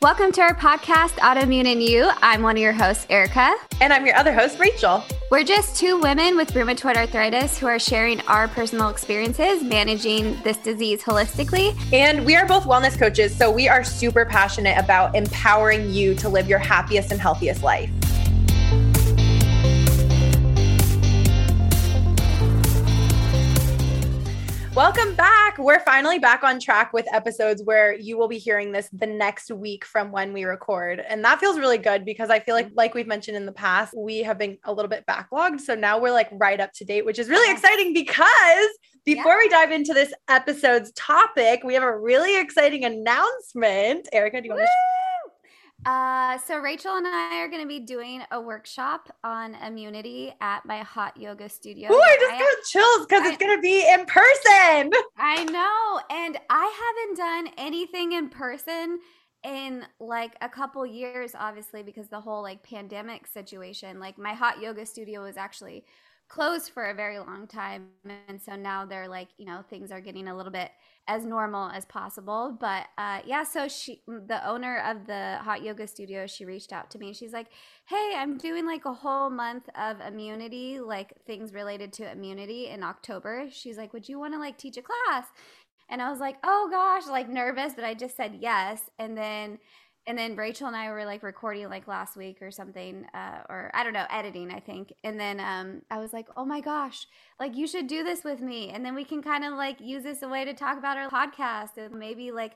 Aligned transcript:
Welcome 0.00 0.30
to 0.30 0.42
our 0.42 0.54
podcast, 0.54 1.14
Autoimmune 1.18 1.66
and 1.66 1.82
You. 1.82 2.08
I'm 2.22 2.40
one 2.40 2.56
of 2.56 2.62
your 2.62 2.72
hosts, 2.72 3.04
Erica. 3.10 3.52
And 3.80 3.92
I'm 3.92 4.06
your 4.06 4.14
other 4.14 4.32
host, 4.32 4.60
Rachel. 4.60 5.02
We're 5.28 5.42
just 5.42 5.74
two 5.74 5.98
women 5.98 6.36
with 6.36 6.52
rheumatoid 6.52 6.94
arthritis 6.94 7.58
who 7.58 7.66
are 7.66 7.80
sharing 7.80 8.20
our 8.28 8.46
personal 8.46 8.90
experiences 8.90 9.60
managing 9.64 10.40
this 10.44 10.56
disease 10.58 11.02
holistically. 11.02 11.76
And 11.92 12.24
we 12.24 12.36
are 12.36 12.46
both 12.46 12.62
wellness 12.62 12.96
coaches, 12.96 13.36
so 13.36 13.50
we 13.50 13.68
are 13.68 13.82
super 13.82 14.24
passionate 14.24 14.78
about 14.78 15.16
empowering 15.16 15.90
you 15.90 16.14
to 16.14 16.28
live 16.28 16.48
your 16.48 16.60
happiest 16.60 17.10
and 17.10 17.20
healthiest 17.20 17.64
life. 17.64 17.90
Welcome 24.78 25.16
back. 25.16 25.58
We're 25.58 25.80
finally 25.80 26.20
back 26.20 26.44
on 26.44 26.60
track 26.60 26.92
with 26.92 27.12
episodes 27.12 27.64
where 27.64 27.92
you 27.98 28.16
will 28.16 28.28
be 28.28 28.38
hearing 28.38 28.70
this 28.70 28.88
the 28.92 29.08
next 29.08 29.50
week 29.50 29.84
from 29.84 30.12
when 30.12 30.32
we 30.32 30.44
record. 30.44 31.00
And 31.00 31.24
that 31.24 31.40
feels 31.40 31.58
really 31.58 31.78
good 31.78 32.04
because 32.04 32.30
I 32.30 32.38
feel 32.38 32.54
like 32.54 32.70
like 32.76 32.94
we've 32.94 33.08
mentioned 33.08 33.36
in 33.36 33.44
the 33.44 33.50
past, 33.50 33.92
we 33.96 34.18
have 34.18 34.38
been 34.38 34.56
a 34.62 34.72
little 34.72 34.88
bit 34.88 35.04
backlogged. 35.04 35.58
So 35.62 35.74
now 35.74 35.98
we're 35.98 36.12
like 36.12 36.28
right 36.30 36.60
up 36.60 36.72
to 36.74 36.84
date, 36.84 37.04
which 37.04 37.18
is 37.18 37.28
really 37.28 37.50
exciting 37.52 37.92
because 37.92 38.68
before 39.04 39.32
yeah. 39.32 39.38
we 39.38 39.48
dive 39.48 39.72
into 39.72 39.92
this 39.92 40.12
episode's 40.28 40.92
topic, 40.92 41.64
we 41.64 41.74
have 41.74 41.82
a 41.82 41.98
really 41.98 42.40
exciting 42.40 42.84
announcement. 42.84 44.08
Erica, 44.12 44.40
do 44.40 44.46
you 44.46 44.54
want 44.54 44.60
to 44.60 44.97
uh, 45.86 46.38
so 46.38 46.58
Rachel 46.58 46.96
and 46.96 47.06
I 47.06 47.38
are 47.38 47.48
going 47.48 47.62
to 47.62 47.68
be 47.68 47.80
doing 47.80 48.22
a 48.30 48.40
workshop 48.40 49.08
on 49.22 49.54
immunity 49.54 50.32
at 50.40 50.66
my 50.66 50.78
hot 50.78 51.16
yoga 51.16 51.48
studio. 51.48 51.88
Oh, 51.90 52.00
I 52.00 52.16
just 52.20 52.32
I, 52.32 52.38
got 52.38 52.64
chills 52.68 53.06
because 53.06 53.26
it's 53.28 53.38
going 53.38 53.56
to 53.56 53.62
be 53.62 53.88
in 53.88 54.04
person. 54.06 54.90
I 55.16 55.44
know, 55.44 56.00
and 56.10 56.38
I 56.50 57.06
haven't 57.06 57.16
done 57.16 57.54
anything 57.56 58.12
in 58.12 58.28
person 58.28 58.98
in 59.44 59.84
like 60.00 60.36
a 60.40 60.48
couple 60.48 60.84
years, 60.84 61.32
obviously 61.38 61.82
because 61.82 62.08
the 62.08 62.20
whole 62.20 62.42
like 62.42 62.62
pandemic 62.62 63.26
situation. 63.26 64.00
Like 64.00 64.18
my 64.18 64.34
hot 64.34 64.60
yoga 64.60 64.84
studio 64.84 65.22
was 65.22 65.36
actually 65.36 65.84
closed 66.28 66.70
for 66.70 66.84
a 66.84 66.94
very 66.94 67.18
long 67.18 67.46
time, 67.46 67.88
and 68.28 68.40
so 68.40 68.54
now 68.54 68.84
they're 68.84 69.08
like, 69.08 69.28
you 69.38 69.46
know, 69.46 69.62
things 69.68 69.90
are 69.90 70.00
getting 70.00 70.28
a 70.28 70.36
little 70.36 70.52
bit 70.52 70.70
as 71.06 71.24
normal 71.24 71.70
as 71.70 71.86
possible. 71.86 72.56
But 72.60 72.86
uh, 72.98 73.20
yeah, 73.24 73.42
so 73.42 73.66
she, 73.66 74.02
the 74.06 74.46
owner 74.46 74.78
of 74.86 75.06
the 75.06 75.38
hot 75.40 75.62
yoga 75.62 75.86
studio, 75.86 76.26
she 76.26 76.44
reached 76.44 76.72
out 76.72 76.90
to 76.92 76.98
me. 76.98 77.12
She's 77.14 77.32
like, 77.32 77.48
"Hey, 77.86 78.12
I'm 78.14 78.36
doing 78.36 78.66
like 78.66 78.84
a 78.84 78.92
whole 78.92 79.30
month 79.30 79.68
of 79.74 80.00
immunity, 80.00 80.80
like 80.80 81.14
things 81.26 81.52
related 81.54 81.92
to 81.94 82.10
immunity 82.10 82.68
in 82.68 82.82
October." 82.82 83.46
She's 83.50 83.78
like, 83.78 83.92
"Would 83.94 84.08
you 84.08 84.18
want 84.18 84.34
to 84.34 84.38
like 84.38 84.58
teach 84.58 84.76
a 84.76 84.82
class?" 84.82 85.26
And 85.88 86.02
I 86.02 86.10
was 86.10 86.20
like, 86.20 86.36
"Oh 86.44 86.68
gosh," 86.70 87.06
like 87.06 87.28
nervous, 87.28 87.72
but 87.74 87.84
I 87.84 87.94
just 87.94 88.16
said 88.16 88.38
yes. 88.40 88.82
And 88.98 89.16
then 89.16 89.58
and 90.08 90.16
then 90.16 90.36
Rachel 90.36 90.68
and 90.68 90.74
I 90.74 90.90
were 90.90 91.04
like 91.04 91.22
recording 91.22 91.68
like 91.68 91.86
last 91.86 92.16
week 92.16 92.40
or 92.40 92.50
something, 92.50 93.04
uh, 93.12 93.42
or 93.50 93.70
I 93.74 93.84
don't 93.84 93.92
know, 93.92 94.06
editing, 94.10 94.50
I 94.50 94.58
think. 94.58 94.90
And 95.04 95.20
then 95.20 95.38
um, 95.38 95.82
I 95.90 95.98
was 95.98 96.14
like, 96.14 96.28
oh 96.34 96.46
my 96.46 96.62
gosh, 96.62 97.06
like 97.38 97.54
you 97.54 97.66
should 97.66 97.88
do 97.88 98.02
this 98.02 98.24
with 98.24 98.40
me. 98.40 98.70
And 98.70 98.82
then 98.82 98.94
we 98.94 99.04
can 99.04 99.22
kind 99.22 99.44
of 99.44 99.52
like 99.52 99.82
use 99.82 100.04
this 100.04 100.22
a 100.22 100.28
way 100.28 100.46
to 100.46 100.54
talk 100.54 100.78
about 100.78 100.96
our 100.96 101.10
podcast 101.10 101.76
and 101.76 101.98
maybe 101.98 102.32
like 102.32 102.52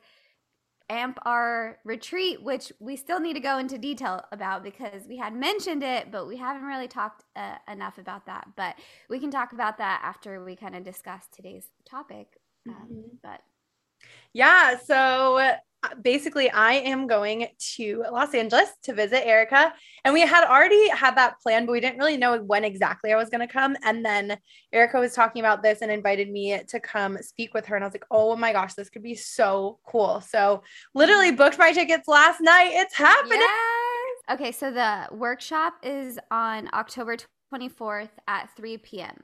amp 0.89 1.19
our 1.27 1.77
retreat, 1.85 2.43
which 2.43 2.73
we 2.81 2.97
still 2.97 3.21
need 3.21 3.35
to 3.35 3.41
go 3.41 3.59
into 3.59 3.77
detail 3.77 4.23
about 4.33 4.65
because 4.65 5.07
we 5.07 5.19
had 5.19 5.35
mentioned 5.35 5.83
it, 5.83 6.11
but 6.11 6.27
we 6.27 6.39
haven't 6.39 6.65
really 6.65 6.89
talked 6.89 7.23
uh, 7.37 7.57
enough 7.71 7.99
about 7.99 8.25
that. 8.25 8.49
But 8.57 8.77
we 9.11 9.19
can 9.19 9.31
talk 9.31 9.53
about 9.53 9.77
that 9.77 10.01
after 10.03 10.43
we 10.43 10.57
kind 10.57 10.75
of 10.75 10.85
discuss 10.85 11.27
today's 11.31 11.67
topic. 11.85 12.39
Um, 12.67 12.75
mm-hmm. 12.91 13.17
But 13.23 13.43
yeah, 14.33 14.79
so 14.79 15.39
uh, 15.83 15.89
basically 16.01 16.51
I 16.51 16.75
am 16.75 17.07
going 17.07 17.49
to 17.75 18.05
Los 18.11 18.35
Angeles 18.35 18.69
to 18.85 18.95
visit 18.95 19.27
Erica. 19.27 19.73
And 20.05 20.15
we 20.15 20.21
had 20.21 20.47
already 20.47 20.89
had 20.91 21.17
that 21.17 21.41
plan, 21.41 21.67
but 21.67 21.73
we 21.73 21.81
didn't 21.81 21.99
really 21.99 22.17
know 22.17 22.41
when 22.41 22.65
exactly 22.65 23.13
I 23.13 23.17
was 23.17 23.31
going 23.31 23.47
to 23.47 23.53
come. 23.53 23.77
And 23.83 24.05
then 24.05 24.39
Erica 24.73 25.01
was 25.01 25.13
talking 25.13 25.41
about 25.41 25.63
this 25.63 25.83
and 25.83 25.91
invited 25.91 26.31
me 26.31 26.61
to 26.69 26.81
come 26.81 27.19
speak 27.21 27.53
with 27.53 27.67
her. 27.67 27.77
And 27.77 27.85
I 27.85 27.89
was 27.89 27.95
like, 27.95 28.07
oh 28.11 28.37
my 28.37 28.53
gosh, 28.53 28.75
this 28.75 28.91
could 28.91 29.03
be 29.03 29.15
so 29.15 29.79
cool. 29.87 30.21
So 30.21 30.63
literally 30.95 31.33
booked 31.33 31.59
my 31.59 31.73
tickets 31.73 32.09
last 32.09 32.41
night. 32.41 32.71
It's 32.73 32.95
happening. 32.95 33.41
Yes. 33.41 34.41
Okay. 34.41 34.53
So 34.53 34.71
the 34.71 35.09
workshop 35.11 35.75
is 35.83 36.19
on 36.31 36.71
October 36.73 37.17
24th 37.53 38.11
at 38.29 38.49
3 38.57 38.79
p.m. 38.79 39.23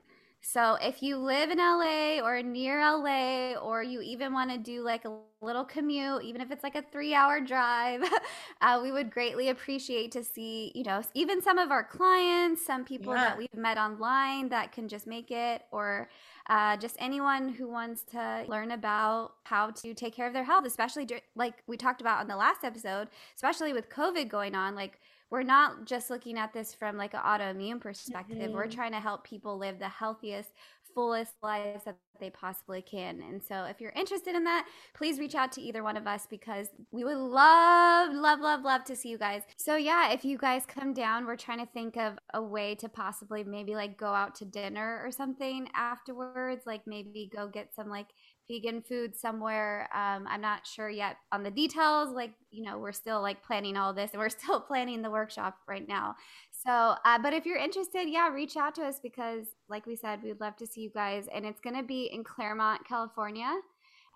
So 0.50 0.78
if 0.80 1.02
you 1.02 1.18
live 1.18 1.50
in 1.50 1.58
LA 1.58 2.20
or 2.20 2.42
near 2.42 2.80
LA, 2.80 3.52
or 3.56 3.82
you 3.82 4.00
even 4.00 4.32
want 4.32 4.50
to 4.50 4.56
do 4.56 4.82
like 4.82 5.04
a 5.04 5.14
little 5.42 5.62
commute, 5.62 6.24
even 6.24 6.40
if 6.40 6.50
it's 6.50 6.62
like 6.62 6.74
a 6.74 6.80
three 6.90 7.12
hour 7.12 7.38
drive, 7.38 8.02
uh, 8.62 8.80
we 8.82 8.90
would 8.90 9.10
greatly 9.10 9.50
appreciate 9.50 10.10
to 10.12 10.24
see, 10.24 10.72
you 10.74 10.84
know, 10.84 11.02
even 11.12 11.42
some 11.42 11.58
of 11.58 11.70
our 11.70 11.84
clients, 11.84 12.64
some 12.64 12.82
people 12.82 13.12
yeah. 13.12 13.24
that 13.24 13.36
we've 13.36 13.54
met 13.54 13.76
online 13.76 14.48
that 14.48 14.72
can 14.72 14.88
just 14.88 15.06
make 15.06 15.30
it, 15.30 15.64
or 15.70 16.08
uh, 16.48 16.78
just 16.78 16.96
anyone 16.98 17.50
who 17.50 17.68
wants 17.68 18.02
to 18.04 18.46
learn 18.48 18.70
about 18.70 19.32
how 19.44 19.70
to 19.72 19.92
take 19.92 20.14
care 20.14 20.26
of 20.26 20.32
their 20.32 20.44
health, 20.44 20.64
especially 20.64 21.06
like 21.36 21.62
we 21.66 21.76
talked 21.76 22.00
about 22.00 22.20
on 22.20 22.26
the 22.26 22.36
last 22.36 22.64
episode, 22.64 23.08
especially 23.36 23.74
with 23.74 23.90
COVID 23.90 24.30
going 24.30 24.54
on, 24.54 24.74
like 24.74 24.98
we're 25.30 25.42
not 25.42 25.84
just 25.84 26.10
looking 26.10 26.38
at 26.38 26.52
this 26.52 26.74
from 26.74 26.96
like 26.96 27.14
an 27.14 27.20
autoimmune 27.20 27.80
perspective. 27.80 28.38
Mm-hmm. 28.38 28.54
We're 28.54 28.66
trying 28.66 28.92
to 28.92 29.00
help 29.00 29.24
people 29.24 29.58
live 29.58 29.78
the 29.78 29.88
healthiest, 29.88 30.50
fullest 30.94 31.34
lives 31.42 31.84
that 31.84 31.96
they 32.18 32.30
possibly 32.30 32.82
can. 32.82 33.22
And 33.22 33.42
so 33.42 33.64
if 33.64 33.80
you're 33.80 33.92
interested 33.92 34.34
in 34.34 34.44
that, 34.44 34.66
please 34.94 35.18
reach 35.18 35.34
out 35.34 35.52
to 35.52 35.60
either 35.60 35.84
one 35.84 35.96
of 35.96 36.06
us 36.06 36.26
because 36.28 36.68
we 36.90 37.04
would 37.04 37.16
love, 37.16 38.12
love, 38.12 38.40
love, 38.40 38.62
love 38.62 38.84
to 38.84 38.96
see 38.96 39.10
you 39.10 39.18
guys. 39.18 39.42
So 39.56 39.76
yeah, 39.76 40.12
if 40.12 40.24
you 40.24 40.36
guys 40.36 40.64
come 40.66 40.92
down, 40.92 41.26
we're 41.26 41.36
trying 41.36 41.60
to 41.60 41.72
think 41.72 41.96
of 41.96 42.18
a 42.34 42.42
way 42.42 42.74
to 42.76 42.88
possibly 42.88 43.44
maybe 43.44 43.74
like 43.74 43.96
go 43.96 44.08
out 44.08 44.34
to 44.36 44.44
dinner 44.44 45.00
or 45.04 45.12
something 45.12 45.68
afterwards, 45.74 46.64
like 46.66 46.82
maybe 46.86 47.30
go 47.32 47.46
get 47.46 47.74
some 47.74 47.88
like 47.88 48.08
vegan 48.48 48.82
food 48.82 49.14
somewhere. 49.14 49.88
Um, 49.94 50.26
I'm 50.28 50.40
not 50.40 50.66
sure 50.66 50.88
yet 50.88 51.16
on 51.32 51.42
the 51.42 51.50
details. 51.50 52.14
Like, 52.14 52.32
you 52.50 52.64
know, 52.64 52.78
we're 52.78 52.92
still 52.92 53.20
like 53.20 53.42
planning 53.42 53.76
all 53.76 53.92
this 53.92 54.12
and 54.12 54.20
we're 54.20 54.28
still 54.40 54.60
planning 54.60 55.02
the 55.02 55.10
workshop 55.10 55.58
right 55.68 55.86
now. 55.86 56.16
So, 56.50 56.94
uh, 57.04 57.18
but 57.22 57.32
if 57.32 57.46
you're 57.46 57.58
interested, 57.58 58.08
yeah, 58.08 58.28
reach 58.28 58.56
out 58.56 58.74
to 58.76 58.82
us 58.82 58.98
because, 59.00 59.46
like 59.68 59.86
we 59.86 59.94
said, 59.94 60.22
we'd 60.22 60.40
love 60.40 60.56
to 60.56 60.66
see 60.66 60.80
you 60.80 60.90
guys. 60.90 61.28
And 61.32 61.44
it's 61.46 61.60
going 61.60 61.76
to 61.76 61.84
be 61.84 62.10
in 62.12 62.24
Claremont, 62.24 62.86
California. 62.86 63.52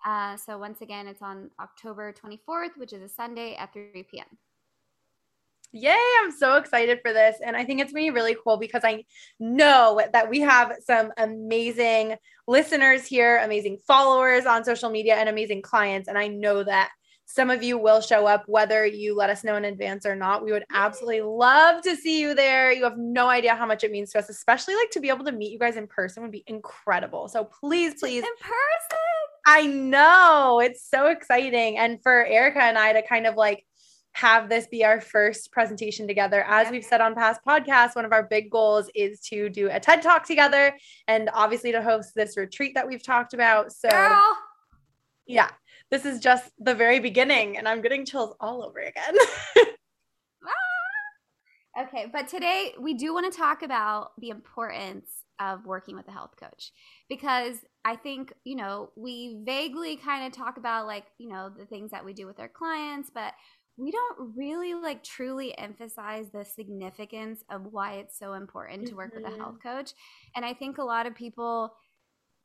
Uh, 0.05 0.35
so, 0.35 0.57
once 0.57 0.81
again, 0.81 1.07
it's 1.07 1.21
on 1.21 1.49
October 1.61 2.13
24th, 2.13 2.77
which 2.77 2.91
is 2.91 3.01
a 3.01 3.07
Sunday 3.07 3.55
at 3.55 3.71
3 3.71 4.05
p.m. 4.11 4.25
Yay, 5.73 5.97
I'm 6.21 6.31
so 6.31 6.57
excited 6.57 6.99
for 7.01 7.11
this. 7.11 7.37
And 7.43 7.57
I 7.57 7.65
think 7.65 7.81
it's 7.81 7.91
going 7.91 8.05
to 8.05 8.11
be 8.11 8.15
really 8.15 8.37
cool 8.43 8.57
because 8.57 8.83
I 8.83 9.05
know 9.39 9.99
that 10.13 10.29
we 10.29 10.41
have 10.41 10.73
some 10.85 11.11
amazing 11.17 12.15
listeners 12.47 13.05
here, 13.05 13.39
amazing 13.39 13.79
followers 13.87 14.45
on 14.45 14.63
social 14.63 14.91
media, 14.91 15.15
and 15.15 15.27
amazing 15.27 15.63
clients. 15.63 16.07
And 16.07 16.17
I 16.17 16.27
know 16.27 16.63
that 16.63 16.91
some 17.25 17.49
of 17.49 17.63
you 17.63 17.79
will 17.79 18.01
show 18.01 18.27
up 18.27 18.43
whether 18.45 18.85
you 18.85 19.15
let 19.15 19.31
us 19.31 19.43
know 19.43 19.55
in 19.55 19.65
advance 19.65 20.05
or 20.05 20.15
not. 20.15 20.43
We 20.43 20.51
would 20.51 20.65
absolutely 20.71 21.21
love 21.21 21.81
to 21.81 21.95
see 21.95 22.21
you 22.21 22.35
there. 22.35 22.71
You 22.71 22.83
have 22.83 22.97
no 22.97 23.27
idea 23.27 23.55
how 23.55 23.65
much 23.65 23.83
it 23.83 23.91
means 23.91 24.11
to 24.11 24.19
us, 24.19 24.29
especially 24.29 24.75
like 24.75 24.91
to 24.91 24.99
be 24.99 25.09
able 25.09 25.25
to 25.25 25.31
meet 25.31 25.51
you 25.51 25.57
guys 25.57 25.75
in 25.75 25.87
person 25.87 26.21
would 26.21 26.31
be 26.31 26.43
incredible. 26.45 27.29
So 27.29 27.45
please, 27.45 27.95
please. 27.99 28.23
In 28.23 28.29
person. 28.39 28.99
I 29.47 29.65
know. 29.65 30.59
It's 30.63 30.87
so 30.87 31.07
exciting. 31.07 31.77
And 31.77 32.01
for 32.03 32.23
Erica 32.25 32.61
and 32.61 32.77
I 32.77 32.93
to 32.93 33.01
kind 33.01 33.25
of 33.25 33.35
like 33.35 33.65
have 34.13 34.47
this 34.47 34.67
be 34.67 34.85
our 34.85 35.01
first 35.01 35.51
presentation 35.51 36.07
together. 36.07 36.43
As 36.47 36.69
we've 36.69 36.83
said 36.83 37.01
on 37.01 37.15
past 37.15 37.41
podcasts, 37.45 37.95
one 37.95 38.05
of 38.05 38.13
our 38.13 38.23
big 38.23 38.49
goals 38.49 38.89
is 38.93 39.19
to 39.21 39.49
do 39.49 39.69
a 39.71 39.79
TED 39.79 40.01
talk 40.01 40.25
together 40.25 40.73
and 41.07 41.29
obviously 41.33 41.71
to 41.71 41.81
host 41.81 42.13
this 42.15 42.37
retreat 42.37 42.75
that 42.75 42.87
we've 42.87 43.03
talked 43.03 43.33
about. 43.33 43.71
So, 43.71 43.89
Girl. 43.89 44.21
yeah, 45.25 45.49
this 45.89 46.05
is 46.05 46.19
just 46.19 46.51
the 46.59 46.75
very 46.75 46.99
beginning, 46.99 47.57
and 47.57 47.67
I'm 47.67 47.81
getting 47.81 48.05
chills 48.05 48.35
all 48.39 48.63
over 48.63 48.79
again. 48.79 49.15
Ah. 51.75 51.83
okay, 51.83 52.07
but 52.11 52.27
today 52.27 52.73
we 52.77 52.93
do 52.93 53.13
want 53.13 53.31
to 53.31 53.37
talk 53.37 53.63
about 53.63 54.11
the 54.19 54.27
importance 54.27 55.07
of 55.39 55.65
working 55.65 55.95
with 55.95 56.07
a 56.09 56.11
health 56.11 56.35
coach 56.37 56.71
because 57.07 57.57
I 57.85 57.95
think, 57.95 58.33
you 58.43 58.55
know, 58.57 58.91
we 58.95 59.39
vaguely 59.45 59.95
kind 59.95 60.25
of 60.25 60.33
talk 60.33 60.57
about 60.57 60.85
like, 60.85 61.05
you 61.17 61.29
know, 61.29 61.49
the 61.49 61.65
things 61.65 61.91
that 61.91 62.03
we 62.03 62.13
do 62.13 62.27
with 62.27 62.39
our 62.39 62.49
clients, 62.49 63.09
but 63.13 63.33
we 63.77 63.91
don't 63.91 64.35
really 64.35 64.73
like 64.75 65.03
truly 65.03 65.57
emphasize 65.57 66.29
the 66.29 66.45
significance 66.45 67.43
of 67.49 67.67
why 67.71 67.93
it's 67.93 68.17
so 68.17 68.33
important 68.33 68.87
to 68.87 68.95
work 68.95 69.13
mm-hmm. 69.13 69.23
with 69.23 69.25
a 69.25 69.31
mm-hmm. 69.31 69.41
health 69.41 69.57
coach. 69.63 69.93
And 70.35 70.45
I 70.45 70.53
think 70.53 70.77
a 70.77 70.83
lot 70.83 71.07
of 71.07 71.15
people, 71.15 71.73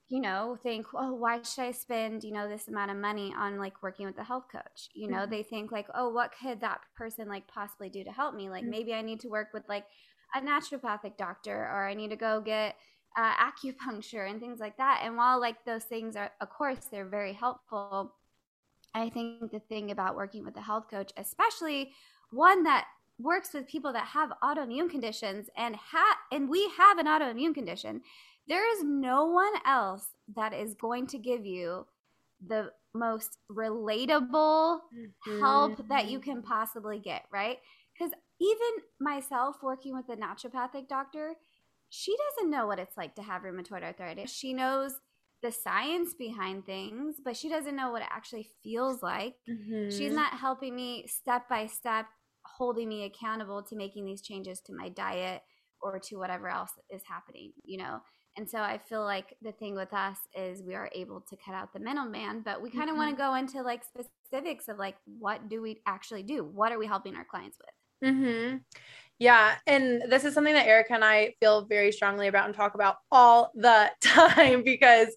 you 0.08 0.20
know, 0.20 0.56
think, 0.62 0.86
oh, 0.94 1.12
why 1.12 1.42
should 1.42 1.64
I 1.64 1.72
spend, 1.72 2.24
you 2.24 2.32
know, 2.32 2.48
this 2.48 2.68
amount 2.68 2.92
of 2.92 2.96
money 2.96 3.34
on 3.38 3.58
like 3.58 3.82
working 3.82 4.06
with 4.06 4.18
a 4.18 4.24
health 4.24 4.46
coach? 4.50 4.88
You 4.94 5.08
know, 5.08 5.18
mm-hmm. 5.18 5.30
they 5.30 5.42
think 5.42 5.70
like, 5.70 5.86
oh, 5.94 6.08
what 6.08 6.32
could 6.40 6.62
that 6.62 6.80
person 6.96 7.28
like 7.28 7.46
possibly 7.46 7.90
do 7.90 8.04
to 8.04 8.10
help 8.10 8.34
me? 8.34 8.48
Like 8.48 8.62
mm-hmm. 8.62 8.70
maybe 8.70 8.94
I 8.94 9.02
need 9.02 9.20
to 9.20 9.28
work 9.28 9.48
with 9.52 9.64
like 9.68 9.84
a 10.34 10.40
naturopathic 10.40 11.18
doctor 11.18 11.54
or 11.54 11.86
I 11.86 11.94
need 11.94 12.08
to 12.08 12.16
go 12.16 12.40
get 12.40 12.76
uh, 13.18 13.32
acupuncture 13.50 14.30
and 14.30 14.40
things 14.40 14.60
like 14.60 14.78
that. 14.78 15.02
And 15.04 15.18
while 15.18 15.38
like 15.38 15.62
those 15.66 15.84
things 15.84 16.16
are, 16.16 16.30
of 16.40 16.48
course, 16.48 16.88
they're 16.90 17.04
very 17.04 17.34
helpful 17.34 18.14
I 18.98 19.10
think 19.10 19.50
the 19.50 19.60
thing 19.60 19.90
about 19.90 20.16
working 20.16 20.44
with 20.44 20.56
a 20.56 20.62
health 20.62 20.86
coach, 20.90 21.12
especially 21.16 21.92
one 22.30 22.64
that 22.64 22.86
works 23.18 23.52
with 23.52 23.66
people 23.66 23.92
that 23.92 24.06
have 24.06 24.30
autoimmune 24.42 24.90
conditions 24.90 25.48
and 25.56 25.74
ha- 25.76 26.18
and 26.30 26.48
we 26.48 26.70
have 26.76 26.98
an 26.98 27.06
autoimmune 27.06 27.54
condition, 27.54 28.00
there 28.46 28.70
is 28.76 28.84
no 28.84 29.26
one 29.26 29.52
else 29.66 30.06
that 30.36 30.52
is 30.52 30.74
going 30.74 31.06
to 31.08 31.18
give 31.18 31.44
you 31.44 31.86
the 32.46 32.70
most 32.94 33.38
relatable 33.50 34.78
mm-hmm. 34.80 35.40
help 35.40 35.88
that 35.88 36.08
you 36.08 36.20
can 36.20 36.42
possibly 36.42 36.98
get, 36.98 37.24
right? 37.32 37.58
Because 37.92 38.12
even 38.40 38.84
myself 39.00 39.56
working 39.62 39.94
with 39.94 40.08
a 40.08 40.16
naturopathic 40.16 40.88
doctor, 40.88 41.34
she 41.90 42.14
doesn't 42.16 42.50
know 42.50 42.66
what 42.66 42.78
it's 42.78 42.96
like 42.96 43.14
to 43.16 43.22
have 43.22 43.42
rheumatoid 43.42 43.82
arthritis. 43.82 44.30
She 44.30 44.52
knows 44.52 44.92
the 45.42 45.52
science 45.52 46.14
behind 46.14 46.66
things, 46.66 47.16
but 47.24 47.36
she 47.36 47.48
doesn't 47.48 47.76
know 47.76 47.90
what 47.90 48.02
it 48.02 48.08
actually 48.10 48.48
feels 48.62 49.02
like. 49.02 49.34
Mm-hmm. 49.48 49.90
She's 49.96 50.12
not 50.12 50.32
helping 50.34 50.74
me 50.74 51.06
step 51.06 51.48
by 51.48 51.66
step, 51.66 52.06
holding 52.44 52.88
me 52.88 53.04
accountable 53.04 53.62
to 53.64 53.76
making 53.76 54.04
these 54.04 54.22
changes 54.22 54.60
to 54.66 54.74
my 54.74 54.88
diet 54.88 55.42
or 55.80 55.98
to 55.98 56.16
whatever 56.16 56.48
else 56.48 56.72
is 56.90 57.02
happening, 57.08 57.52
you 57.64 57.78
know? 57.78 58.00
And 58.36 58.48
so 58.48 58.58
I 58.58 58.78
feel 58.78 59.02
like 59.02 59.34
the 59.42 59.52
thing 59.52 59.74
with 59.74 59.92
us 59.92 60.16
is 60.34 60.62
we 60.62 60.74
are 60.74 60.90
able 60.94 61.20
to 61.28 61.36
cut 61.44 61.54
out 61.54 61.72
the 61.72 61.80
middleman, 61.80 62.42
but 62.44 62.62
we 62.62 62.70
kind 62.70 62.84
of 62.84 62.90
mm-hmm. 62.90 62.98
want 62.98 63.10
to 63.16 63.22
go 63.22 63.34
into 63.34 63.62
like 63.62 63.82
specifics 63.84 64.68
of 64.68 64.78
like 64.78 64.96
what 65.18 65.48
do 65.48 65.60
we 65.60 65.80
actually 65.86 66.22
do? 66.22 66.44
What 66.44 66.70
are 66.70 66.78
we 66.78 66.86
helping 66.86 67.16
our 67.16 67.24
clients 67.24 67.58
with? 67.58 68.10
Mhm. 68.14 68.62
Yeah, 69.18 69.56
and 69.66 70.02
this 70.08 70.24
is 70.24 70.32
something 70.32 70.54
that 70.54 70.66
Erica 70.68 70.94
and 70.94 71.04
I 71.04 71.34
feel 71.40 71.66
very 71.66 71.90
strongly 71.90 72.28
about 72.28 72.46
and 72.46 72.54
talk 72.54 72.74
about 72.74 72.96
all 73.10 73.50
the 73.54 73.90
time 74.00 74.62
because 74.62 75.08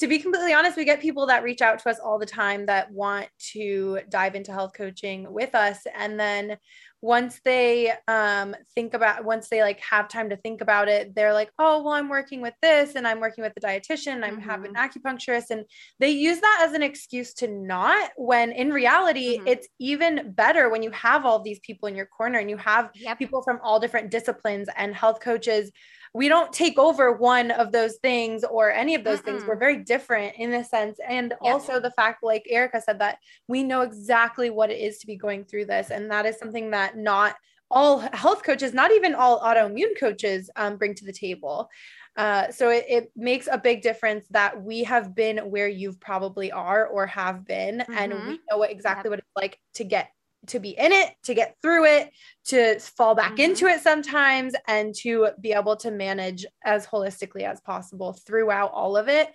to 0.00 0.08
be 0.08 0.18
completely 0.18 0.52
honest, 0.52 0.76
we 0.76 0.84
get 0.84 1.00
people 1.00 1.26
that 1.26 1.44
reach 1.44 1.62
out 1.62 1.78
to 1.78 1.88
us 1.88 2.00
all 2.00 2.18
the 2.18 2.26
time 2.26 2.66
that 2.66 2.90
want 2.90 3.28
to 3.52 4.00
dive 4.08 4.34
into 4.34 4.52
health 4.52 4.72
coaching 4.76 5.32
with 5.32 5.54
us 5.54 5.78
and 5.96 6.18
then 6.18 6.56
once 7.04 7.38
they 7.44 7.92
um, 8.08 8.56
think 8.74 8.94
about 8.94 9.26
once 9.26 9.50
they 9.50 9.60
like 9.60 9.78
have 9.80 10.08
time 10.08 10.30
to 10.30 10.36
think 10.38 10.62
about 10.62 10.88
it 10.88 11.14
they're 11.14 11.34
like 11.34 11.50
oh 11.58 11.82
well 11.82 11.92
i'm 11.92 12.08
working 12.08 12.40
with 12.40 12.54
this 12.62 12.94
and 12.94 13.06
i'm 13.06 13.20
working 13.20 13.44
with 13.44 13.52
the 13.52 13.60
dietitian 13.60 14.24
i'm 14.24 14.38
mm-hmm. 14.38 14.48
having 14.48 14.74
an 14.74 14.88
acupuncturist 14.88 15.50
and 15.50 15.66
they 16.00 16.08
use 16.08 16.40
that 16.40 16.64
as 16.66 16.72
an 16.72 16.82
excuse 16.82 17.34
to 17.34 17.46
not 17.46 18.10
when 18.16 18.52
in 18.52 18.70
reality 18.72 19.36
mm-hmm. 19.36 19.46
it's 19.48 19.68
even 19.78 20.32
better 20.32 20.70
when 20.70 20.82
you 20.82 20.90
have 20.92 21.26
all 21.26 21.42
these 21.42 21.58
people 21.58 21.86
in 21.88 21.94
your 21.94 22.06
corner 22.06 22.38
and 22.38 22.48
you 22.48 22.56
have 22.56 22.88
yep. 22.94 23.18
people 23.18 23.42
from 23.42 23.60
all 23.62 23.78
different 23.78 24.10
disciplines 24.10 24.66
and 24.74 24.94
health 24.94 25.20
coaches 25.20 25.70
we 26.14 26.28
don't 26.28 26.52
take 26.52 26.78
over 26.78 27.12
one 27.12 27.50
of 27.50 27.72
those 27.72 27.96
things 27.96 28.44
or 28.44 28.70
any 28.70 28.94
of 28.94 29.02
those 29.02 29.20
Mm-mm. 29.20 29.24
things. 29.24 29.44
We're 29.44 29.56
very 29.56 29.78
different 29.78 30.36
in 30.36 30.54
a 30.54 30.64
sense. 30.64 30.98
And 31.06 31.34
yeah. 31.42 31.52
also 31.52 31.80
the 31.80 31.90
fact, 31.90 32.22
like 32.22 32.46
Erica 32.48 32.80
said, 32.80 33.00
that 33.00 33.18
we 33.48 33.64
know 33.64 33.80
exactly 33.80 34.48
what 34.48 34.70
it 34.70 34.78
is 34.78 34.98
to 34.98 35.06
be 35.08 35.16
going 35.16 35.44
through 35.44 35.66
this. 35.66 35.90
And 35.90 36.08
that 36.12 36.24
is 36.24 36.38
something 36.38 36.70
that 36.70 36.96
not 36.96 37.34
all 37.68 37.98
health 38.12 38.44
coaches, 38.44 38.72
not 38.72 38.92
even 38.92 39.14
all 39.14 39.40
autoimmune 39.40 39.98
coaches, 39.98 40.48
um, 40.54 40.76
bring 40.76 40.94
to 40.94 41.04
the 41.04 41.12
table. 41.12 41.68
Uh, 42.16 42.48
so 42.52 42.70
it, 42.70 42.84
it, 42.88 43.12
makes 43.16 43.48
a 43.50 43.58
big 43.58 43.82
difference 43.82 44.24
that 44.30 44.62
we 44.62 44.84
have 44.84 45.16
been 45.16 45.38
where 45.50 45.66
you've 45.66 45.98
probably 45.98 46.52
are 46.52 46.86
or 46.86 47.08
have 47.08 47.44
been, 47.44 47.78
mm-hmm. 47.78 47.92
and 47.92 48.14
we 48.28 48.38
know 48.48 48.58
what 48.58 48.70
exactly 48.70 49.08
yep. 49.08 49.10
what 49.10 49.18
it's 49.18 49.36
like 49.36 49.58
to 49.72 49.82
get 49.82 50.10
to 50.48 50.60
be 50.60 50.70
in 50.70 50.92
it, 50.92 51.14
to 51.24 51.34
get 51.34 51.56
through 51.62 51.86
it, 51.86 52.10
to 52.46 52.78
fall 52.78 53.14
back 53.14 53.32
mm-hmm. 53.32 53.50
into 53.50 53.66
it 53.66 53.80
sometimes, 53.80 54.54
and 54.66 54.94
to 54.96 55.30
be 55.40 55.52
able 55.52 55.76
to 55.76 55.90
manage 55.90 56.46
as 56.64 56.86
holistically 56.86 57.42
as 57.42 57.60
possible 57.60 58.12
throughout 58.12 58.72
all 58.72 58.96
of 58.96 59.08
it. 59.08 59.32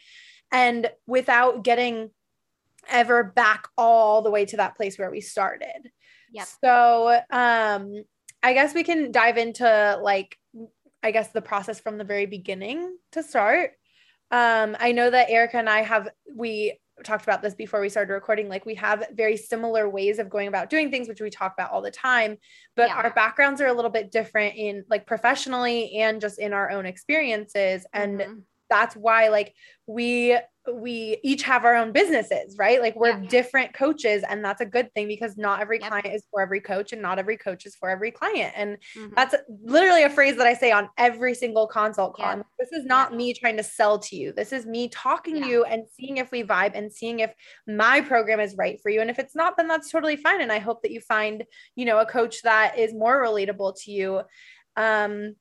And 0.52 0.90
without 1.06 1.64
getting 1.64 2.10
ever 2.90 3.24
back 3.24 3.68
all 3.78 4.22
the 4.22 4.32
way 4.32 4.46
to 4.46 4.58
that 4.58 4.76
place 4.76 4.98
where 4.98 5.12
we 5.12 5.22
started. 5.22 5.92
Yep. 6.32 6.48
So, 6.64 7.20
um, 7.30 8.04
I 8.42 8.54
guess 8.54 8.74
we 8.74 8.84
can 8.84 9.12
dive 9.12 9.38
into 9.38 10.00
like, 10.02 10.38
I 11.04 11.12
guess 11.12 11.30
the 11.30 11.42
process 11.42 11.80
from 11.80 11.98
the 11.98 12.04
very 12.04 12.26
beginning 12.26 12.98
to 13.12 13.24
start. 13.24 13.72
Um, 14.32 14.76
I 14.80 14.92
know 14.92 15.10
that 15.10 15.30
Erica 15.30 15.58
and 15.58 15.70
I 15.70 15.82
have, 15.82 16.10
we 16.36 16.80
talked 17.04 17.24
about 17.24 17.42
this 17.42 17.54
before 17.54 17.82
we 17.82 17.90
started 17.90 18.14
recording 18.14 18.50
like 18.50 18.66
we 18.66 18.76
have 18.76 19.04
very 19.14 19.38
similar 19.38 19.90
ways 19.90 20.20
of 20.20 20.30
going 20.30 20.48
about 20.48 20.70
doing 20.70 20.92
things 20.92 21.08
which 21.08 21.22
we 21.22 21.30
talk 21.30 21.54
about 21.54 21.72
all 21.72 21.82
the 21.82 21.92
time 21.92 22.38
but 22.76 22.90
yeah. 22.90 22.96
our 22.96 23.12
backgrounds 23.12 23.62
are 23.62 23.68
a 23.68 23.74
little 23.74 23.92
bit 23.92 24.12
different 24.12 24.56
in 24.56 24.84
like 24.90 25.06
professionally 25.06 25.94
and 25.98 26.22
just 26.22 26.40
in 26.40 26.54
our 26.54 26.70
own 26.72 26.86
experiences 26.86 27.86
and 27.94 28.20
mm-hmm. 28.20 28.40
That's 28.70 28.96
why 28.96 29.30
like 29.30 29.54
we 29.88 30.38
we 30.74 31.18
each 31.24 31.44
have 31.44 31.66
our 31.66 31.76
own 31.76 31.92
businesses, 31.92 32.56
right? 32.58 32.82
Like 32.82 32.96
we're 32.96 33.20
yeah. 33.20 33.28
different 33.28 33.74
coaches, 33.74 34.24
and 34.28 34.44
that's 34.44 34.62
a 34.62 34.66
good 34.66 34.94
thing 34.94 35.08
because 35.08 35.38
not 35.38 35.62
every 35.62 35.80
yep. 35.80 35.90
client 35.90 36.08
is 36.08 36.24
for 36.32 36.42
every 36.42 36.62
coach, 36.62 36.94
and 36.94 37.02
not 37.02 37.20
every 37.20 37.38
coach 37.38 37.66
is 37.66 37.76
for 37.76 37.90
every 37.90 38.12
client. 38.12 38.54
And 38.56 38.78
mm-hmm. 38.96 39.14
that's 39.16 39.36
literally 39.64 40.04
a 40.04 40.10
phrase 40.10 40.38
that 40.38 40.48
I 40.48 40.54
say 40.54 40.72
on 40.72 40.90
every 40.98 41.34
single 41.34 41.68
consult 41.68 42.16
call. 42.16 42.38
Yeah. 42.38 42.44
This 42.60 42.72
is 42.72 42.86
not 42.86 43.12
yeah. 43.12 43.18
me 43.18 43.34
trying 43.34 43.58
to 43.58 43.64
sell 43.64 44.00
to 44.00 44.16
you. 44.16 44.32
This 44.32 44.54
is 44.54 44.66
me 44.66 44.90
talking 44.90 45.42
to 45.42 45.48
you 45.48 45.64
and 45.64 45.84
seeing 45.98 46.18
if 46.18 46.32
we 46.32 46.44
vibe 46.44 46.72
and 46.76 46.92
seeing 46.92 47.20
if 47.20 47.34
my 47.68 48.02
program 48.02 48.40
is 48.40 48.56
right 48.58 48.80
for 48.82 48.90
you. 48.90 49.02
And 49.02 49.10
if 49.10 49.20
it's 49.20 49.36
not, 49.36 49.58
then 49.58 49.68
that's 49.68 49.90
totally 49.90 50.18
fine. 50.18 50.42
And 50.42 50.52
I 50.52 50.60
hope 50.60 50.82
that 50.84 50.92
you 50.92 51.02
find, 51.02 51.44
you 51.76 51.86
know, 51.86 52.00
a 52.00 52.06
coach 52.06 52.42
that 52.44 52.78
is 52.78 52.94
more 52.94 53.24
relatable 53.24 53.76
to 53.84 53.92
you. 53.92 54.22
Um, 54.76 55.36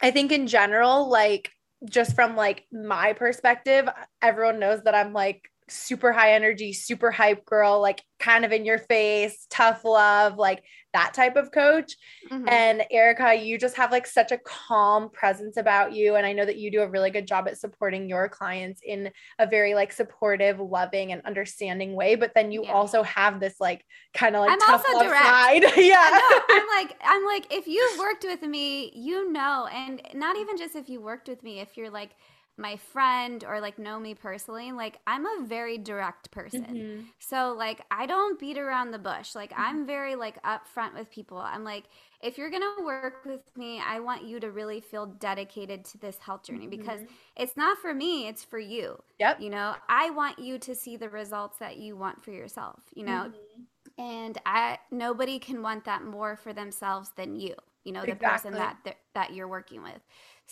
I 0.00 0.10
think 0.10 0.32
in 0.32 0.46
general, 0.46 1.08
like 1.08 1.50
just 1.84 2.14
from 2.14 2.36
like 2.36 2.64
my 2.72 3.12
perspective, 3.12 3.88
everyone 4.20 4.58
knows 4.58 4.82
that 4.84 4.94
I'm 4.94 5.12
like 5.12 5.50
super 5.68 6.12
high 6.12 6.34
energy, 6.34 6.72
super 6.72 7.10
hype 7.10 7.44
girl, 7.44 7.80
like 7.80 8.02
kind 8.18 8.44
of 8.44 8.52
in 8.52 8.64
your 8.64 8.78
face, 8.78 9.46
tough 9.50 9.84
love, 9.84 10.36
like 10.36 10.62
that 10.92 11.14
type 11.14 11.36
of 11.36 11.52
coach. 11.52 11.96
Mm-hmm. 12.30 12.48
And 12.48 12.84
Erica, 12.90 13.34
you 13.34 13.58
just 13.58 13.76
have 13.76 13.90
like 13.90 14.06
such 14.06 14.32
a 14.32 14.38
calm 14.38 15.10
presence 15.10 15.56
about 15.56 15.92
you. 15.92 16.16
And 16.16 16.26
I 16.26 16.32
know 16.32 16.44
that 16.44 16.56
you 16.56 16.70
do 16.70 16.82
a 16.82 16.88
really 16.88 17.10
good 17.10 17.26
job 17.26 17.48
at 17.48 17.58
supporting 17.58 18.08
your 18.08 18.28
clients 18.28 18.80
in 18.84 19.10
a 19.38 19.46
very 19.46 19.74
like 19.74 19.92
supportive, 19.92 20.60
loving, 20.60 21.12
and 21.12 21.22
understanding 21.24 21.94
way. 21.94 22.14
But 22.14 22.32
then 22.34 22.52
you 22.52 22.64
yeah. 22.64 22.72
also 22.72 23.02
have 23.02 23.40
this 23.40 23.60
like 23.60 23.84
kind 24.14 24.36
of 24.36 24.42
like 24.42 24.50
I'm 24.50 24.60
tough 24.60 24.84
also 24.86 25.04
direct. 25.04 25.24
side. 25.24 25.62
yeah. 25.76 26.20
I'm 26.50 26.66
like, 26.76 26.96
I'm 27.02 27.24
like, 27.24 27.52
if 27.52 27.66
you've 27.66 27.98
worked 27.98 28.24
with 28.24 28.42
me, 28.42 28.92
you 28.94 29.32
know, 29.32 29.68
and 29.72 30.02
not 30.14 30.36
even 30.36 30.56
just 30.56 30.76
if 30.76 30.88
you 30.88 31.00
worked 31.00 31.28
with 31.28 31.42
me, 31.42 31.60
if 31.60 31.76
you're 31.76 31.90
like, 31.90 32.10
my 32.56 32.76
friend 32.76 33.44
or 33.46 33.60
like 33.60 33.78
know 33.78 33.98
me 33.98 34.14
personally, 34.14 34.72
like 34.72 34.98
I'm 35.06 35.24
a 35.26 35.44
very 35.44 35.78
direct 35.78 36.30
person. 36.30 36.64
Mm-hmm. 36.64 37.00
So 37.18 37.54
like 37.56 37.80
I 37.90 38.06
don't 38.06 38.38
beat 38.38 38.58
around 38.58 38.90
the 38.90 38.98
bush. 38.98 39.34
Like 39.34 39.52
mm-hmm. 39.52 39.62
I'm 39.62 39.86
very 39.86 40.14
like 40.14 40.42
upfront 40.42 40.94
with 40.94 41.10
people. 41.10 41.38
I'm 41.38 41.64
like 41.64 41.84
if 42.22 42.38
you're 42.38 42.50
going 42.50 42.62
to 42.62 42.84
work 42.84 43.24
with 43.24 43.40
me, 43.56 43.80
I 43.84 43.98
want 43.98 44.22
you 44.22 44.38
to 44.40 44.52
really 44.52 44.80
feel 44.80 45.06
dedicated 45.06 45.84
to 45.86 45.98
this 45.98 46.18
health 46.18 46.44
journey 46.44 46.68
mm-hmm. 46.68 46.80
because 46.80 47.00
it's 47.36 47.56
not 47.56 47.78
for 47.78 47.92
me, 47.92 48.28
it's 48.28 48.44
for 48.44 48.60
you. 48.60 49.02
Yep. 49.18 49.40
You 49.40 49.50
know, 49.50 49.74
I 49.88 50.10
want 50.10 50.38
you 50.38 50.58
to 50.60 50.74
see 50.74 50.96
the 50.96 51.08
results 51.08 51.58
that 51.58 51.78
you 51.78 51.96
want 51.96 52.22
for 52.22 52.30
yourself, 52.30 52.80
you 52.94 53.04
know? 53.04 53.26
Mm-hmm. 53.28 53.62
And 53.98 54.38
I 54.46 54.78
nobody 54.90 55.38
can 55.38 55.60
want 55.60 55.84
that 55.84 56.04
more 56.04 56.36
for 56.36 56.52
themselves 56.52 57.10
than 57.16 57.36
you. 57.36 57.54
You 57.84 57.92
know, 57.92 58.02
the 58.02 58.12
exactly. 58.12 58.52
person 58.52 58.52
that 58.84 58.96
that 59.14 59.34
you're 59.34 59.48
working 59.48 59.82
with. 59.82 60.00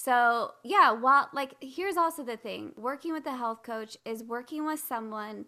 So, 0.03 0.53
yeah, 0.65 0.93
while 0.93 1.29
like 1.35 1.57
here's 1.61 1.99
also 1.99 2.25
the 2.25 2.39
thing 2.39 2.73
working 2.75 3.13
with 3.13 3.27
a 3.27 3.37
health 3.37 3.63
coach 3.63 3.99
is 4.07 4.25
working 4.25 4.65
with 4.65 4.81
someone 4.81 5.45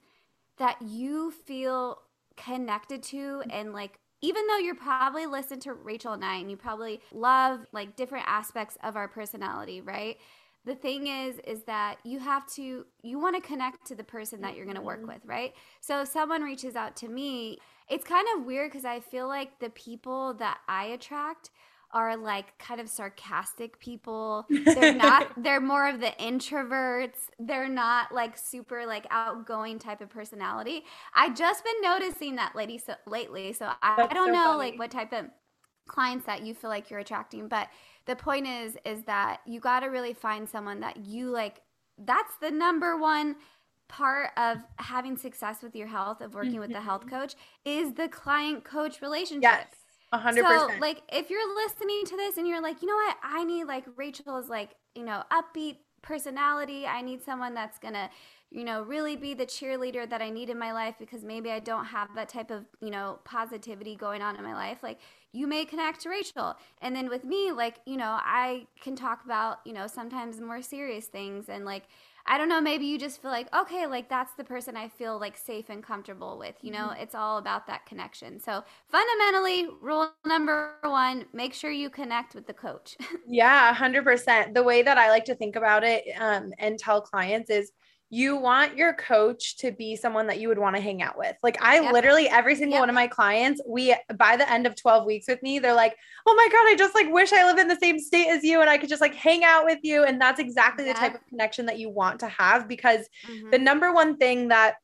that 0.58 0.76
you 0.82 1.30
feel 1.30 2.00
connected 2.36 3.02
to 3.02 3.42
and 3.50 3.72
like 3.72 3.98
even 4.20 4.46
though 4.46 4.58
you're 4.58 4.74
probably 4.74 5.24
listen 5.24 5.58
to 5.60 5.72
Rachel 5.72 6.12
and 6.12 6.22
I 6.22 6.36
and 6.36 6.50
you 6.50 6.58
probably 6.58 7.00
love 7.12 7.60
like 7.72 7.96
different 7.96 8.26
aspects 8.28 8.76
of 8.82 8.94
our 8.94 9.08
personality, 9.08 9.80
right? 9.80 10.18
The 10.66 10.74
thing 10.74 11.06
is 11.06 11.38
is 11.46 11.62
that 11.62 11.96
you 12.04 12.18
have 12.18 12.46
to 12.52 12.84
you 13.02 13.18
want 13.18 13.36
to 13.36 13.48
connect 13.48 13.86
to 13.86 13.94
the 13.94 14.04
person 14.04 14.42
that 14.42 14.54
you're 14.54 14.66
going 14.66 14.76
to 14.76 14.82
work 14.82 14.98
mm-hmm. 14.98 15.14
with, 15.14 15.24
right? 15.24 15.54
So 15.80 16.02
if 16.02 16.08
someone 16.08 16.42
reaches 16.42 16.76
out 16.76 16.94
to 16.96 17.08
me, 17.08 17.56
it's 17.88 18.04
kind 18.04 18.26
of 18.36 18.44
weird 18.44 18.70
cuz 18.70 18.84
I 18.84 19.00
feel 19.00 19.28
like 19.28 19.60
the 19.60 19.70
people 19.70 20.34
that 20.34 20.58
I 20.68 20.84
attract 20.84 21.48
are 21.92 22.16
like 22.16 22.58
kind 22.58 22.80
of 22.80 22.88
sarcastic 22.88 23.78
people. 23.78 24.46
They're 24.48 24.94
not, 24.94 25.30
they're 25.36 25.60
more 25.60 25.88
of 25.88 26.00
the 26.00 26.12
introverts. 26.18 27.28
They're 27.38 27.68
not 27.68 28.12
like 28.12 28.36
super 28.38 28.86
like 28.86 29.06
outgoing 29.10 29.78
type 29.78 30.00
of 30.00 30.08
personality. 30.08 30.84
I 31.14 31.30
just 31.30 31.64
been 31.64 31.80
noticing 31.82 32.36
that 32.36 32.56
lady 32.56 32.78
so 32.78 32.94
lately. 33.06 33.52
So 33.52 33.66
I, 33.82 34.06
I 34.10 34.14
don't 34.14 34.28
so 34.28 34.32
know 34.32 34.44
funny. 34.44 34.70
like 34.70 34.78
what 34.78 34.90
type 34.90 35.12
of 35.12 35.26
clients 35.86 36.26
that 36.26 36.42
you 36.42 36.54
feel 36.54 36.70
like 36.70 36.90
you're 36.90 37.00
attracting, 37.00 37.48
but 37.48 37.68
the 38.06 38.16
point 38.16 38.46
is 38.46 38.76
is 38.84 39.04
that 39.04 39.40
you 39.46 39.60
got 39.60 39.80
to 39.80 39.86
really 39.86 40.14
find 40.14 40.48
someone 40.48 40.80
that 40.80 41.04
you 41.04 41.30
like 41.30 41.60
that's 41.98 42.34
the 42.40 42.50
number 42.50 42.96
one 42.96 43.36
part 43.88 44.30
of 44.36 44.58
having 44.76 45.16
success 45.16 45.62
with 45.62 45.76
your 45.76 45.86
health 45.86 46.20
of 46.20 46.34
working 46.34 46.52
mm-hmm. 46.52 46.60
with 46.60 46.72
the 46.72 46.80
health 46.80 47.02
mm-hmm. 47.02 47.16
coach 47.16 47.34
is 47.64 47.92
the 47.94 48.08
client 48.08 48.64
coach 48.64 49.02
relationship. 49.02 49.42
Yes 49.42 49.81
hundred 50.20 50.44
percent. 50.44 50.72
So, 50.72 50.78
like, 50.80 51.02
if 51.12 51.30
you're 51.30 51.54
listening 51.54 52.04
to 52.06 52.16
this 52.16 52.36
and 52.36 52.46
you're 52.46 52.62
like, 52.62 52.82
you 52.82 52.88
know 52.88 52.94
what, 52.94 53.16
I 53.22 53.44
need 53.44 53.64
like 53.64 53.84
Rachel's 53.96 54.48
like, 54.48 54.70
you 54.94 55.04
know, 55.04 55.22
upbeat 55.32 55.76
personality. 56.02 56.86
I 56.86 57.00
need 57.02 57.22
someone 57.22 57.54
that's 57.54 57.78
gonna 57.78 58.10
you 58.52 58.64
know, 58.64 58.82
really 58.82 59.16
be 59.16 59.32
the 59.32 59.46
cheerleader 59.46 60.08
that 60.08 60.20
I 60.20 60.28
need 60.28 60.50
in 60.50 60.58
my 60.58 60.72
life 60.72 60.96
because 60.98 61.24
maybe 61.24 61.50
I 61.50 61.58
don't 61.58 61.86
have 61.86 62.08
that 62.14 62.28
type 62.28 62.50
of, 62.50 62.66
you 62.80 62.90
know, 62.90 63.18
positivity 63.24 63.96
going 63.96 64.20
on 64.20 64.36
in 64.36 64.42
my 64.42 64.52
life, 64.52 64.78
like 64.82 64.98
you 65.32 65.46
may 65.46 65.64
connect 65.64 66.02
to 66.02 66.10
Rachel. 66.10 66.56
And 66.82 66.94
then 66.94 67.08
with 67.08 67.24
me, 67.24 67.50
like, 67.50 67.76
you 67.86 67.96
know, 67.96 68.18
I 68.20 68.66
can 68.80 68.94
talk 68.94 69.24
about, 69.24 69.60
you 69.64 69.72
know, 69.72 69.86
sometimes 69.86 70.40
more 70.40 70.60
serious 70.60 71.06
things 71.06 71.48
and 71.48 71.64
like 71.64 71.84
I 72.26 72.38
don't 72.38 72.48
know, 72.48 72.60
maybe 72.60 72.86
you 72.86 72.98
just 72.98 73.20
feel 73.20 73.30
like, 73.30 73.52
okay, 73.54 73.86
like 73.86 74.08
that's 74.08 74.34
the 74.34 74.44
person 74.44 74.76
I 74.76 74.88
feel 74.88 75.18
like 75.18 75.36
safe 75.36 75.68
and 75.68 75.82
comfortable 75.82 76.38
with. 76.38 76.54
You 76.62 76.72
know, 76.72 76.88
mm-hmm. 76.88 77.02
it's 77.02 77.14
all 77.14 77.38
about 77.38 77.66
that 77.66 77.86
connection. 77.86 78.38
So, 78.38 78.62
fundamentally, 78.88 79.68
rule 79.80 80.12
number 80.24 80.74
one 80.82 81.26
make 81.32 81.54
sure 81.54 81.70
you 81.70 81.90
connect 81.90 82.34
with 82.34 82.46
the 82.46 82.54
coach. 82.54 82.96
yeah, 83.26 83.74
100%. 83.74 84.54
The 84.54 84.62
way 84.62 84.82
that 84.82 84.98
I 84.98 85.10
like 85.10 85.24
to 85.26 85.34
think 85.34 85.56
about 85.56 85.84
it 85.84 86.04
um, 86.18 86.52
and 86.58 86.78
tell 86.78 87.00
clients 87.00 87.50
is 87.50 87.72
you 88.14 88.36
want 88.36 88.76
your 88.76 88.92
coach 88.92 89.56
to 89.56 89.72
be 89.72 89.96
someone 89.96 90.26
that 90.26 90.38
you 90.38 90.46
would 90.48 90.58
want 90.58 90.76
to 90.76 90.82
hang 90.82 91.00
out 91.00 91.16
with. 91.16 91.34
Like 91.42 91.56
I 91.62 91.80
yep. 91.80 91.94
literally 91.94 92.28
every 92.28 92.54
single 92.54 92.74
yep. 92.74 92.82
one 92.82 92.90
of 92.90 92.94
my 92.94 93.06
clients, 93.06 93.62
we 93.66 93.96
by 94.16 94.36
the 94.36 94.48
end 94.52 94.66
of 94.66 94.76
12 94.76 95.06
weeks 95.06 95.26
with 95.26 95.42
me, 95.42 95.58
they're 95.58 95.72
like, 95.72 95.96
"Oh 96.26 96.34
my 96.34 96.46
god, 96.52 96.70
I 96.70 96.76
just 96.76 96.94
like 96.94 97.10
wish 97.10 97.32
I 97.32 97.46
live 97.46 97.56
in 97.56 97.68
the 97.68 97.78
same 97.80 97.98
state 97.98 98.28
as 98.28 98.44
you 98.44 98.60
and 98.60 98.68
I 98.68 98.76
could 98.76 98.90
just 98.90 99.00
like 99.00 99.14
hang 99.14 99.44
out 99.44 99.64
with 99.64 99.78
you." 99.82 100.04
And 100.04 100.20
that's 100.20 100.38
exactly 100.38 100.84
yep. 100.84 100.94
the 100.94 101.00
type 101.00 101.14
of 101.14 101.26
connection 101.26 101.64
that 101.66 101.78
you 101.78 101.88
want 101.88 102.20
to 102.20 102.28
have 102.28 102.68
because 102.68 103.08
mm-hmm. 103.26 103.48
the 103.48 103.58
number 103.58 103.94
one 103.94 104.18
thing 104.18 104.48
that 104.48 104.74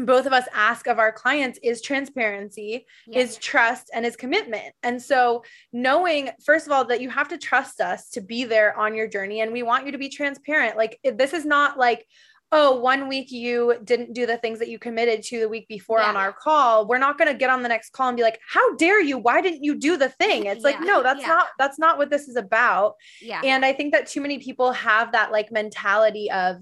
both 0.00 0.26
of 0.26 0.32
us 0.32 0.46
ask 0.52 0.88
of 0.88 0.98
our 0.98 1.12
clients 1.12 1.58
is 1.62 1.82
transparency, 1.82 2.86
is 3.12 3.36
trust, 3.36 3.90
and 3.92 4.06
is 4.06 4.14
commitment. 4.14 4.72
And 4.84 5.02
so, 5.02 5.42
knowing, 5.72 6.30
first 6.44 6.66
of 6.66 6.72
all, 6.72 6.84
that 6.86 7.00
you 7.00 7.10
have 7.10 7.28
to 7.28 7.38
trust 7.38 7.80
us 7.80 8.10
to 8.10 8.20
be 8.20 8.44
there 8.44 8.76
on 8.78 8.94
your 8.94 9.08
journey, 9.08 9.40
and 9.40 9.52
we 9.52 9.64
want 9.64 9.86
you 9.86 9.92
to 9.92 9.98
be 9.98 10.08
transparent. 10.08 10.76
Like, 10.76 11.00
this 11.02 11.32
is 11.32 11.44
not 11.44 11.78
like, 11.78 12.06
oh, 12.50 12.80
one 12.80 13.08
week 13.08 13.30
you 13.30 13.74
didn't 13.84 14.14
do 14.14 14.24
the 14.24 14.38
things 14.38 14.58
that 14.58 14.68
you 14.68 14.78
committed 14.78 15.22
to 15.22 15.40
the 15.40 15.48
week 15.48 15.68
before 15.68 15.98
yeah. 15.98 16.08
on 16.08 16.16
our 16.16 16.32
call. 16.32 16.86
We're 16.86 16.98
not 16.98 17.18
going 17.18 17.30
to 17.30 17.36
get 17.36 17.50
on 17.50 17.62
the 17.62 17.68
next 17.68 17.92
call 17.92 18.08
and 18.08 18.16
be 18.16 18.22
like, 18.22 18.40
how 18.48 18.74
dare 18.76 19.02
you? 19.02 19.18
Why 19.18 19.40
didn't 19.40 19.64
you 19.64 19.78
do 19.78 19.96
the 19.96 20.08
thing? 20.08 20.46
It's 20.46 20.62
yeah. 20.62 20.70
like, 20.70 20.80
no, 20.80 21.02
that's 21.02 21.20
yeah. 21.20 21.28
not, 21.28 21.46
that's 21.58 21.78
not 21.78 21.98
what 21.98 22.10
this 22.10 22.28
is 22.28 22.36
about. 22.36 22.94
Yeah. 23.20 23.42
And 23.44 23.64
I 23.64 23.72
think 23.72 23.92
that 23.92 24.06
too 24.06 24.20
many 24.20 24.38
people 24.38 24.72
have 24.72 25.12
that 25.12 25.30
like 25.30 25.52
mentality 25.52 26.30
of, 26.30 26.56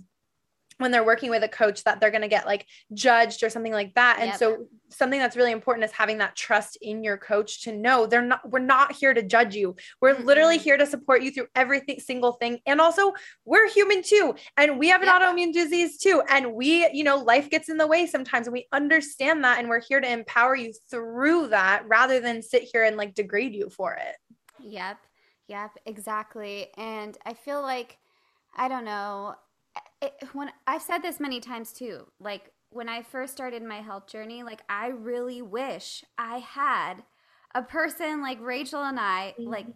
when 0.78 0.90
they're 0.90 1.04
working 1.04 1.30
with 1.30 1.42
a 1.42 1.48
coach 1.48 1.84
that 1.84 2.00
they're 2.00 2.10
going 2.10 2.22
to 2.22 2.28
get 2.28 2.46
like 2.46 2.66
judged 2.92 3.42
or 3.42 3.50
something 3.50 3.72
like 3.72 3.94
that. 3.94 4.18
And 4.20 4.28
yep. 4.28 4.38
so 4.38 4.66
something 4.90 5.18
that's 5.18 5.36
really 5.36 5.52
important 5.52 5.84
is 5.84 5.92
having 5.92 6.18
that 6.18 6.36
trust 6.36 6.78
in 6.82 7.02
your 7.02 7.16
coach 7.16 7.62
to 7.62 7.72
know 7.72 8.06
they're 8.06 8.22
not 8.22 8.48
we're 8.50 8.58
not 8.58 8.92
here 8.92 9.14
to 9.14 9.22
judge 9.22 9.54
you. 9.54 9.76
We're 10.00 10.14
mm-hmm. 10.14 10.24
literally 10.24 10.58
here 10.58 10.76
to 10.76 10.86
support 10.86 11.22
you 11.22 11.30
through 11.30 11.46
everything 11.54 11.98
single 12.00 12.32
thing. 12.32 12.58
And 12.66 12.80
also, 12.80 13.12
we're 13.44 13.68
human 13.68 14.02
too 14.02 14.34
and 14.56 14.78
we 14.78 14.88
have 14.88 15.02
an 15.02 15.08
yep. 15.08 15.22
autoimmune 15.22 15.52
disease 15.52 15.98
too 15.98 16.22
and 16.28 16.52
we, 16.54 16.88
you 16.92 17.04
know, 17.04 17.16
life 17.16 17.50
gets 17.50 17.68
in 17.68 17.78
the 17.78 17.86
way 17.86 18.06
sometimes 18.06 18.46
and 18.46 18.52
we 18.52 18.66
understand 18.72 19.44
that 19.44 19.58
and 19.58 19.68
we're 19.68 19.80
here 19.80 20.00
to 20.00 20.10
empower 20.10 20.54
you 20.54 20.72
through 20.90 21.48
that 21.48 21.84
rather 21.86 22.20
than 22.20 22.42
sit 22.42 22.62
here 22.62 22.84
and 22.84 22.96
like 22.96 23.14
degrade 23.14 23.54
you 23.54 23.70
for 23.70 23.94
it. 23.94 24.16
Yep. 24.60 24.98
Yep, 25.48 25.78
exactly. 25.86 26.68
And 26.76 27.16
I 27.24 27.34
feel 27.34 27.62
like 27.62 27.98
I 28.56 28.68
don't 28.68 28.84
know 28.84 29.36
it, 30.00 30.12
when 30.32 30.50
I've 30.66 30.82
said 30.82 30.98
this 30.98 31.20
many 31.20 31.40
times 31.40 31.72
too, 31.72 32.06
like 32.20 32.52
when 32.70 32.88
I 32.88 33.02
first 33.02 33.32
started 33.32 33.62
my 33.62 33.80
health 33.80 34.06
journey, 34.06 34.42
like 34.42 34.62
I 34.68 34.88
really 34.88 35.42
wish 35.42 36.04
I 36.18 36.38
had 36.38 37.02
a 37.54 37.62
person 37.62 38.20
like 38.20 38.38
Rachel 38.40 38.82
and 38.82 39.00
I, 39.00 39.34
mm-hmm. 39.38 39.50
like 39.50 39.66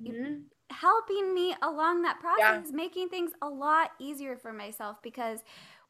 helping 0.71 1.35
me 1.35 1.55
along 1.63 2.03
that 2.03 2.21
process, 2.21 2.67
yeah. 2.71 2.77
making 2.77 3.09
things 3.09 3.33
a 3.43 3.49
lot 3.49 3.91
easier 3.99 4.37
for 4.37 4.53
myself 4.53 4.99
because 5.03 5.41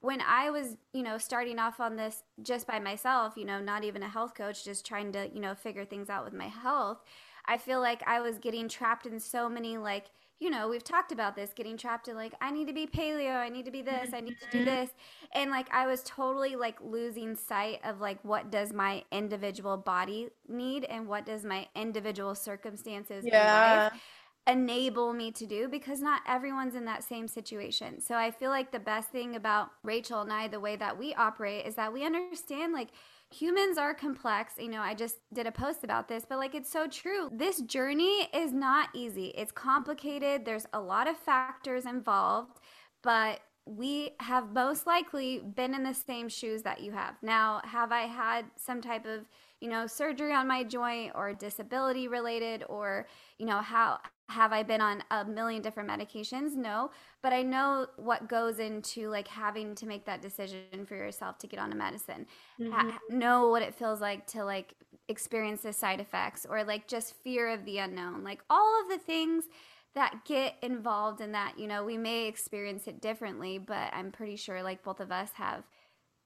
when 0.01 0.23
I 0.23 0.51
was, 0.51 0.77
you 0.95 1.03
know, 1.03 1.19
starting 1.19 1.59
off 1.59 1.79
on 1.79 1.97
this 1.97 2.23
just 2.43 2.67
by 2.67 2.79
myself, 2.79 3.35
you 3.37 3.45
know, 3.45 3.61
not 3.61 3.85
even 3.85 4.03
a 4.03 4.09
health 4.09 4.35
coach, 4.35 4.65
just 4.65 4.87
trying 4.87 5.13
to, 5.13 5.29
you 5.33 5.41
know, 5.41 5.55
figure 5.55 5.85
things 5.85 6.09
out 6.09 6.25
with 6.25 6.33
my 6.33 6.49
health, 6.49 6.99
I 7.47 7.59
feel 7.59 7.81
like 7.81 8.03
I 8.07 8.21
was 8.21 8.39
getting 8.39 8.69
trapped 8.69 9.07
in 9.07 9.21
so 9.21 9.49
many 9.49 9.77
like 9.77 10.07
you 10.41 10.49
know, 10.49 10.69
we've 10.69 10.83
talked 10.83 11.13
about 11.13 11.37
this 11.37 11.53
getting 11.55 11.77
trapped 11.77 12.09
in 12.09 12.17
like, 12.17 12.33
I 12.41 12.51
need 12.51 12.67
to 12.67 12.73
be 12.73 12.87
paleo, 12.87 13.37
I 13.37 13.51
need 13.51 13.67
to 13.67 13.71
be 13.71 13.83
this, 13.83 14.15
I 14.15 14.21
need 14.21 14.41
to 14.41 14.51
do 14.51 14.65
mm-hmm. 14.65 14.65
this. 14.65 14.91
And 15.35 15.51
like, 15.51 15.73
I 15.73 15.87
was 15.87 16.03
totally 16.03 16.57
like 16.57 16.79
losing 16.81 17.37
sight 17.37 17.81
of 17.85 18.01
like, 18.01 18.19
what 18.25 18.51
does 18.51 18.73
my 18.73 19.05
individual 19.13 19.77
body 19.77 20.31
need 20.49 20.85
and 20.85 21.07
what 21.07 21.27
does 21.27 21.45
my 21.45 21.69
individual 21.77 22.35
circumstances 22.35 23.23
yeah. 23.27 23.43
in 23.43 23.93
life 23.93 24.03
enable 24.47 25.13
me 25.13 25.31
to 25.33 25.47
do 25.47 25.69
because 25.69 26.01
not 26.01 26.23
everyone's 26.27 26.75
in 26.75 26.85
that 26.87 27.05
same 27.05 27.29
situation. 27.29 28.01
So 28.01 28.15
I 28.15 28.31
feel 28.31 28.51
like 28.51 28.73
the 28.73 28.81
best 28.81 29.11
thing 29.11 29.37
about 29.37 29.71
Rachel 29.83 30.23
and 30.23 30.33
I, 30.33 30.49
the 30.49 30.61
way 30.61 30.77
that 30.77 30.99
we 30.99 31.15
operate, 31.15 31.67
is 31.67 31.75
that 31.77 31.93
we 31.93 32.05
understand 32.05 32.73
like, 32.73 32.89
humans 33.33 33.79
are 33.79 33.95
complex. 33.95 34.55
You 34.59 34.69
know, 34.69 34.81
I 34.81 34.95
just 34.95 35.19
did 35.33 35.47
a 35.47 35.53
post 35.53 35.85
about 35.85 36.09
this, 36.09 36.25
but 36.29 36.39
like 36.39 36.55
it's 36.55 36.71
so 36.71 36.89
true. 36.89 37.29
This 37.33 37.61
journey 37.61 38.29
is 38.35 38.53
not 38.53 38.89
easy, 38.95 39.29
it's 39.37 39.53
complicated. 39.53 40.45
There's 40.45 40.67
a 40.73 40.81
lot 40.81 41.07
of 41.09 41.17
factors 41.17 41.87
involved, 41.87 42.59
but 43.03 43.41
we 43.67 44.13
have 44.19 44.53
most 44.53 44.87
likely 44.87 45.39
been 45.39 45.75
in 45.75 45.85
the 45.85 45.95
same 45.95 46.29
shoes 46.29 46.63
that 46.63 46.81
you 46.81 46.91
have. 46.93 47.15
Now, 47.23 47.61
have 47.65 47.93
I 47.93 48.03
had 48.03 48.47
some 48.57 48.81
type 48.81 49.07
of, 49.07 49.27
you 49.61 49.69
know, 49.69 49.87
surgery 49.87 50.33
on 50.33 50.49
my 50.49 50.65
joint 50.65 51.13
or 51.15 51.33
disability 51.35 52.09
related 52.09 52.65
or, 52.69 53.07
you 53.39 53.47
know, 53.47 53.59
how 53.59 53.99
have 54.29 54.53
I 54.53 54.63
been 54.63 54.81
on 54.81 55.03
a 55.11 55.25
million 55.25 55.61
different 55.61 55.89
medications? 55.89 56.55
No, 56.55 56.91
but 57.23 57.33
I 57.33 57.43
know 57.43 57.87
what 57.97 58.29
goes 58.29 58.59
into 58.59 59.09
like 59.09 59.29
having 59.29 59.75
to 59.77 59.87
make 59.87 60.07
that 60.07 60.23
decision 60.23 60.87
for 60.87 60.95
yourself 60.95 61.39
to 61.39 61.47
get 61.47 61.61
on 61.61 61.73
a 61.73 61.77
medicine. 61.77 62.27
Mm-hmm. 62.61 62.73
Ha- 62.73 62.99
know 63.11 63.49
what 63.49 63.63
it 63.63 63.75
feels 63.75 64.01
like 64.01 64.27
to 64.29 64.45
like 64.45 64.75
experience 65.09 65.63
the 65.63 65.73
side 65.73 66.01
effects 66.01 66.47
or 66.49 66.65
like 66.65 66.87
just 66.87 67.15
fear 67.17 67.49
of 67.49 67.65
the 67.65 67.79
unknown. 67.79 68.25
Like 68.25 68.43
all 68.49 68.81
of 68.83 68.89
the 68.89 68.99
things 68.99 69.45
that 69.95 70.25
get 70.25 70.55
involved 70.63 71.21
in 71.21 71.33
that, 71.33 71.59
you 71.59 71.67
know, 71.67 71.85
we 71.85 71.99
may 71.99 72.27
experience 72.29 72.87
it 72.87 73.01
differently, 73.01 73.59
but 73.59 73.93
I'm 73.93 74.13
pretty 74.13 74.37
sure 74.37 74.63
like 74.63 74.85
both 74.85 75.01
of 75.01 75.11
us 75.11 75.31
have 75.35 75.65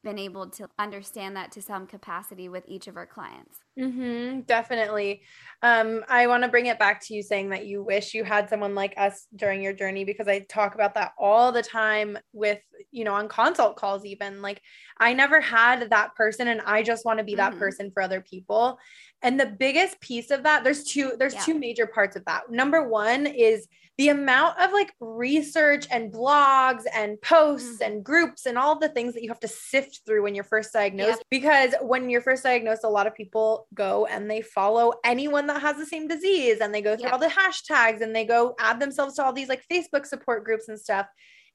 been 0.05 0.19
able 0.19 0.49
to 0.51 0.69
understand 0.79 1.35
that 1.35 1.51
to 1.53 1.63
some 1.63 1.87
capacity 1.87 2.49
with 2.49 2.65
each 2.69 2.87
of 2.87 2.97
our 2.97 3.07
clients. 3.07 3.64
Mm-hmm, 3.79 4.41
definitely. 4.43 5.23
Um, 5.63 6.05
I 6.09 6.27
want 6.27 6.45
to 6.45 6.49
bring 6.49 6.67
it 6.67 6.79
back 6.79 7.01
to 7.07 7.15
you 7.15 7.23
saying 7.23 7.51
that 7.51 7.67
you 7.67 7.83
wish 7.83 8.15
you 8.15 8.23
had 8.23 8.49
someone 8.51 8.75
like 8.75 8.95
us 8.97 9.27
during 9.35 9.63
your 9.63 9.73
journey 9.73 10.05
because 10.05 10.29
I 10.29 10.41
talk 10.41 10.75
about 10.75 10.95
that 10.95 11.13
all 11.19 11.53
the 11.53 11.63
time 11.63 12.19
with, 12.33 12.61
you 12.93 13.05
know, 13.05 13.15
on 13.15 13.29
consult 13.29 13.77
calls, 13.77 14.05
even. 14.05 14.43
Like, 14.43 14.61
I 14.99 15.15
never 15.15 15.41
had 15.41 15.91
that 15.91 16.15
person, 16.15 16.49
and 16.49 16.61
I 16.61 16.83
just 16.83 17.05
want 17.05 17.19
to 17.19 17.25
be 17.25 17.35
that 17.37 17.53
mm-hmm. 17.53 17.61
person 17.61 17.91
for 17.93 18.03
other 18.03 18.21
people. 18.21 18.79
And 19.23 19.41
the 19.41 19.47
biggest 19.47 20.01
piece 20.01 20.31
of 20.31 20.43
that, 20.43 20.65
there's 20.65 20.85
two, 20.85 21.15
there's 21.19 21.35
yeah. 21.35 21.41
two 21.41 21.59
major 21.59 21.87
parts 21.87 22.15
of 22.15 22.25
that. 22.27 22.51
Number 22.51 22.87
one 22.87 23.27
is 23.27 23.67
the 23.97 24.09
amount 24.09 24.59
of 24.61 24.73
like 24.73 24.93
research 24.99 25.87
and 25.91 26.13
blogs 26.13 26.83
and 26.93 27.21
posts 27.23 27.75
mm-hmm. 27.75 27.93
and 27.93 28.05
groups 28.05 28.45
and 28.45 28.59
all 28.59 28.79
the 28.79 28.89
things 28.89 29.15
that 29.15 29.23
you 29.23 29.29
have 29.29 29.41
to 29.41 29.49
sift 29.49 30.01
through 30.05 30.23
when 30.23 30.35
you're 30.35 30.43
first 30.43 30.73
diagnosed. 30.73 31.19
Yep. 31.19 31.27
Because 31.31 31.75
when 31.81 32.11
you're 32.11 32.21
first 32.21 32.43
diagnosed, 32.43 32.83
a 32.85 32.89
lot 32.89 33.07
of 33.07 33.15
people 33.15 33.64
go 33.73 34.07
and 34.07 34.31
they 34.31 34.43
follow 34.43 34.95
anyone 35.05 35.47
that 35.47 35.61
has 35.63 35.77
the 35.77 35.87
same 35.87 36.09
disease 36.09 36.59
and 36.61 36.75
they 36.75 36.83
go 36.83 36.97
through 36.97 37.05
yep. 37.05 37.13
all 37.13 37.19
the 37.19 37.27
hashtags 37.27 38.01
and 38.01 38.15
they 38.15 38.25
go 38.25 38.55
add 38.59 38.81
themselves 38.81 39.17
to 39.17 39.25
all 39.25 39.33
these 39.33 39.49
like 39.49 39.65
Facebook 39.71 40.07
support 40.07 40.45
groups 40.45 40.69
and 40.69 40.79
stuff. 40.79 41.07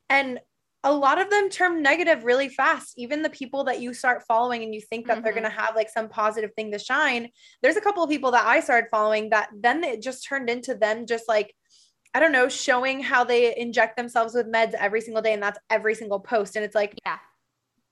And 0.09 0.39
a 0.83 0.93
lot 0.93 1.19
of 1.19 1.29
them 1.29 1.49
turn 1.49 1.83
negative 1.83 2.23
really 2.23 2.49
fast. 2.49 2.93
Even 2.97 3.21
the 3.21 3.29
people 3.29 3.65
that 3.65 3.81
you 3.81 3.93
start 3.93 4.23
following 4.27 4.63
and 4.63 4.73
you 4.73 4.81
think 4.81 5.07
that 5.07 5.17
mm-hmm. 5.17 5.23
they're 5.23 5.33
going 5.33 5.43
to 5.43 5.49
have 5.49 5.75
like 5.75 5.89
some 5.89 6.07
positive 6.07 6.51
thing 6.55 6.71
to 6.71 6.79
shine. 6.79 7.29
There's 7.61 7.75
a 7.75 7.81
couple 7.81 8.03
of 8.03 8.09
people 8.09 8.31
that 8.31 8.45
I 8.45 8.61
started 8.61 8.89
following 8.89 9.29
that 9.31 9.49
then 9.53 9.83
it 9.83 10.01
just 10.01 10.25
turned 10.27 10.49
into 10.49 10.75
them 10.75 11.05
just 11.05 11.27
like 11.27 11.53
I 12.13 12.19
don't 12.19 12.31
know, 12.31 12.49
showing 12.49 13.03
how 13.03 13.23
they 13.23 13.55
inject 13.55 13.95
themselves 13.95 14.33
with 14.33 14.51
meds 14.51 14.73
every 14.73 14.99
single 14.99 15.21
day 15.21 15.33
and 15.33 15.43
that's 15.43 15.59
every 15.69 15.93
single 15.93 16.19
post. 16.19 16.55
And 16.55 16.65
it's 16.65 16.73
like, 16.73 16.95
yeah, 17.05 17.17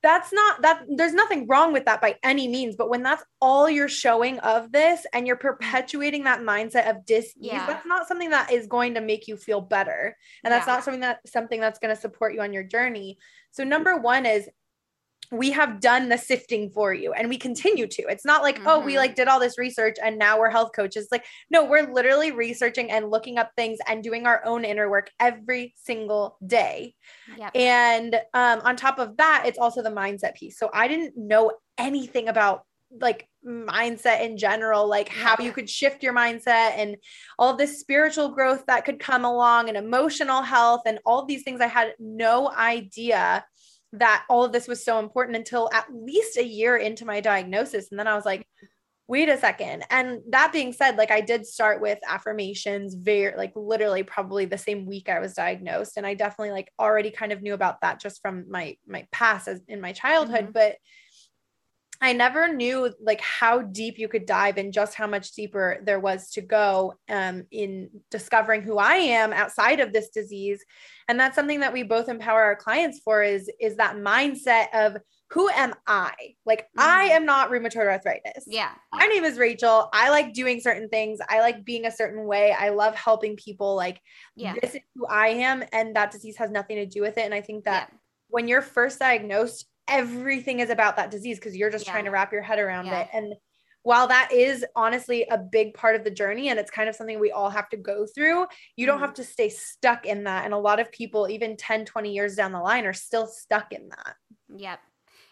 that's 0.04 0.32
not 0.32 0.62
that 0.62 0.84
there's 0.96 1.14
nothing 1.14 1.48
wrong 1.48 1.74
with 1.74 1.86
that 1.86 2.02
by 2.02 2.16
any 2.24 2.48
means. 2.48 2.76
But 2.76 2.90
when 2.90 3.04
that's 3.04 3.24
all 3.42 3.70
you're 3.70 3.90
showing 3.90 4.40
of 4.40 4.72
this 4.72 5.06
and 5.14 5.26
you're 5.26 5.36
perpetuating 5.36 6.24
that 6.26 6.42
mindset 6.42 6.90
of 6.90 7.06
dis 7.06 7.34
yeah. 7.40 7.66
that's 7.66 7.86
not 7.86 8.08
something 8.08 8.30
that 8.30 8.52
is 8.52 8.68
going 8.68 8.94
to 8.94 9.02
make 9.02 9.28
you 9.28 9.38
feel 9.38 9.62
better. 9.62 10.16
And 10.44 10.52
that's 10.52 10.68
yeah. 10.68 10.76
not 10.76 10.84
something 10.84 11.02
that 11.02 11.20
something 11.28 11.60
that's 11.60 11.80
going 11.80 11.96
to 11.96 12.00
support 12.00 12.34
you 12.34 12.42
on 12.42 12.54
your 12.54 12.64
journey. 12.64 13.18
So 13.52 13.64
number 13.64 13.98
one 13.98 14.26
is 14.26 14.48
we 15.32 15.52
have 15.52 15.80
done 15.80 16.10
the 16.10 16.18
sifting 16.18 16.70
for 16.70 16.94
you 16.94 17.14
and 17.14 17.30
we 17.30 17.38
continue 17.38 17.88
to. 17.88 18.04
It's 18.04 18.26
not 18.26 18.44
like, 18.44 18.58
mm-hmm. 18.58 18.68
oh, 18.68 18.80
we 18.80 18.98
like 18.98 19.12
mm-hmm. 19.12 19.16
did 19.16 19.28
all 19.28 19.40
this 19.40 19.58
research 19.58 19.98
and 20.04 20.18
now 20.18 20.40
we're 20.40 20.50
health 20.50 20.72
coaches. 20.76 21.08
Like, 21.12 21.26
no, 21.50 21.66
we're 21.66 21.92
literally 21.92 22.32
researching 22.32 22.92
and 22.92 23.10
looking 23.10 23.38
up 23.38 23.52
things 23.56 23.80
and 23.88 24.04
doing 24.04 24.26
our 24.26 24.42
own 24.46 24.64
inner 24.64 24.90
work 24.90 25.12
every 25.20 25.74
single 25.78 26.38
day. 26.46 26.96
Yep. 27.38 27.52
And 27.56 28.16
um, 28.34 28.62
on 28.64 28.76
top 28.76 29.00
of 29.00 29.18
that, 29.18 29.44
it's 29.46 29.60
also 29.60 29.82
the 29.82 29.90
mindset 29.90 30.36
piece. 30.36 30.58
So 30.58 30.70
I 30.74 30.88
didn't 30.88 31.18
know 31.18 31.52
anything 31.78 32.30
about 32.30 32.64
like 33.02 33.28
mindset 33.46 34.22
in 34.22 34.38
general, 34.38 34.88
like 34.88 35.10
how 35.10 35.36
you 35.40 35.52
could 35.52 35.70
shift 35.70 36.04
your 36.04 36.14
mindset 36.14 36.72
and 36.78 36.96
all 37.38 37.56
this 37.56 37.80
spiritual 37.80 38.30
growth 38.30 38.66
that 38.68 38.86
could 38.86 39.00
come 39.00 39.26
along 39.26 39.68
and 39.68 39.78
emotional 39.78 40.42
health 40.42 40.82
and 40.86 41.00
all 41.06 41.26
these 41.26 41.44
things 41.44 41.62
I 41.62 41.68
had 41.68 41.94
no 42.00 42.50
idea 42.52 43.46
that 43.94 44.26
all 44.30 44.44
of 44.44 44.52
this 44.52 44.68
was 44.68 44.84
so 44.84 45.00
important 45.00 45.38
until 45.38 45.70
at 45.74 45.88
least 45.94 46.38
a 46.38 46.46
year 46.46 46.78
into 46.78 47.06
my 47.06 47.22
diagnosis. 47.22 47.88
And 47.90 48.00
then 48.00 48.08
I 48.08 48.16
was 48.16 48.26
like, 48.26 48.46
wait 49.08 49.30
a 49.30 49.38
second. 49.38 49.86
And 49.90 50.20
that 50.32 50.52
being 50.52 50.74
said, 50.74 50.98
like 50.98 51.12
I 51.12 51.22
did 51.22 51.46
start 51.46 51.82
with 51.82 51.98
affirmations 52.08 52.94
very 52.94 53.36
like 53.38 53.54
literally 53.56 54.04
probably 54.04 54.46
the 54.46 54.58
same 54.58 54.86
week 54.86 55.08
I 55.08 55.20
was 55.20 55.34
diagnosed. 55.34 55.96
And 55.96 56.06
I 56.06 56.14
definitely 56.14 56.52
like 56.52 56.72
already 56.78 57.12
kind 57.12 57.32
of 57.32 57.42
knew 57.42 57.54
about 57.54 57.82
that 57.82 58.02
just 58.02 58.22
from 58.22 58.46
my 58.50 58.76
my 58.86 59.08
past 59.12 59.48
as 59.48 59.62
in 59.68 59.80
my 59.80 59.94
childhood. 59.94 60.46
Mm-hmm. 60.46 60.52
But 60.52 60.76
I 62.02 62.14
never 62.14 62.54
knew 62.54 62.94
like 63.02 63.22
how 63.22 63.62
deep 63.62 63.98
you 63.98 64.08
could 64.08 64.26
dive 64.26 64.58
and 64.58 64.72
just 64.72 64.94
how 64.94 65.08
much 65.08 65.32
deeper 65.34 65.80
there 65.84 66.00
was 66.00 66.30
to 66.32 66.42
go 66.42 66.94
um, 67.10 67.46
in 67.52 67.90
discovering 68.12 68.62
who 68.62 68.78
I 68.78 68.96
am 68.96 69.34
outside 69.34 69.80
of 69.80 69.94
this 69.94 70.10
disease. 70.10 70.64
And 71.08 71.20
that's 71.20 71.36
something 71.36 71.62
that 71.62 71.74
we 71.74 71.84
both 71.84 72.10
empower 72.10 72.44
our 72.44 72.56
clients 72.56 73.00
for 73.04 73.24
is 73.24 73.50
is 73.60 73.78
that 73.78 73.96
mindset 73.96 74.68
of 74.74 74.98
who 75.32 75.50
am 75.50 75.74
I? 75.86 76.14
Like 76.46 76.62
mm-hmm. 76.62 76.82
I 76.82 77.04
am 77.06 77.26
not 77.26 77.50
rheumatoid 77.50 77.88
arthritis. 77.88 78.46
Yeah. 78.46 78.72
My 78.94 79.08
name 79.08 79.26
is 79.26 79.38
Rachel. 79.38 79.90
I 79.92 80.10
like 80.10 80.34
doing 80.34 80.62
certain 80.62 80.90
things. 80.90 81.20
I 81.28 81.42
like 81.42 81.66
being 81.66 81.86
a 81.86 81.92
certain 81.92 82.26
way. 82.26 82.56
I 82.58 82.70
love 82.70 82.96
helping 82.96 83.36
people. 83.36 83.76
Like 83.76 84.00
yeah. 84.36 84.54
this 84.62 84.76
is 84.76 84.82
who 84.96 85.06
I 85.08 85.28
am 85.30 85.64
and 85.74 85.96
that 85.96 86.12
disease 86.12 86.38
has 86.38 86.52
nothing 86.52 86.78
to 86.78 86.86
do 86.86 87.02
with 87.02 87.18
it. 87.18 87.26
And 87.26 87.34
I 87.34 87.42
think 87.42 87.66
that 87.66 87.90
yeah. 87.92 87.98
when 88.30 88.48
you're 88.48 88.62
first 88.62 89.00
diagnosed, 89.00 89.66
everything 89.88 90.60
is 90.60 90.70
about 90.70 90.96
that 90.98 91.12
disease 91.12 91.38
because 91.38 91.56
you're 91.56 91.70
just 91.70 91.86
yeah. 91.86 91.92
trying 91.92 92.06
to 92.06 92.12
wrap 92.12 92.32
your 92.32 92.42
head 92.42 92.60
around 92.60 92.88
yeah. 92.88 93.02
it. 93.02 93.10
And 93.14 93.34
while 93.84 94.08
that 94.08 94.30
is 94.34 94.66
honestly 94.76 95.26
a 95.32 95.38
big 95.38 95.74
part 95.74 95.96
of 95.96 96.04
the 96.04 96.12
journey 96.12 96.50
and 96.50 96.60
it's 96.60 96.72
kind 96.72 96.90
of 96.90 96.96
something 96.96 97.20
we 97.20 97.32
all 97.32 97.50
have 97.50 97.70
to 97.70 97.78
go 97.78 98.06
through, 98.06 98.46
you 98.76 98.86
don't 98.86 98.98
mm-hmm. 98.98 99.06
have 99.06 99.14
to 99.14 99.24
stay 99.24 99.50
stuck 99.50 100.06
in 100.06 100.26
that. 100.26 100.44
And 100.44 100.54
a 100.54 100.58
lot 100.58 100.80
of 100.80 100.92
people, 100.92 101.30
even 101.30 101.56
10, 101.56 101.86
20 101.86 102.12
years 102.12 102.36
down 102.36 102.52
the 102.52 102.60
line, 102.60 102.86
are 102.86 102.94
still 102.94 103.28
stuck 103.28 103.72
in 103.72 103.88
that. 103.90 104.16
Yep. 104.56 104.80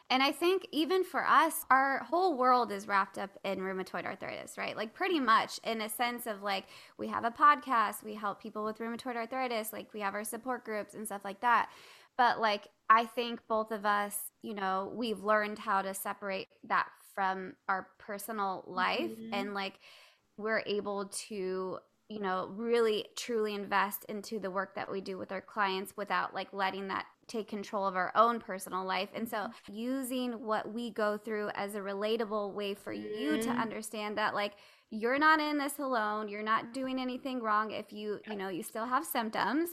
And 0.10 0.22
I 0.22 0.32
think 0.32 0.68
even 0.72 1.04
for 1.04 1.26
us, 1.26 1.66
our 1.72 2.00
whole 2.04 2.38
world 2.38 2.72
is 2.72 2.88
wrapped 2.88 3.18
up 3.18 3.32
in 3.44 3.60
rheumatoid 3.60 4.06
arthritis, 4.06 4.56
right? 4.56 4.78
Like, 4.78 4.94
pretty 4.94 5.20
much 5.20 5.60
in 5.64 5.82
a 5.82 5.90
sense 5.90 6.28
of 6.28 6.44
like, 6.44 6.66
we 7.00 7.08
have 7.08 7.26
a 7.26 7.32
podcast, 7.32 8.04
we 8.04 8.14
help 8.14 8.40
people 8.40 8.64
with 8.64 8.78
rheumatoid 8.78 9.16
arthritis, 9.16 9.74
like, 9.74 9.92
we 9.94 10.02
have 10.02 10.14
our 10.14 10.24
support 10.24 10.64
groups 10.64 10.94
and 10.94 11.08
stuff 11.08 11.22
like 11.26 11.42
that. 11.42 11.70
But 12.18 12.40
like, 12.40 12.68
I 12.90 13.06
think 13.06 13.42
both 13.48 13.72
of 13.72 13.86
us, 13.86 14.18
you 14.42 14.54
know, 14.54 14.92
we've 14.96 15.24
learned 15.24 15.60
how 15.60 15.82
to 15.82 15.94
separate 15.94 16.48
that 16.66 16.88
from 17.16 17.54
our 17.68 17.88
personal 17.98 18.64
life 18.68 19.00
mm-hmm. 19.00 19.34
and 19.34 19.54
like 19.54 19.80
we're 20.38 20.62
able 20.68 21.06
to 21.06 21.80
you 22.10 22.20
know 22.20 22.50
really 22.56 23.06
truly 23.16 23.56
invest 23.56 24.06
into 24.10 24.38
the 24.38 24.52
work 24.52 24.76
that 24.76 24.92
we 24.92 25.02
do 25.02 25.18
with 25.18 25.32
our 25.32 25.42
clients 25.42 25.94
without 25.98 26.36
like 26.36 26.52
letting 26.54 26.88
that 26.90 27.06
take 27.28 27.48
control 27.48 27.88
of 27.88 27.96
our 27.96 28.12
own 28.16 28.40
personal 28.40 28.86
life 28.86 29.10
and 29.16 29.28
so 29.28 29.38
mm-hmm. 29.38 29.74
using 29.74 30.32
what 30.34 30.72
we 30.72 30.92
go 30.92 31.18
through 31.18 31.50
as 31.56 31.74
a 31.74 31.80
relatable 31.80 32.54
way 32.54 32.76
for 32.76 32.94
you 32.94 33.42
to 33.42 33.48
mm-hmm. 33.48 33.60
understand 33.60 34.16
that 34.18 34.36
like 34.36 34.54
you're 34.92 35.18
not 35.18 35.40
in 35.40 35.58
this 35.58 35.80
alone 35.80 36.28
you're 36.28 36.44
not 36.44 36.74
doing 36.74 37.00
anything 37.00 37.42
wrong 37.42 37.72
if 37.72 37.92
you 37.92 38.20
you 38.28 38.36
know 38.36 38.50
you 38.50 38.62
still 38.62 38.86
have 38.86 39.04
symptoms 39.04 39.72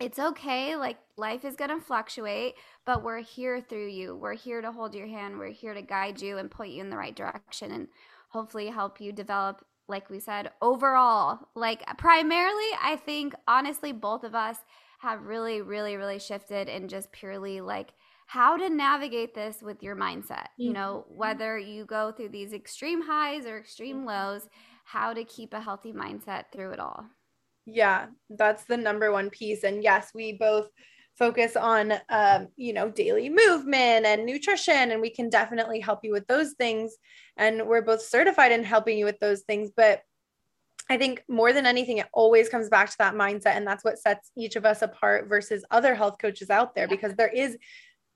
it's 0.00 0.18
okay. 0.18 0.76
Like 0.76 0.98
life 1.16 1.44
is 1.44 1.56
going 1.56 1.70
to 1.70 1.80
fluctuate, 1.80 2.54
but 2.84 3.02
we're 3.04 3.20
here 3.20 3.60
through 3.60 3.88
you. 3.88 4.16
We're 4.16 4.34
here 4.34 4.60
to 4.60 4.72
hold 4.72 4.94
your 4.94 5.06
hand. 5.06 5.38
We're 5.38 5.52
here 5.52 5.74
to 5.74 5.82
guide 5.82 6.20
you 6.20 6.38
and 6.38 6.50
point 6.50 6.72
you 6.72 6.80
in 6.80 6.90
the 6.90 6.96
right 6.96 7.14
direction 7.14 7.70
and 7.70 7.88
hopefully 8.30 8.68
help 8.68 9.00
you 9.00 9.12
develop, 9.12 9.64
like 9.88 10.08
we 10.08 10.18
said, 10.18 10.50
overall. 10.62 11.38
Like 11.54 11.84
primarily, 11.98 12.68
I 12.82 12.96
think 12.96 13.34
honestly, 13.46 13.92
both 13.92 14.24
of 14.24 14.34
us 14.34 14.56
have 15.00 15.24
really, 15.24 15.60
really, 15.60 15.96
really 15.96 16.18
shifted 16.18 16.68
in 16.68 16.88
just 16.88 17.12
purely 17.12 17.60
like 17.60 17.92
how 18.26 18.56
to 18.56 18.70
navigate 18.70 19.34
this 19.34 19.60
with 19.60 19.82
your 19.82 19.96
mindset. 19.96 20.28
Mm-hmm. 20.28 20.62
You 20.62 20.72
know, 20.72 21.04
whether 21.08 21.58
you 21.58 21.84
go 21.84 22.12
through 22.12 22.28
these 22.28 22.52
extreme 22.52 23.02
highs 23.02 23.44
or 23.44 23.58
extreme 23.58 24.04
lows, 24.04 24.48
how 24.84 25.12
to 25.12 25.24
keep 25.24 25.52
a 25.52 25.60
healthy 25.60 25.92
mindset 25.92 26.44
through 26.52 26.70
it 26.70 26.80
all. 26.80 27.06
Yeah, 27.66 28.06
that's 28.28 28.64
the 28.64 28.76
number 28.76 29.12
one 29.12 29.30
piece. 29.30 29.64
And 29.64 29.82
yes, 29.82 30.10
we 30.14 30.32
both 30.32 30.68
focus 31.18 31.54
on 31.54 31.92
um, 32.08 32.48
you 32.56 32.72
know 32.72 32.90
daily 32.90 33.28
movement 33.28 34.06
and 34.06 34.24
nutrition 34.24 34.90
and 34.90 35.02
we 35.02 35.10
can 35.10 35.28
definitely 35.28 35.78
help 35.78 36.00
you 36.02 36.12
with 36.12 36.26
those 36.26 36.52
things. 36.52 36.96
And 37.36 37.66
we're 37.66 37.82
both 37.82 38.02
certified 38.02 38.52
in 38.52 38.64
helping 38.64 38.96
you 38.96 39.04
with 39.04 39.20
those 39.20 39.42
things. 39.42 39.70
But 39.76 40.02
i 40.88 40.96
think 40.96 41.22
more 41.28 41.52
than 41.52 41.66
anything 41.66 41.98
it 41.98 42.08
always 42.12 42.48
comes 42.48 42.68
back 42.68 42.90
to 42.90 42.98
that 42.98 43.14
mindset. 43.14 43.56
And 43.56 43.66
that's 43.66 43.84
what 43.84 43.98
sets 43.98 44.32
each 44.36 44.56
of 44.56 44.64
us 44.64 44.82
apart 44.82 45.28
versus 45.28 45.64
other 45.70 45.94
health 45.94 46.16
coaches 46.18 46.50
out 46.50 46.74
there 46.74 46.88
because 46.88 47.14
there 47.14 47.28
is 47.28 47.56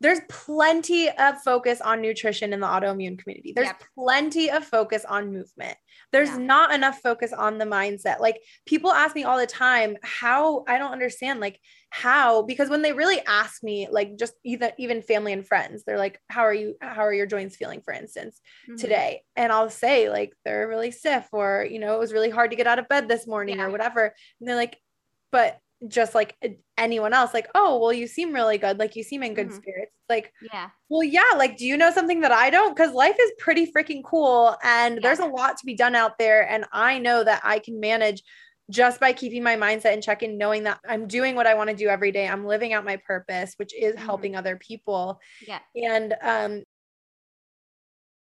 there's 0.05 0.21
plenty 0.29 1.09
of 1.09 1.40
focus 1.40 1.81
on 1.81 2.03
nutrition 2.03 2.53
in 2.53 2.61
the 2.61 2.67
autoimmune 2.67 3.19
community. 3.19 3.55
There's 3.57 3.69
yep. 3.69 3.83
plenty 3.99 4.51
of 4.51 4.62
focus 4.62 5.03
on 5.07 5.33
movement. 5.33 5.79
There's 6.12 6.29
yeah. 6.29 6.37
not 6.37 6.75
enough 6.75 7.01
focus 7.01 7.33
on 7.33 7.57
the 7.57 7.64
mindset. 7.64 8.21
Like 8.21 8.38
people 8.67 8.93
ask 8.93 9.17
me 9.17 9.25
all 9.25 9.38
the 9.38 9.47
time, 9.47 9.97
how 10.03 10.62
I 10.69 10.77
don't 10.77 10.93
understand, 10.93 11.40
like 11.40 11.59
how, 11.88 12.43
because 12.43 12.69
when 12.69 12.83
they 12.83 12.93
really 12.93 13.19
ask 13.27 13.62
me, 13.62 13.88
like 13.90 14.19
just 14.19 14.35
even 14.45 14.73
even 14.77 15.01
family 15.01 15.33
and 15.33 15.47
friends, 15.47 15.85
they're 15.85 15.97
like, 15.97 16.21
How 16.29 16.43
are 16.43 16.53
you, 16.53 16.75
how 16.83 17.07
are 17.07 17.14
your 17.14 17.25
joints 17.25 17.57
feeling, 17.57 17.81
for 17.81 17.95
instance, 17.95 18.43
mm-hmm. 18.69 18.77
today? 18.77 19.23
And 19.37 19.51
I'll 19.51 19.71
say, 19.71 20.11
like, 20.11 20.35
they're 20.45 20.69
really 20.69 20.90
stiff, 20.90 21.27
or 21.33 21.67
you 21.69 21.79
know, 21.79 21.95
it 21.95 21.99
was 21.99 22.12
really 22.12 22.31
hard 22.31 22.51
to 22.51 22.59
get 22.59 22.67
out 22.67 22.79
of 22.79 22.90
bed 22.90 23.09
this 23.09 23.27
morning, 23.27 23.57
yeah. 23.57 23.64
or 23.64 23.71
whatever. 23.71 24.14
And 24.38 24.47
they're 24.47 24.55
like, 24.55 24.77
but 25.33 25.59
just 25.88 26.14
like 26.14 26.37
anyone 26.79 27.12
else 27.12 27.35
like 27.35 27.49
oh 27.55 27.79
well 27.79 27.93
you 27.93 28.07
seem 28.07 28.33
really 28.33 28.59
good 28.59 28.79
like 28.79 28.97
you 28.97 29.03
seem 29.03 29.23
in 29.23 29.35
good 29.35 29.49
mm-hmm. 29.49 29.57
spirits 29.57 29.93
like 30.09 30.33
yeah 30.53 30.69
well 30.88 31.03
yeah 31.03 31.23
like 31.37 31.57
do 31.57 31.67
you 31.67 31.77
know 31.77 31.90
something 31.90 32.21
that 32.21 32.33
i 32.33 32.51
don't 32.51 32.77
because 32.77 32.93
life 32.93 33.17
is 33.21 33.33
pretty 33.38 33.71
freaking 33.71 34.03
cool 34.05 34.57
and 34.62 34.97
yeah. 34.97 35.01
there's 35.03 35.19
a 35.19 35.27
lot 35.27 35.57
to 35.57 35.67
be 35.67 35.75
done 35.75 35.95
out 35.95 36.19
there 36.19 36.49
and 36.49 36.64
i 36.73 36.99
know 36.99 37.25
that 37.25 37.40
i 37.45 37.59
can 37.59 37.81
manage 37.81 38.23
just 38.71 38.99
by 38.99 39.12
keeping 39.12 39.43
my 39.43 39.57
mindset 39.57 39.93
in 39.95 40.01
check 40.01 40.23
and 40.23 40.38
knowing 40.38 40.64
that 40.64 40.79
i'm 40.88 41.07
doing 41.07 41.35
what 41.35 41.47
i 41.47 41.55
want 41.55 41.71
to 41.71 41.77
do 41.77 41.88
every 41.88 42.12
day 42.12 42.29
i'm 42.29 42.47
living 42.47 42.73
out 42.73 42.85
my 42.85 42.97
purpose 43.07 43.55
which 43.57 43.75
is 43.75 43.95
mm-hmm. 43.95 44.05
helping 44.05 44.37
other 44.37 44.57
people 44.57 45.21
yeah 45.47 45.61
and 45.75 46.14
um 46.23 46.62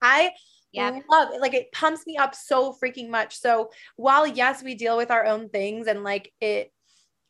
i 0.00 0.30
yeah. 0.72 1.00
love 1.10 1.28
it. 1.32 1.40
Like 1.40 1.54
it 1.54 1.70
pumps 1.72 2.06
me 2.06 2.16
up 2.16 2.34
so 2.34 2.74
freaking 2.82 3.10
much. 3.10 3.36
So 3.36 3.70
while 3.96 4.26
yes, 4.26 4.62
we 4.62 4.74
deal 4.74 4.96
with 4.96 5.10
our 5.10 5.24
own 5.24 5.48
things 5.48 5.86
and 5.86 6.02
like 6.02 6.32
it 6.40 6.72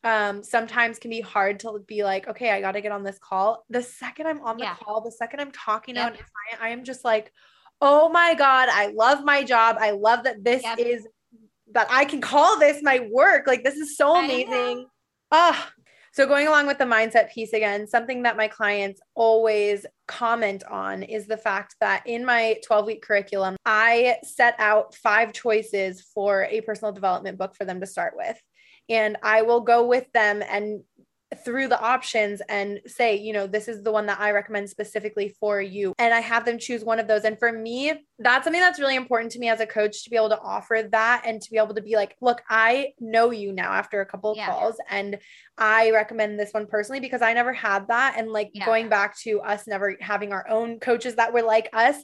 um, 0.03 0.43
sometimes 0.43 0.99
can 0.99 1.09
be 1.09 1.21
hard 1.21 1.59
to 1.61 1.79
be 1.87 2.03
like, 2.03 2.27
okay, 2.27 2.51
I 2.51 2.61
got 2.61 2.73
to 2.73 2.81
get 2.81 2.91
on 2.91 3.03
this 3.03 3.17
call. 3.19 3.63
The 3.69 3.81
second 3.81 4.27
I'm 4.27 4.41
on 4.41 4.57
the 4.57 4.63
yeah. 4.63 4.75
call, 4.75 5.01
the 5.01 5.11
second 5.11 5.39
I'm 5.39 5.51
talking 5.51 5.95
yep. 5.95 6.13
to 6.13 6.19
an 6.19 6.25
client, 6.49 6.63
I 6.63 6.69
am 6.69 6.83
just 6.83 7.05
like, 7.05 7.31
oh 7.81 8.09
my 8.09 8.33
God, 8.33 8.69
I 8.71 8.87
love 8.87 9.23
my 9.23 9.43
job. 9.43 9.77
I 9.79 9.91
love 9.91 10.23
that 10.25 10.43
this 10.43 10.63
yep. 10.63 10.79
is 10.79 11.07
that 11.71 11.87
I 11.89 12.05
can 12.05 12.21
call 12.21 12.59
this 12.59 12.83
my 12.83 13.07
work. 13.11 13.47
Like 13.47 13.63
this 13.63 13.75
is 13.75 13.97
so 13.97 14.15
amazing. 14.15 14.87
Ah. 15.31 15.71
So 16.11 16.27
going 16.27 16.47
along 16.47 16.67
with 16.67 16.77
the 16.77 16.83
mindset 16.83 17.31
piece 17.33 17.53
again, 17.53 17.87
something 17.87 18.21
that 18.21 18.37
my 18.37 18.47
clients 18.47 19.01
always 19.15 19.83
comment 20.07 20.63
on 20.69 21.01
is 21.01 21.25
the 21.25 21.37
fact 21.37 21.75
that 21.79 22.05
in 22.05 22.23
my 22.23 22.59
12 22.67 22.85
week 22.85 23.01
curriculum, 23.01 23.55
I 23.65 24.17
set 24.21 24.53
out 24.59 24.93
five 24.93 25.33
choices 25.33 26.01
for 26.13 26.43
a 26.51 26.61
personal 26.61 26.91
development 26.91 27.39
book 27.39 27.55
for 27.55 27.65
them 27.65 27.79
to 27.79 27.87
start 27.87 28.13
with 28.15 28.39
and 28.89 29.17
I 29.23 29.43
will 29.43 29.61
go 29.61 29.87
with 29.87 30.11
them 30.13 30.43
and 30.47 30.83
through 31.33 31.67
the 31.67 31.79
options 31.79 32.41
and 32.49 32.79
say, 32.85 33.15
you 33.15 33.33
know, 33.33 33.47
this 33.47 33.67
is 33.67 33.83
the 33.83 33.91
one 33.91 34.05
that 34.05 34.19
I 34.19 34.31
recommend 34.31 34.69
specifically 34.69 35.35
for 35.39 35.61
you. 35.61 35.93
And 35.97 36.13
I 36.13 36.19
have 36.19 36.45
them 36.45 36.59
choose 36.59 36.83
one 36.83 36.99
of 36.99 37.07
those. 37.07 37.23
And 37.23 37.37
for 37.37 37.51
me, 37.51 37.93
that's 38.19 38.43
something 38.43 38.61
that's 38.61 38.79
really 38.79 38.95
important 38.95 39.31
to 39.33 39.39
me 39.39 39.49
as 39.49 39.59
a 39.59 39.65
coach 39.65 40.03
to 40.03 40.09
be 40.09 40.15
able 40.15 40.29
to 40.29 40.39
offer 40.39 40.87
that 40.91 41.23
and 41.25 41.41
to 41.41 41.51
be 41.51 41.57
able 41.57 41.75
to 41.75 41.81
be 41.81 41.95
like, 41.95 42.15
look, 42.21 42.41
I 42.49 42.93
know 42.99 43.31
you 43.31 43.51
now 43.51 43.71
after 43.71 44.01
a 44.01 44.05
couple 44.05 44.31
of 44.31 44.37
yeah. 44.37 44.47
calls 44.47 44.75
and 44.89 45.17
I 45.57 45.91
recommend 45.91 46.39
this 46.39 46.51
one 46.51 46.67
personally 46.67 46.99
because 46.99 47.21
I 47.21 47.33
never 47.33 47.53
had 47.53 47.87
that. 47.87 48.15
And 48.17 48.31
like 48.31 48.51
yeah. 48.53 48.65
going 48.65 48.89
back 48.89 49.17
to 49.19 49.41
us 49.41 49.67
never 49.67 49.97
having 49.99 50.33
our 50.33 50.47
own 50.49 50.79
coaches 50.79 51.15
that 51.15 51.33
were 51.33 51.41
like 51.41 51.69
us, 51.73 51.97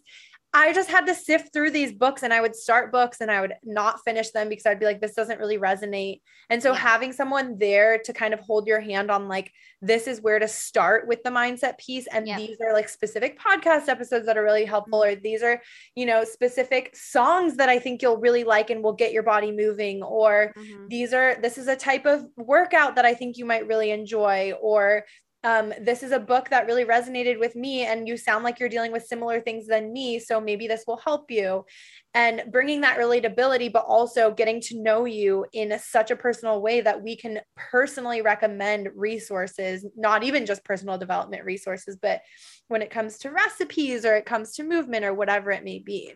I 0.52 0.74
just 0.74 0.90
had 0.90 1.06
to 1.06 1.14
sift 1.14 1.54
through 1.54 1.70
these 1.70 1.94
books 1.94 2.24
and 2.24 2.34
I 2.34 2.42
would 2.42 2.56
start 2.56 2.92
books 2.92 3.22
and 3.22 3.30
I 3.30 3.40
would 3.40 3.54
not 3.64 4.00
finish 4.04 4.32
them 4.32 4.50
because 4.50 4.66
I'd 4.66 4.80
be 4.80 4.86
like, 4.86 5.00
this 5.00 5.14
doesn't 5.14 5.40
really 5.40 5.60
resonate. 5.60 6.22
And 6.50 6.64
so 6.64 6.72
yeah. 6.72 6.80
having 6.80 7.14
someone 7.14 7.60
there 7.60 8.00
to 8.00 8.14
kind 8.14 8.34
of 8.34 8.40
hold 8.40 8.66
your 8.66 8.80
hand 8.80 9.12
on 9.12 9.28
like, 9.28 9.52
this 9.80 10.08
is 10.08 10.22
where 10.22 10.40
to 10.40 10.48
start 10.48 11.08
with 11.08 11.22
the 11.22 11.30
mindset 11.30 11.78
piece. 11.78 12.08
And 12.08 12.28
yeah. 12.28 12.38
these 12.38 12.58
are 12.66 12.74
like 12.74 12.90
specific 12.90 13.40
podcast 13.40 13.90
episodes 13.90 14.26
that 14.26 14.38
are 14.40 14.44
really 14.44 14.66
helpful, 14.66 15.02
mm-hmm. 15.02 15.20
or 15.20 15.22
these 15.22 15.44
are, 15.44 15.62
you 15.96 16.08
know, 16.08 16.24
specific 16.24 16.96
songs 16.96 17.58
that 17.58 17.70
I 17.70 17.78
think 17.78 18.02
you'll 18.02 18.18
really 18.18 18.44
like 18.44 18.72
and 18.72 18.84
will 18.84 18.94
get 18.94 19.14
your 19.14 19.24
body 19.24 19.52
moving, 19.52 20.02
or 20.02 20.52
mm-hmm. 20.58 20.88
these 20.88 21.14
are, 21.14 21.38
this 21.40 21.60
is 21.60 21.68
a 21.68 21.76
type 21.76 22.08
of 22.08 22.26
workout 22.38 22.96
that 22.96 23.06
I 23.06 23.14
think 23.14 23.38
you 23.38 23.46
might 23.46 23.68
really 23.68 23.92
enjoy, 23.92 24.54
or 24.60 25.06
um, 25.44 25.74
this 25.80 26.04
is 26.04 26.12
a 26.12 26.20
book 26.20 26.50
that 26.50 26.66
really 26.66 26.84
resonated 26.84 27.40
with 27.40 27.56
me 27.56 27.86
and 27.86 28.08
you 28.08 28.18
sound 28.18 28.44
like 28.44 28.60
you're 28.60 28.68
dealing 28.68 28.92
with 28.92 29.06
similar 29.06 29.40
things 29.40 29.68
than 29.68 29.94
me 29.94 30.20
so 30.20 30.42
maybe 30.42 30.68
this 30.68 30.84
will 30.86 30.98
help 30.98 31.32
you. 31.32 31.66
And 32.14 32.44
bringing 32.52 32.82
that 32.82 32.98
relatability 32.98 33.72
but 33.72 33.86
also 33.88 34.34
getting 34.34 34.60
to 34.62 34.82
know 34.82 35.06
you 35.06 35.46
in 35.54 35.78
such 35.80 36.12
a 36.12 36.16
personal 36.16 36.62
way 36.62 36.82
that 36.82 37.02
we 37.02 37.16
can 37.16 37.40
personally 37.56 38.22
recommend 38.22 38.90
resources 38.96 39.86
not 39.96 40.24
even 40.24 40.46
just 40.46 40.66
personal 40.66 40.98
development 40.98 41.46
resources 41.46 41.98
but 42.02 42.22
when 42.68 42.82
it 42.82 42.90
comes 42.90 43.20
to 43.20 43.32
recipes 43.32 44.06
or 44.06 44.16
it 44.16 44.26
comes 44.26 44.54
to 44.56 44.64
movement 44.64 45.06
or 45.06 45.14
whatever 45.14 45.52
it 45.52 45.64
may 45.64 45.80
be. 45.80 46.14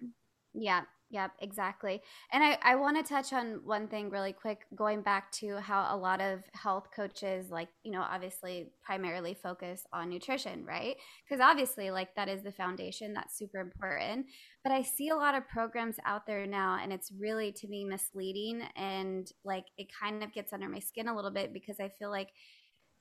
Yeah 0.54 0.82
Yep, 1.14 1.34
exactly. 1.42 2.02
And 2.32 2.44
I, 2.44 2.58
I 2.64 2.76
want 2.76 2.98
to 2.98 3.04
touch 3.04 3.34
on 3.34 3.62
one 3.64 3.88
thing 3.88 4.10
really 4.10 4.34
quick, 4.34 4.66
going 4.76 5.04
back 5.04 5.32
to 5.34 5.58
how 5.58 5.88
a 5.92 5.96
lot 5.96 6.22
of 6.22 6.40
health 6.54 6.88
coaches, 6.94 7.52
like, 7.52 7.70
you 7.84 7.92
know, 7.92 8.02
obviously 8.02 8.72
primarily 8.82 9.36
focus 9.36 9.86
on 9.94 10.10
nutrition, 10.10 10.66
right? 10.66 10.96
Because 11.24 11.40
obviously, 11.40 11.92
like, 11.92 12.16
that 12.16 12.30
is 12.30 12.42
the 12.42 12.52
foundation, 12.52 13.14
that's 13.14 13.38
super 13.38 13.60
important. 13.60 14.26
But 14.64 14.72
I 14.72 14.82
see 14.82 15.10
a 15.10 15.16
lot 15.16 15.36
of 15.36 15.48
programs 15.48 15.98
out 16.04 16.26
there 16.26 16.48
now, 16.48 16.80
and 16.82 16.92
it's 16.92 17.12
really 17.20 17.52
to 17.52 17.68
me 17.68 17.86
misleading. 17.86 18.64
And 18.76 19.32
like, 19.46 19.66
it 19.78 19.90
kind 20.02 20.24
of 20.24 20.34
gets 20.34 20.52
under 20.52 20.68
my 20.68 20.80
skin 20.80 21.08
a 21.08 21.16
little 21.16 21.30
bit 21.30 21.54
because 21.54 21.80
I 21.80 21.90
feel 21.90 22.10
like 22.10 22.30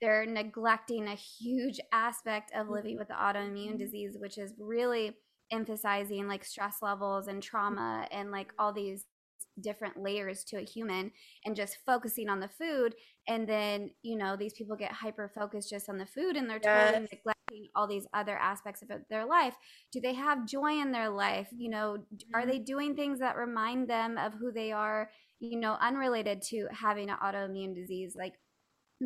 they're 0.03 0.27
neglecting 0.27 1.09
a 1.09 1.15
huge 1.15 1.81
aspect 1.93 2.51
of 2.55 2.65
mm-hmm. 2.67 2.75
living 2.75 2.99
with 2.99 3.09
autoimmune 3.09 3.69
mm-hmm. 3.69 3.77
disease, 3.79 4.19
which 4.21 4.37
is 4.37 4.53
really 4.59 5.17
emphasizing 5.53 6.27
like 6.27 6.45
stress 6.45 6.77
levels 6.83 7.29
and 7.29 7.43
trauma 7.43 8.07
and 8.11 8.31
like 8.31 8.53
all 8.59 8.73
these 8.73 9.07
different 9.61 9.97
layers 9.97 10.45
to 10.45 10.57
a 10.57 10.65
human 10.65 11.11
and 11.45 11.55
just 11.55 11.79
focusing 11.85 12.29
on 12.29 12.41
the 12.41 12.49
food 12.49 12.95
and 13.29 13.47
then 13.47 13.91
you 14.03 14.17
know 14.17 14.35
these 14.35 14.55
people 14.55 14.77
get 14.77 14.91
hyper 14.91 15.31
focused 15.35 15.69
just 15.69 15.89
on 15.89 15.99
the 15.99 16.07
food 16.07 16.37
and 16.37 16.49
they're 16.49 16.61
yes. 16.63 16.91
totally 16.91 17.09
neglecting 17.13 17.69
all 17.75 17.87
these 17.87 18.07
other 18.15 18.37
aspects 18.39 18.83
of 18.83 18.89
their 19.11 19.27
life 19.27 19.55
do 19.93 20.01
they 20.01 20.15
have 20.15 20.47
joy 20.47 20.81
in 20.81 20.91
their 20.91 21.11
life 21.11 21.49
you 21.55 21.69
know 21.69 21.99
are 22.35 22.41
mm-hmm. 22.41 22.51
they 22.51 22.59
doing 22.59 22.95
things 22.95 23.19
that 23.19 23.37
remind 23.37 23.89
them 23.89 24.17
of 24.17 24.33
who 24.35 24.51
they 24.51 24.73
are 24.73 25.11
you 25.39 25.59
know 25.59 25.77
unrelated 25.81 26.41
to 26.41 26.67
having 26.73 27.11
an 27.11 27.17
autoimmune 27.23 27.75
disease 27.75 28.15
like 28.17 28.35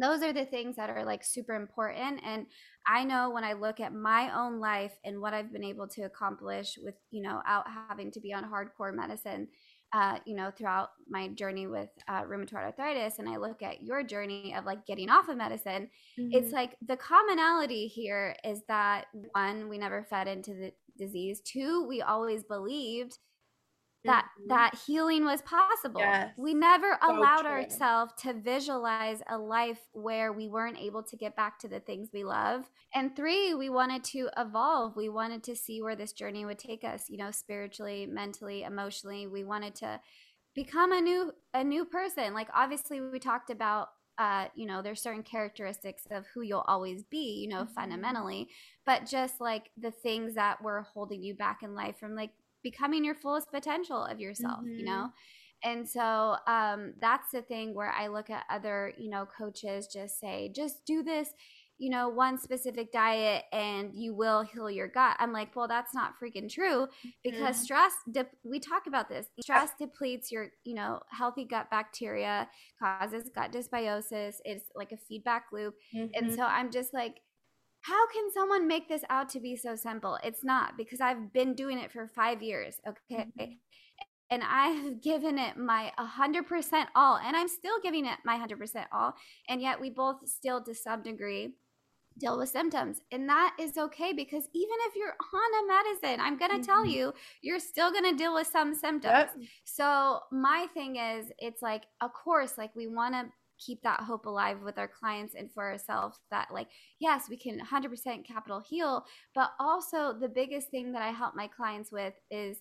those 0.01 0.23
are 0.23 0.33
the 0.33 0.45
things 0.45 0.77
that 0.77 0.91
are 0.91 1.05
like 1.05 1.25
super 1.25 1.55
important 1.55 2.21
and 2.25 2.47
i 2.87 3.05
know 3.05 3.31
when 3.31 3.45
i 3.45 3.53
look 3.53 3.81
at 3.81 3.95
my 3.95 4.31
own 4.37 4.61
life 4.61 4.93
and 5.05 5.21
what 5.21 5.35
i've 5.35 5.53
been 5.53 5.65
able 5.65 5.89
to 5.89 6.03
accomplish 6.03 6.79
with 6.83 6.95
you 7.11 7.23
know 7.23 7.41
out 7.47 7.65
having 7.89 8.11
to 8.11 8.21
be 8.21 8.33
on 8.33 8.45
hardcore 8.45 8.95
medicine 8.95 9.49
uh, 9.93 10.19
you 10.27 10.35
know 10.35 10.51
throughout 10.51 10.89
my 11.09 11.29
journey 11.29 11.67
with 11.67 11.89
uh, 12.09 12.23
rheumatoid 12.23 12.55
arthritis 12.55 13.19
and 13.19 13.29
i 13.29 13.37
look 13.37 13.63
at 13.63 13.83
your 13.83 14.03
journey 14.03 14.55
of 14.57 14.65
like 14.65 14.85
getting 14.85 15.09
off 15.09 15.29
of 15.29 15.37
medicine 15.37 15.89
mm-hmm. 16.19 16.29
it's 16.33 16.53
like 16.53 16.77
the 16.87 16.97
commonality 16.97 17.87
here 17.87 18.35
is 18.45 18.63
that 18.69 19.07
one 19.33 19.69
we 19.69 19.79
never 19.79 20.03
fed 20.03 20.27
into 20.27 20.55
the 20.55 20.73
disease 20.99 21.41
two 21.41 21.87
we 21.89 22.03
always 22.03 22.43
believed 22.43 23.19
that 24.07 24.25
mm-hmm. 24.25 24.49
that 24.49 24.75
healing 24.87 25.25
was 25.25 25.43
possible. 25.43 26.01
Yes. 26.01 26.33
We 26.37 26.55
never 26.55 26.99
so 27.01 27.17
allowed 27.17 27.47
ourselves 27.47 28.13
to 28.23 28.33
visualize 28.33 29.21
a 29.29 29.39
life 29.39 29.81
where 29.93 30.33
we 30.33 30.49
weren't 30.49 30.79
able 30.79 31.03
to 31.05 31.17
get 31.17 31.37
back 31.37 31.59
to 31.61 31.69
the 31.69 31.81
things 31.81 32.11
we 32.13 32.25
love. 32.25 32.71
And 32.95 33.15
three, 33.15 33.55
we 33.55 33.69
wanted 33.69 34.05
to 34.05 34.31
evolve. 34.37 34.97
We 34.97 35.09
wanted 35.09 35.43
to 35.45 35.57
see 35.57 35.83
where 35.83 35.97
this 35.97 36.13
journey 36.13 36.45
would 36.45 36.59
take 36.59 36.85
us, 36.85 37.05
you 37.09 37.19
know, 37.19 37.31
spiritually, 37.31 38.07
mentally, 38.07 38.63
emotionally. 38.63 39.27
We 39.27 39.45
wanted 39.45 39.75
to 39.77 40.01
become 40.55 40.93
a 40.93 41.01
new 41.01 41.33
a 41.53 41.63
new 41.63 41.85
person. 41.85 42.35
Like 42.35 42.49
obviously 42.55 43.01
we 43.01 43.19
talked 43.19 43.51
about 43.51 43.89
uh, 44.19 44.47
you 44.55 44.67
know, 44.67 44.81
there's 44.81 45.03
certain 45.03 45.23
characteristics 45.23 46.05
of 46.11 46.25
who 46.33 46.41
you'll 46.41 46.65
always 46.67 47.03
be, 47.03 47.39
you 47.43 47.49
know, 47.49 47.65
mm-hmm. 47.65 47.75
fundamentally, 47.75 48.49
but 48.87 49.05
just 49.05 49.41
like 49.41 49.69
the 49.77 49.91
things 49.91 50.35
that 50.35 50.63
were 50.63 50.87
holding 50.95 51.23
you 51.23 51.35
back 51.35 51.63
in 51.63 51.75
life 51.75 51.99
from 51.99 52.15
like 52.15 52.31
becoming 52.71 53.05
your 53.05 53.15
fullest 53.15 53.49
potential 53.53 54.05
of 54.05 54.19
yourself, 54.19 54.59
mm-hmm. 54.59 54.79
you 54.79 54.85
know? 54.85 55.11
And 55.63 55.89
so 55.89 56.37
um, 56.49 56.95
that's 57.01 57.31
the 57.31 57.43
thing 57.43 57.75
where 57.75 57.93
I 57.93 58.09
look 58.09 58.29
at 58.29 58.43
other, 58.51 58.93
you 58.99 59.09
know, 59.09 59.25
coaches 59.39 59.87
just 59.87 60.19
say, 60.19 60.51
just 60.53 60.85
do 60.85 61.05
this, 61.05 61.29
you 61.79 61.91
know, 61.91 62.09
one 62.09 62.39
specific 62.39 62.91
diet 62.91 63.45
and 63.53 63.95
you 63.95 64.15
will 64.15 64.43
heal 64.43 64.69
your 64.69 64.89
gut. 64.89 65.17
I'm 65.21 65.33
like, 65.33 65.55
well, 65.55 65.69
that's 65.69 65.95
not 65.95 66.15
freaking 66.21 66.51
true 66.51 66.89
because 67.23 67.55
mm-hmm. 67.55 67.65
stress, 67.65 67.93
de- 68.11 68.27
we 68.43 68.59
talk 68.59 68.89
about 68.89 69.09
this. 69.09 69.27
Stress 69.41 69.71
depletes 69.79 70.33
your, 70.33 70.49
you 70.65 70.75
know, 70.75 71.01
healthy 71.09 71.45
gut 71.45 71.71
bacteria, 71.71 72.49
causes 72.83 73.31
gut 73.33 73.53
dysbiosis. 73.53 74.35
It's 74.45 74.65
like 74.75 74.91
a 74.91 74.97
feedback 74.97 75.45
loop. 75.53 75.75
Mm-hmm. 75.95 76.09
And 76.15 76.35
so 76.35 76.43
I'm 76.43 76.73
just 76.73 76.93
like, 76.93 77.21
how 77.87 78.07
can 78.09 78.33
someone 78.33 78.67
make 78.67 78.89
this 78.89 79.03
out 79.11 79.29
to 79.31 79.41
be 79.41 79.57
so 79.57 79.77
simple? 79.77 80.19
It's 80.25 80.43
not 80.43 80.77
because 80.77 81.01
I've 81.01 81.33
been 81.33 81.55
doing 81.55 81.79
it 81.79 81.93
for 81.93 82.09
five 82.09 82.43
years. 82.43 82.81
Okay. 82.87 83.27
Mm-hmm. 83.39 83.53
And 84.31 84.43
I 84.43 84.69
have 84.69 85.01
given 85.03 85.39
it 85.39 85.57
my 85.57 85.93
100% 85.99 86.87
all, 86.97 87.19
and 87.25 87.37
I'm 87.37 87.49
still 87.49 87.79
giving 87.83 88.07
it 88.07 88.19
my 88.25 88.39
100% 88.39 88.87
all. 88.93 89.15
And 89.49 89.61
yet 89.61 89.81
we 89.81 89.91
both 89.91 90.17
still, 90.27 90.63
to 90.65 90.75
some 90.75 91.03
degree, 91.03 91.53
deal 92.19 92.39
with 92.39 92.49
symptoms. 92.49 93.01
And 93.13 93.29
that 93.29 93.55
is 93.61 93.77
okay 93.77 94.13
because 94.13 94.49
even 94.53 94.77
if 94.89 94.97
you're 94.97 95.15
on 95.35 95.65
a 95.65 95.69
medicine, 95.69 96.21
I'm 96.21 96.39
going 96.39 96.51
to 96.51 96.57
mm-hmm. 96.57 96.67
tell 96.67 96.85
you, 96.85 97.13
you're 97.43 97.61
still 97.61 97.93
going 97.93 98.11
to 98.11 98.17
deal 98.17 98.35
with 98.35 98.49
some 98.49 98.75
symptoms. 98.75 99.29
Yep. 99.39 99.49
So, 99.65 100.21
my 100.33 100.67
thing 100.75 100.97
is, 100.97 101.27
it's 101.39 101.63
like, 101.63 101.85
of 102.01 102.13
course, 102.13 102.59
like 102.59 102.75
we 102.75 102.89
want 102.89 103.15
to 103.15 103.27
keep 103.59 103.83
that 103.83 104.01
hope 104.01 104.27
alive 104.27 104.59
with 104.63 104.79
our 104.79 104.89
clients 104.89 105.35
and 105.35 105.53
for 105.53 105.71
ourselves 105.71 106.19
that 106.31 106.49
like 106.53 106.69
yes 107.01 107.25
we 107.29 107.37
can 107.37 107.61
100% 107.61 108.27
capital 108.27 108.63
heal 108.69 109.05
but 109.35 109.51
also 109.59 110.13
the 110.19 110.29
biggest 110.29 110.69
thing 110.71 110.93
that 110.93 111.03
i 111.03 111.11
help 111.11 111.35
my 111.35 111.47
clients 111.47 111.91
with 111.93 112.15
is 112.31 112.59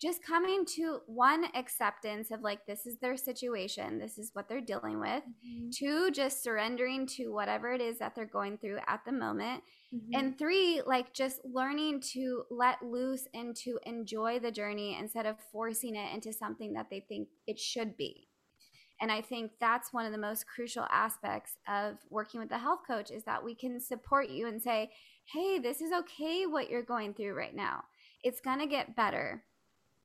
just 0.00 0.24
coming 0.24 0.64
to 0.66 0.98
one 1.06 1.46
acceptance 1.54 2.30
of 2.30 2.42
like 2.42 2.66
this 2.66 2.84
is 2.84 2.98
their 2.98 3.16
situation 3.16 3.98
this 3.98 4.18
is 4.18 4.30
what 4.32 4.48
they're 4.48 4.60
dealing 4.60 4.98
with 4.98 5.22
mm-hmm. 5.22 5.68
two 5.72 6.10
just 6.10 6.42
surrendering 6.42 7.06
to 7.06 7.28
whatever 7.28 7.72
it 7.72 7.80
is 7.80 7.98
that 7.98 8.14
they're 8.14 8.24
going 8.24 8.58
through 8.58 8.78
at 8.86 9.00
the 9.06 9.12
moment 9.12 9.62
mm-hmm. 9.94 10.18
and 10.18 10.38
three 10.38 10.82
like 10.84 11.14
just 11.14 11.40
learning 11.44 12.00
to 12.00 12.42
let 12.50 12.82
loose 12.82 13.26
and 13.34 13.54
to 13.54 13.78
enjoy 13.84 14.38
the 14.38 14.50
journey 14.50 14.96
instead 14.98 15.26
of 15.26 15.36
forcing 15.52 15.94
it 15.94 16.12
into 16.12 16.32
something 16.32 16.72
that 16.72 16.86
they 16.90 17.00
think 17.08 17.28
it 17.46 17.58
should 17.58 17.96
be 17.96 18.26
and 19.00 19.10
I 19.10 19.20
think 19.20 19.52
that's 19.60 19.92
one 19.92 20.06
of 20.06 20.12
the 20.12 20.18
most 20.18 20.46
crucial 20.46 20.86
aspects 20.90 21.56
of 21.68 21.96
working 22.10 22.40
with 22.40 22.52
a 22.52 22.58
health 22.58 22.80
coach 22.86 23.10
is 23.10 23.24
that 23.24 23.44
we 23.44 23.54
can 23.54 23.80
support 23.80 24.30
you 24.30 24.46
and 24.46 24.62
say, 24.62 24.90
hey, 25.32 25.58
this 25.58 25.80
is 25.80 25.92
okay 25.92 26.46
what 26.46 26.70
you're 26.70 26.82
going 26.82 27.14
through 27.14 27.34
right 27.34 27.54
now. 27.54 27.82
It's 28.22 28.40
going 28.40 28.60
to 28.60 28.66
get 28.66 28.96
better. 28.96 29.42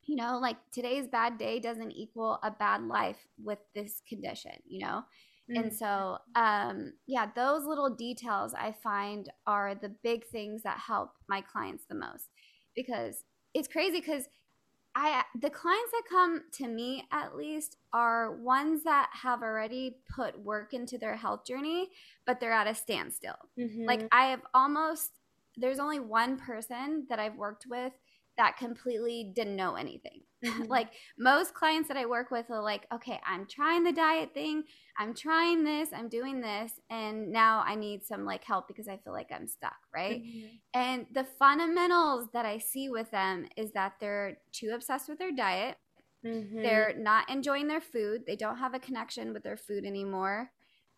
You 0.04 0.16
know, 0.16 0.40
like 0.40 0.58
today's 0.72 1.08
bad 1.08 1.38
day 1.38 1.60
doesn't 1.60 1.92
equal 1.92 2.40
a 2.42 2.50
bad 2.50 2.82
life 2.84 3.28
with 3.38 3.60
this 3.76 4.02
condition, 4.08 4.54
you 4.68 4.86
know? 4.86 5.04
Mm-hmm. 5.50 5.64
And 5.64 5.74
so, 5.74 6.18
um, 6.36 6.94
yeah, 7.08 7.28
those 7.36 7.66
little 7.66 7.90
details 7.90 8.54
I 8.54 8.74
find 8.84 9.32
are 9.46 9.76
the 9.76 9.94
big 10.04 10.26
things 10.26 10.64
that 10.64 10.80
help 10.80 11.12
my 11.28 11.42
clients 11.42 11.84
the 11.88 11.96
most 11.96 12.30
because 12.76 13.24
it's 13.54 13.68
crazy 13.68 14.00
because 14.00 14.26
I 15.00 15.24
the 15.40 15.50
clients 15.50 15.92
that 15.92 16.04
come 16.10 16.44
to 16.54 16.68
me 16.68 17.08
at 17.12 17.36
least 17.36 17.78
are 17.94 18.36
ones 18.36 18.84
that 18.84 19.10
have 19.14 19.42
already 19.42 19.98
put 20.14 20.38
work 20.38 20.74
into 20.74 20.98
their 20.98 21.16
health 21.16 21.46
journey, 21.46 21.90
but 22.26 22.40
they're 22.40 22.52
at 22.52 22.68
a 22.68 22.76
standstill. 22.76 23.38
Mm-hmm. 23.58 23.86
Like 23.86 24.08
I 24.12 24.26
have 24.26 24.42
almost 24.54 25.12
there's 25.56 25.80
only 25.80 26.02
one 26.02 26.38
person 26.38 27.06
that 27.10 27.18
I've 27.18 27.38
worked 27.38 27.66
with 27.70 27.94
that 28.38 28.58
completely 28.58 29.32
didn't 29.34 29.56
know 29.56 29.76
anything. 29.76 30.22
Mm-hmm. 30.46 30.64
like 30.70 30.92
most 31.18 31.54
clients 31.54 31.90
that 31.90 31.98
I 31.98 32.06
work 32.06 32.32
with 32.32 32.50
are 32.50 32.62
like, 32.62 32.88
okay, 32.94 33.20
I'm 33.26 33.46
trying 33.46 33.84
the 33.84 33.92
diet 33.92 34.34
thing, 34.34 34.64
I'm 34.98 35.14
trying 35.14 35.64
this, 35.64 35.90
I'm 35.94 36.08
doing 36.08 36.40
this, 36.40 36.72
and 36.90 37.30
now 37.32 37.64
I 37.66 37.76
need 37.76 38.06
some 38.06 38.26
like 38.26 38.44
help 38.44 38.68
because 38.68 38.88
I 38.88 38.98
feel 38.98 39.12
like 39.12 39.32
I'm 39.34 39.48
stuck, 39.48 39.78
right? 39.94 40.24
Mm-hmm. 40.24 40.48
And 40.74 41.06
the 41.14 41.26
fundamentals 41.38 42.30
that 42.34 42.46
I 42.46 42.58
see 42.58 42.90
with 42.90 43.12
them 43.12 43.48
is 43.58 43.72
that 43.74 43.94
they're 44.00 44.38
too 44.54 44.72
obsessed 44.74 45.10
with 45.10 45.20
their 45.20 45.34
diet. 45.34 45.78
Mm-hmm. 46.26 46.62
They're 46.62 46.94
not 46.98 47.30
enjoying 47.30 47.68
their 47.68 47.82
food. 47.82 48.24
They 48.26 48.36
don't 48.36 48.58
have 48.58 48.74
a 48.74 48.80
connection 48.80 49.34
with 49.34 49.44
their 49.44 49.58
food 49.58 49.86
anymore. 49.86 50.52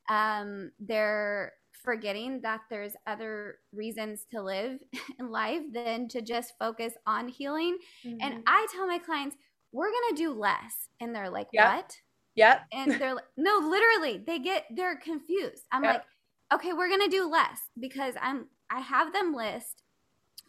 Um, 0.10 0.72
they're 0.80 1.54
forgetting 1.84 2.42
that 2.42 2.62
there's 2.70 2.94
other 3.08 3.58
reasons 3.74 4.26
to 4.32 4.42
live 4.42 4.80
in 5.20 5.30
life 5.30 5.62
than 5.74 6.08
to 6.10 6.22
just 6.22 6.54
focus 6.60 6.94
on 7.06 7.28
healing. 7.28 7.78
Mm-hmm. 8.06 8.18
And 8.22 8.44
I 8.48 8.68
tell 8.74 8.88
my 8.88 9.00
clients, 9.00 9.36
we're 9.72 9.90
going 9.90 10.16
to 10.16 10.24
do 10.24 10.34
less. 10.34 10.90
And 11.00 11.16
they're 11.16 11.30
like, 11.30 11.48
yep. 11.54 11.76
what? 11.76 11.98
Yep. 12.36 12.62
And 12.74 12.92
they're 13.00 13.16
like, 13.16 13.26
no, 13.38 13.60
literally, 13.60 14.24
they 14.26 14.40
get, 14.40 14.66
they're 14.76 14.98
confused. 14.98 15.64
I'm 15.72 15.84
yep. 15.84 15.94
like, 15.94 16.60
okay, 16.60 16.74
we're 16.74 16.90
going 16.90 17.02
to 17.02 17.10
do 17.10 17.30
less 17.30 17.60
because 17.80 18.16
I'm, 18.22 18.48
I 18.70 18.80
have 18.80 19.14
them 19.14 19.34
list 19.34 19.84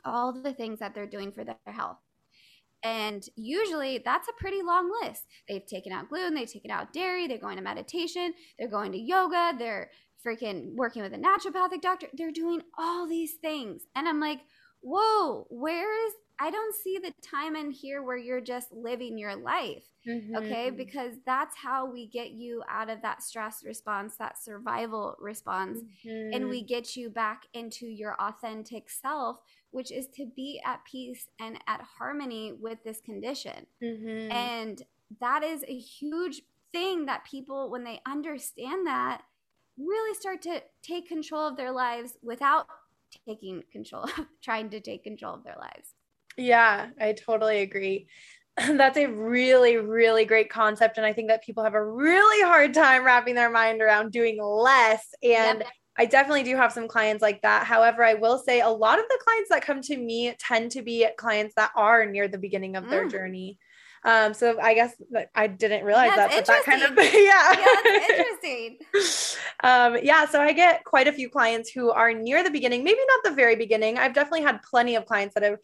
all 0.05 0.33
the 0.33 0.53
things 0.53 0.81
that 0.81 0.95
they're 0.95 1.07
doing 1.07 1.33
for 1.33 1.45
their 1.45 1.57
health. 1.67 1.99
And 2.85 3.23
usually 3.37 4.03
that's 4.05 4.29
a 4.29 4.41
pretty 4.41 4.61
long 4.63 4.93
list. 5.03 5.27
They've 5.49 5.65
taken 5.65 5.93
out 5.93 6.09
gluten, 6.09 6.35
they've 6.35 6.53
taken 6.53 6.71
out 6.71 6.93
dairy, 6.93 7.27
they're 7.29 7.39
going 7.39 7.57
to 7.57 7.63
meditation, 7.63 8.35
they're 8.59 8.69
going 8.69 8.91
to 8.93 8.99
yoga, 8.99 9.55
they're 9.57 9.91
freaking 10.25 10.75
working 10.75 11.03
with 11.03 11.13
a 11.13 11.19
naturopathic 11.19 11.81
doctor. 11.81 12.09
They're 12.13 12.31
doing 12.31 12.63
all 12.79 13.07
these 13.07 13.35
things. 13.35 13.83
And 13.95 14.09
I'm 14.09 14.21
like, 14.21 14.41
whoa, 14.83 15.47
where 15.51 16.07
is 16.07 16.15
I 16.43 16.51
don't 16.51 16.75
see 16.75 16.99
the 16.99 17.13
time 17.23 17.55
in 17.55 17.71
here 17.71 18.03
where 18.03 18.17
you're 18.17 18.41
just 18.41 18.73
living 18.73 19.17
your 19.17 19.37
life. 19.37 19.85
Mm-hmm. 20.09 20.35
Okay. 20.35 20.71
Because 20.71 21.13
that's 21.25 21.57
how 21.57 21.89
we 21.89 22.07
get 22.09 22.33
you 22.33 22.65
out 22.69 22.91
of 22.91 23.01
that 23.03 23.23
stress 23.23 23.63
response, 23.65 24.17
that 24.17 24.43
survival 24.43 25.15
response, 25.21 25.79
mm-hmm. 26.05 26.35
and 26.35 26.49
we 26.49 26.65
get 26.65 26.97
you 26.97 27.11
back 27.11 27.45
into 27.55 27.87
your 27.87 28.17
authentic 28.21 28.91
self, 28.91 29.39
which 29.71 29.93
is 29.93 30.09
to 30.17 30.27
be 30.35 30.61
at 30.67 30.85
peace 30.85 31.29
and 31.39 31.59
at 31.69 31.81
harmony 31.99 32.53
with 32.61 32.83
this 32.83 33.01
condition. 33.01 33.67
Mm-hmm. 33.81 34.33
And 34.33 34.83
that 35.21 35.45
is 35.45 35.65
a 35.69 35.79
huge 35.79 36.43
thing 36.73 37.07
that 37.07 37.25
people, 37.25 37.71
when 37.71 37.85
they 37.85 38.01
understand 38.05 38.89
that, 38.89 39.23
really 39.79 40.15
start 40.15 40.43
to 40.43 40.63
take 40.83 41.09
control 41.09 41.49
of 41.49 41.57
their 41.57 41.73
lives 41.73 42.17
without 42.23 42.67
taking 43.27 43.63
control, 43.73 44.05
of 44.05 44.27
trying 44.43 44.71
to 44.71 44.81
take 44.81 45.05
control 45.05 45.35
of 45.35 45.45
their 45.45 45.57
lives. 45.59 45.95
Yeah, 46.37 46.89
I 47.01 47.13
totally 47.13 47.61
agree. 47.61 48.07
That's 48.57 48.99
a 48.99 49.07
really, 49.07 49.77
really 49.77 50.25
great 50.25 50.51
concept. 50.51 50.99
And 50.99 51.07
I 51.07 51.13
think 51.13 51.29
that 51.29 51.45
people 51.45 51.65
have 51.65 51.75
a 51.75 51.85
really 51.85 52.45
hard 52.47 52.75
time 52.75 53.05
wrapping 53.05 53.35
their 53.35 53.51
mind 53.51 53.81
around 53.81 54.13
doing 54.13 54.43
less. 54.43 55.07
And 55.23 55.61
yep. 55.61 55.69
I 55.99 56.07
definitely 56.07 56.43
do 56.43 56.57
have 56.57 56.73
some 56.73 56.89
clients 56.89 57.23
like 57.23 57.43
that. 57.43 57.67
However, 57.67 58.05
I 58.05 58.15
will 58.15 58.39
say 58.39 58.61
a 58.61 58.69
lot 58.69 58.99
of 58.99 59.05
the 59.09 59.21
clients 59.25 59.51
that 59.51 59.63
come 59.63 59.81
to 59.83 59.97
me 59.97 60.35
tend 60.39 60.71
to 60.73 60.83
be 60.83 61.07
clients 61.19 61.55
that 61.57 61.71
are 61.77 62.07
near 62.07 62.29
the 62.29 62.39
beginning 62.39 62.77
of 62.77 62.89
their 62.89 63.07
mm. 63.07 63.11
journey. 63.11 63.59
Um, 64.05 64.35
so 64.35 64.59
I 64.61 64.75
guess 64.75 64.95
I 65.35 65.47
didn't 65.47 65.85
realize 65.85 66.11
that, 66.17 66.31
but 66.35 66.47
that 66.47 66.65
kind 66.65 66.83
of 66.83 66.97
yeah, 66.97 67.55
yeah 67.55 68.19
interesting. 68.19 68.79
um, 69.65 69.99
yeah, 70.03 70.27
so 70.27 70.41
I 70.41 70.53
get 70.53 70.85
quite 70.85 71.07
a 71.07 71.13
few 71.13 71.31
clients 71.31 71.71
who 71.71 71.91
are 71.91 72.13
near 72.13 72.43
the 72.43 72.51
beginning, 72.51 72.83
maybe 72.83 72.99
not 73.09 73.31
the 73.31 73.37
very 73.37 73.55
beginning. 73.55 73.99
I've 73.99 74.15
definitely 74.15 74.43
had 74.43 74.61
plenty 74.63 74.97
of 74.97 75.07
clients 75.07 75.35
that 75.35 75.45
have 75.45 75.59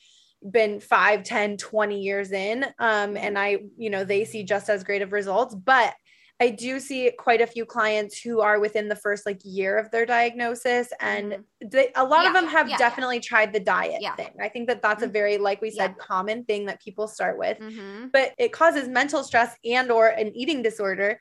been 0.52 0.78
5 0.78 1.24
10 1.24 1.56
20 1.56 2.00
years 2.00 2.30
in 2.30 2.64
um, 2.78 3.16
and 3.16 3.36
i 3.36 3.58
you 3.76 3.90
know 3.90 4.04
they 4.04 4.24
see 4.24 4.44
just 4.44 4.68
as 4.70 4.84
great 4.84 5.02
of 5.02 5.10
results 5.10 5.52
but 5.52 5.92
i 6.40 6.50
do 6.50 6.78
see 6.80 7.10
quite 7.18 7.40
a 7.40 7.46
few 7.46 7.64
clients 7.64 8.20
who 8.20 8.40
are 8.40 8.60
within 8.60 8.88
the 8.88 8.96
first 8.96 9.26
like 9.26 9.40
year 9.44 9.78
of 9.78 9.90
their 9.90 10.06
diagnosis 10.06 10.88
and 11.00 11.32
mm-hmm. 11.32 11.68
they, 11.70 11.90
a 11.96 12.04
lot 12.04 12.22
yeah, 12.22 12.28
of 12.28 12.34
them 12.34 12.46
have 12.46 12.68
yeah, 12.68 12.76
definitely 12.76 13.16
yeah. 13.16 13.22
tried 13.22 13.52
the 13.52 13.60
diet 13.60 14.02
thing 14.16 14.30
i 14.40 14.48
think 14.48 14.68
that 14.68 14.82
that's 14.82 15.02
mm-hmm. 15.02 15.10
a 15.10 15.12
very 15.12 15.38
like 15.38 15.60
we 15.60 15.70
said 15.70 15.96
common 15.98 16.44
thing 16.44 16.66
that 16.66 16.82
people 16.82 17.08
start 17.08 17.38
with 17.38 17.58
mm-hmm. 17.58 18.06
but 18.12 18.32
it 18.38 18.52
causes 18.52 18.88
mental 18.88 19.22
stress 19.22 19.56
and 19.64 19.90
or 19.90 20.08
an 20.08 20.34
eating 20.36 20.62
disorder 20.62 21.18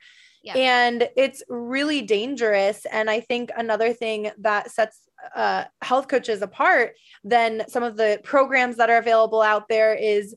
and 0.56 1.08
it's 1.16 1.42
really 1.48 2.02
dangerous. 2.02 2.86
And 2.86 3.10
I 3.10 3.20
think 3.20 3.50
another 3.56 3.92
thing 3.92 4.30
that 4.38 4.70
sets 4.70 5.08
uh, 5.34 5.64
health 5.82 6.08
coaches 6.08 6.42
apart 6.42 6.94
than 7.24 7.64
some 7.68 7.82
of 7.82 7.96
the 7.96 8.20
programs 8.22 8.76
that 8.76 8.90
are 8.90 8.98
available 8.98 9.42
out 9.42 9.68
there 9.68 9.94
is 9.94 10.34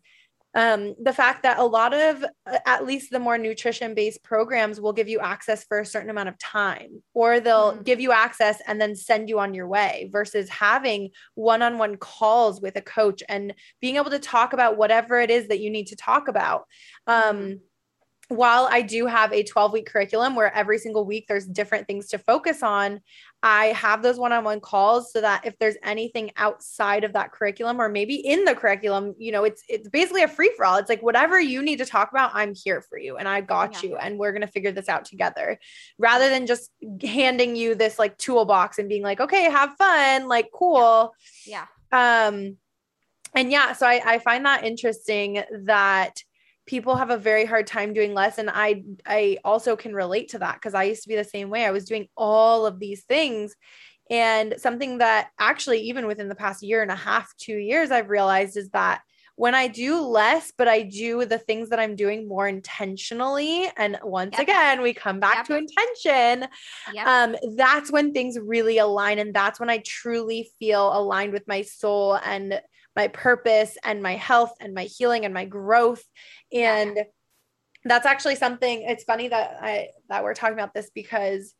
um, 0.53 0.95
the 1.01 1.13
fact 1.13 1.43
that 1.43 1.59
a 1.59 1.63
lot 1.63 1.93
of 1.93 2.23
uh, 2.45 2.57
at 2.65 2.85
least 2.85 3.11
the 3.11 3.19
more 3.19 3.37
nutrition 3.37 3.93
based 3.93 4.23
programs 4.23 4.81
will 4.81 4.93
give 4.93 5.07
you 5.07 5.19
access 5.19 5.63
for 5.63 5.79
a 5.79 5.85
certain 5.85 6.09
amount 6.09 6.29
of 6.29 6.37
time 6.37 7.01
or 7.13 7.39
they'll 7.39 7.73
mm-hmm. 7.73 7.83
give 7.83 8.01
you 8.01 8.11
access 8.11 8.61
and 8.67 8.79
then 8.79 8.95
send 8.95 9.29
you 9.29 9.39
on 9.39 9.53
your 9.53 9.67
way 9.67 10.09
versus 10.11 10.49
having 10.49 11.09
one-on-one 11.35 11.95
calls 11.97 12.61
with 12.61 12.75
a 12.75 12.81
coach 12.81 13.23
and 13.29 13.53
being 13.79 13.95
able 13.95 14.11
to 14.11 14.19
talk 14.19 14.53
about 14.53 14.77
whatever 14.77 15.19
it 15.21 15.31
is 15.31 15.47
that 15.47 15.59
you 15.59 15.69
need 15.69 15.87
to 15.87 15.95
talk 15.95 16.27
about 16.27 16.65
um, 17.07 17.37
mm-hmm 17.37 17.53
while 18.31 18.67
I 18.71 18.81
do 18.81 19.07
have 19.07 19.33
a 19.33 19.43
12 19.43 19.73
week 19.73 19.85
curriculum 19.87 20.35
where 20.35 20.55
every 20.55 20.77
single 20.77 21.05
week 21.05 21.25
there's 21.27 21.45
different 21.45 21.85
things 21.85 22.07
to 22.07 22.17
focus 22.17 22.63
on, 22.63 23.01
I 23.43 23.67
have 23.67 24.03
those 24.03 24.19
one 24.19 24.31
on 24.31 24.43
one 24.43 24.59
calls 24.59 25.11
so 25.11 25.21
that 25.21 25.45
if 25.45 25.57
there's 25.57 25.75
anything 25.83 26.31
outside 26.37 27.03
of 27.03 27.13
that 27.13 27.31
curriculum 27.31 27.81
or 27.81 27.89
maybe 27.89 28.15
in 28.15 28.45
the 28.45 28.53
curriculum, 28.53 29.15
you 29.17 29.31
know, 29.31 29.43
it's 29.45 29.63
it's 29.67 29.89
basically 29.89 30.21
a 30.21 30.27
free 30.27 30.53
for 30.55 30.63
all. 30.63 30.77
It's 30.77 30.89
like 30.89 31.01
whatever 31.01 31.39
you 31.39 31.63
need 31.63 31.77
to 31.77 31.85
talk 31.85 32.11
about, 32.11 32.31
I'm 32.35 32.53
here 32.53 32.81
for 32.81 32.99
you 32.99 33.17
and 33.17 33.27
I 33.27 33.41
got 33.41 33.81
yeah. 33.81 33.89
you 33.89 33.95
and 33.97 34.19
we're 34.19 34.31
going 34.31 34.41
to 34.41 34.47
figure 34.47 34.71
this 34.71 34.89
out 34.89 35.05
together 35.05 35.59
rather 35.97 36.29
than 36.29 36.45
just 36.45 36.69
handing 37.03 37.55
you 37.55 37.73
this 37.73 37.97
like 37.97 38.17
toolbox 38.17 38.77
and 38.77 38.87
being 38.87 39.01
like, 39.03 39.19
"Okay, 39.19 39.43
have 39.45 39.75
fun, 39.75 40.27
like 40.27 40.49
cool." 40.53 41.13
Yeah. 41.45 41.65
yeah. 41.91 42.27
Um 42.27 42.57
and 43.33 43.51
yeah, 43.51 43.73
so 43.73 43.87
I 43.87 44.01
I 44.05 44.19
find 44.19 44.45
that 44.45 44.65
interesting 44.65 45.41
that 45.65 46.21
people 46.71 46.95
have 46.95 47.09
a 47.09 47.17
very 47.17 47.43
hard 47.43 47.67
time 47.67 47.91
doing 47.91 48.13
less 48.13 48.37
and 48.37 48.49
i 48.49 48.81
i 49.05 49.37
also 49.43 49.75
can 49.75 49.93
relate 49.93 50.29
to 50.29 50.39
that 50.39 50.55
because 50.55 50.73
i 50.73 50.83
used 50.83 51.03
to 51.03 51.09
be 51.09 51.17
the 51.17 51.23
same 51.23 51.49
way 51.49 51.65
i 51.65 51.71
was 51.71 51.83
doing 51.83 52.07
all 52.15 52.65
of 52.65 52.79
these 52.79 53.03
things 53.03 53.57
and 54.09 54.55
something 54.57 54.99
that 54.99 55.31
actually 55.37 55.81
even 55.81 56.07
within 56.07 56.29
the 56.29 56.35
past 56.35 56.63
year 56.63 56.81
and 56.81 56.89
a 56.89 56.95
half 56.95 57.35
two 57.35 57.57
years 57.57 57.91
i've 57.91 58.09
realized 58.09 58.55
is 58.55 58.69
that 58.69 59.01
when 59.37 59.55
I 59.55 59.67
do 59.67 59.99
less, 60.01 60.51
but 60.55 60.67
I 60.67 60.83
do 60.83 61.25
the 61.25 61.39
things 61.39 61.69
that 61.69 61.79
I'm 61.79 61.95
doing 61.95 62.27
more 62.27 62.47
intentionally. 62.47 63.71
And 63.75 63.97
once 64.03 64.33
yep. 64.33 64.41
again, 64.41 64.83
we 64.83 64.93
come 64.93 65.19
back 65.19 65.37
yep. 65.37 65.45
to 65.47 65.57
intention. 65.57 66.47
Yep. 66.93 67.07
Um, 67.07 67.35
that's 67.55 67.91
when 67.91 68.13
things 68.13 68.37
really 68.39 68.77
align. 68.77 69.17
And 69.17 69.33
that's 69.33 69.59
when 69.59 69.69
I 69.69 69.79
truly 69.79 70.51
feel 70.59 70.95
aligned 70.95 71.33
with 71.33 71.47
my 71.47 71.63
soul 71.63 72.19
and 72.23 72.61
my 72.95 73.07
purpose 73.07 73.77
and 73.83 74.01
my 74.01 74.15
health 74.15 74.53
and 74.59 74.73
my 74.73 74.83
healing 74.83 75.25
and 75.25 75.33
my 75.33 75.45
growth 75.45 76.03
and 76.51 76.97
that's 77.85 78.05
actually 78.05 78.35
something 78.35 78.83
it's 78.83 79.03
funny 79.03 79.27
that 79.27 79.57
i 79.61 79.87
that 80.09 80.23
we're 80.23 80.33
talking 80.33 80.53
about 80.53 80.73
this 80.73 80.89
because 80.93 81.53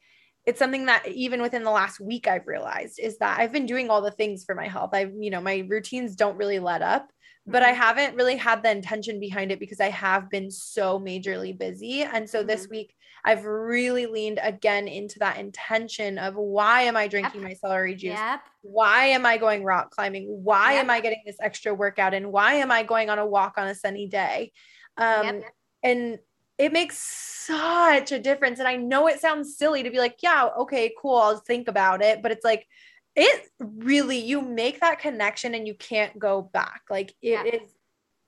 it's 0.46 0.60
something 0.60 0.88
that 0.88 1.08
even 1.08 1.42
within 1.42 1.64
the 1.64 1.72
last 1.72 2.00
week 2.00 2.28
i've 2.28 2.48
realized 2.48 3.00
is 3.00 3.18
that 3.18 3.40
i've 3.40 3.52
been 3.52 3.66
doing 3.66 3.90
all 3.90 4.02
the 4.02 4.12
things 4.12 4.44
for 4.44 4.56
my 4.56 4.68
health 4.68 4.92
i've 4.94 5.14
you 5.20 5.32
know 5.32 5.42
my 5.42 5.66
routines 5.68 6.16
don't 6.16 6.38
really 6.38 6.60
let 6.60 6.82
up 6.82 7.08
but 7.48 7.64
I 7.64 7.72
mm-hmm. 7.72 7.82
haven't 7.82 8.16
really 8.16 8.36
had 8.36 8.64
the 8.64 8.72
intention 8.72 9.20
behind 9.20 9.52
it 9.52 9.60
because 9.60 9.80
I 9.80 9.90
have 9.90 10.30
been 10.30 10.52
so 10.52 11.00
majorly 11.00 11.58
busy. 11.58 12.04
And 12.04 12.30
so 12.30 12.40
mm-hmm. 12.40 12.48
this 12.48 12.68
week, 12.70 12.94
I've 13.24 13.46
really 13.46 14.06
leaned 14.06 14.40
again 14.42 14.88
into 14.88 15.20
that 15.20 15.38
intention 15.38 16.18
of 16.18 16.36
why 16.36 16.84
am 16.84 16.98
I 16.98 17.08
drinking 17.08 17.42
yep. 17.42 17.50
my 17.50 17.54
celery 17.56 17.96
juice? 17.96 18.14
Yep. 18.14 18.42
Why 18.62 19.06
am 19.08 19.26
I 19.26 19.38
going 19.38 19.64
rock 19.64 19.92
climbing? 19.92 20.26
Why 20.28 20.74
yep. 20.74 20.84
am 20.84 20.90
I 20.90 21.00
getting 21.02 21.22
this 21.26 21.38
extra 21.42 21.74
workout? 21.74 22.14
And 22.14 22.32
why 22.32 22.56
am 22.56 22.72
I 22.72 22.84
going 22.84 23.10
on 23.10 23.20
a 23.20 23.26
walk 23.26 23.56
on 23.58 23.68
a 23.68 23.76
sunny 23.76 24.08
day? 24.08 24.52
Um, 24.98 25.42
and 25.84 26.20
it 26.58 26.74
makes 26.74 26.98
such 26.98 28.12
a 28.12 28.20
difference. 28.20 28.60
And 28.60 28.68
I 28.68 28.76
know 28.76 29.08
it 29.08 29.20
sounds 29.20 29.58
silly 29.58 29.84
to 29.84 29.90
be 29.90 29.98
like, 29.98 30.18
yeah, 30.22 30.50
okay, 30.60 30.94
cool, 31.02 31.18
I'll 31.18 31.38
think 31.38 31.68
about 31.68 32.04
it. 32.04 32.22
But 32.22 32.32
it's 32.32 32.46
like, 32.46 32.68
it 33.16 33.48
really, 33.60 34.20
you 34.20 34.42
make 34.42 34.80
that 34.82 35.00
connection 35.00 35.54
and 35.56 35.68
you 35.68 35.74
can't 35.74 36.18
go 36.18 36.42
back. 36.42 36.82
Like, 36.90 37.10
it 37.10 37.16
yeah. 37.22 37.44
is 37.44 37.62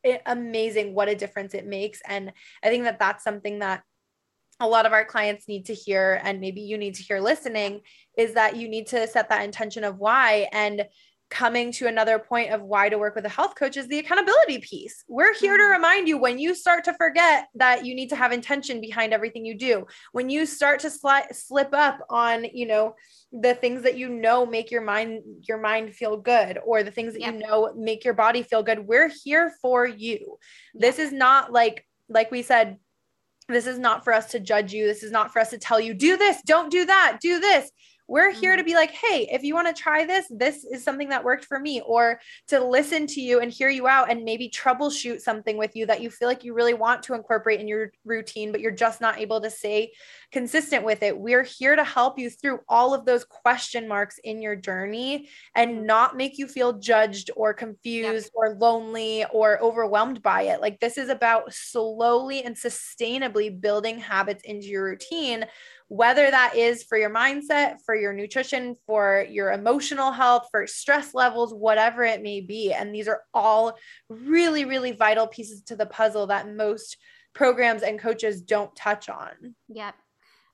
it, 0.04 0.22
amazing 0.26 0.94
what 0.94 1.10
a 1.10 1.16
difference 1.16 1.54
it 1.54 1.66
makes. 1.66 2.02
And 2.08 2.34
I 2.64 2.70
think 2.70 2.84
that 2.84 3.00
that's 3.00 3.24
something 3.24 3.60
that 3.60 3.84
a 4.64 4.68
lot 4.68 4.86
of 4.86 4.94
our 4.94 5.06
clients 5.06 5.48
need 5.48 5.66
to 5.66 5.74
hear 5.74 6.22
and 6.24 6.40
maybe 6.40 6.62
you 6.62 6.78
need 6.78 6.96
to 6.96 7.04
hear 7.04 7.20
listening 7.20 7.82
is 8.18 8.34
that 8.34 8.56
you 8.56 8.70
need 8.70 8.88
to 8.88 9.08
set 9.08 9.30
that 9.30 9.44
intention 9.44 9.84
of 9.84 9.98
why 9.98 10.48
and 10.52 10.86
coming 11.34 11.72
to 11.72 11.88
another 11.88 12.20
point 12.20 12.52
of 12.52 12.62
why 12.62 12.88
to 12.88 13.00
work 13.00 13.16
with 13.16 13.26
a 13.26 13.30
health 13.30 13.56
coach 13.56 13.76
is 13.76 13.88
the 13.88 13.98
accountability 13.98 14.60
piece. 14.60 15.04
We're 15.08 15.34
here 15.34 15.58
to 15.58 15.64
mm-hmm. 15.64 15.72
remind 15.72 16.08
you 16.08 16.20
when 16.20 16.38
you 16.38 16.54
start 16.54 16.84
to 16.84 16.94
forget 16.94 17.48
that 17.56 17.84
you 17.84 17.96
need 17.96 18.10
to 18.10 18.16
have 18.16 18.32
intention 18.32 18.80
behind 18.80 19.14
everything 19.14 19.44
you 19.44 19.58
do. 19.58 19.88
When 20.12 20.30
you 20.30 20.46
start 20.46 20.80
to 20.82 20.90
sli- 20.90 21.34
slip 21.34 21.74
up 21.74 22.06
on, 22.08 22.46
you 22.54 22.68
know, 22.68 22.94
the 23.32 23.56
things 23.56 23.82
that 23.82 23.98
you 23.98 24.10
know 24.10 24.46
make 24.46 24.70
your 24.70 24.84
mind 24.84 25.24
your 25.48 25.60
mind 25.60 25.96
feel 25.96 26.18
good 26.18 26.60
or 26.64 26.84
the 26.84 26.92
things 26.92 27.14
that 27.14 27.22
yep. 27.22 27.34
you 27.34 27.40
know 27.40 27.74
make 27.76 28.06
your 28.06 28.14
body 28.14 28.44
feel 28.44 28.62
good. 28.62 28.88
We're 28.88 29.10
here 29.24 29.56
for 29.60 29.88
you. 29.88 30.38
Yep. 30.76 30.82
This 30.82 31.00
is 31.00 31.12
not 31.12 31.52
like 31.52 31.84
like 32.10 32.30
we 32.30 32.44
said 32.44 32.78
this 33.54 33.68
is 33.68 33.80
not 33.80 34.04
for 34.04 34.14
us 34.14 34.32
to 34.32 34.40
judge 34.40 34.74
you. 34.74 34.86
This 34.86 35.04
is 35.04 35.12
not 35.12 35.32
for 35.32 35.40
us 35.40 35.50
to 35.52 35.58
tell 35.58 35.80
you 35.80 35.94
do 35.94 36.18
this, 36.18 36.42
don't 36.46 36.72
do 36.72 36.86
that, 36.86 37.20
do 37.22 37.40
this 37.40 37.72
we're 38.14 38.32
here 38.32 38.56
to 38.56 38.62
mm-hmm. 38.62 38.68
be 38.68 38.76
like, 38.76 38.92
hey, 38.92 39.28
if 39.32 39.42
you 39.44 39.56
want 39.56 39.76
to 39.76 39.82
try 39.82 40.06
this, 40.06 40.28
this 40.30 40.66
is 40.66 40.84
something 40.84 41.10
that 41.10 41.24
worked 41.24 41.46
for 41.46 41.60
me, 41.60 41.82
or 41.82 42.20
to 42.48 42.64
listen 42.64 43.08
to 43.08 43.20
you 43.20 43.40
and 43.40 43.52
hear 43.52 43.70
you 43.70 43.88
out 43.88 44.12
and 44.12 44.24
maybe 44.24 44.48
troubleshoot 44.48 45.20
something 45.20 45.58
with 45.58 45.76
you 45.76 45.88
that 45.88 46.00
you 46.00 46.12
feel 46.12 46.28
like 46.28 46.44
you 46.44 46.54
really 46.54 46.76
want 46.76 47.02
to 47.02 47.16
incorporate 47.16 47.60
in 47.60 47.68
your 47.68 47.92
routine, 48.06 48.52
but 48.52 48.62
you're 48.62 48.70
just 48.70 49.02
not 49.02 49.18
able 49.18 49.42
to 49.42 49.50
stay 49.50 49.92
consistent 50.32 50.86
with 50.86 51.02
it. 51.02 51.18
We're 51.18 51.42
here 51.42 51.76
to 51.76 51.84
help 51.84 52.20
you 52.20 52.30
through 52.30 52.60
all 52.70 52.94
of 52.94 53.04
those 53.04 53.26
question 53.26 53.88
marks 53.88 54.20
in 54.24 54.44
your 54.44 54.56
journey 54.56 55.30
and 55.56 55.78
mm-hmm. 55.78 55.86
not 55.88 56.16
make 56.16 56.38
you 56.38 56.48
feel 56.48 56.74
judged 56.74 57.32
or 57.36 57.52
confused 57.52 58.26
yep. 58.26 58.32
or 58.36 58.56
lonely 58.60 59.26
or 59.34 59.60
overwhelmed 59.60 60.22
by 60.22 60.44
it. 60.44 60.62
Like, 60.62 60.80
this 60.80 61.00
is 61.00 61.10
about 61.10 61.52
slowly 61.52 62.44
and 62.44 62.56
sustainably 62.56 63.60
building 63.60 63.98
habits 63.98 64.44
into 64.44 64.68
your 64.68 64.84
routine 64.84 65.46
whether 65.94 66.32
that 66.32 66.56
is 66.56 66.82
for 66.82 66.98
your 66.98 67.12
mindset, 67.12 67.76
for 67.86 67.94
your 67.94 68.14
nutrition, 68.14 68.76
for 68.88 69.28
your 69.30 69.52
emotional 69.52 70.12
health, 70.12 70.48
for 70.50 70.66
stress 70.66 71.14
levels, 71.14 71.54
whatever 71.54 72.04
it 72.04 72.24
may 72.24 72.42
be. 72.42 72.74
And 72.74 72.96
these 72.96 73.08
are 73.08 73.22
all 73.32 73.78
really, 74.10 74.66
really 74.66 74.94
vital 74.94 75.28
pieces 75.28 75.62
to 75.66 75.76
the 75.76 75.86
puzzle 75.86 76.26
that 76.28 76.52
most 76.52 76.98
programs 77.36 77.84
and 77.84 78.00
coaches 78.00 78.42
don't 78.42 78.76
touch 78.76 79.08
on. 79.08 79.54
Yep. 79.68 79.94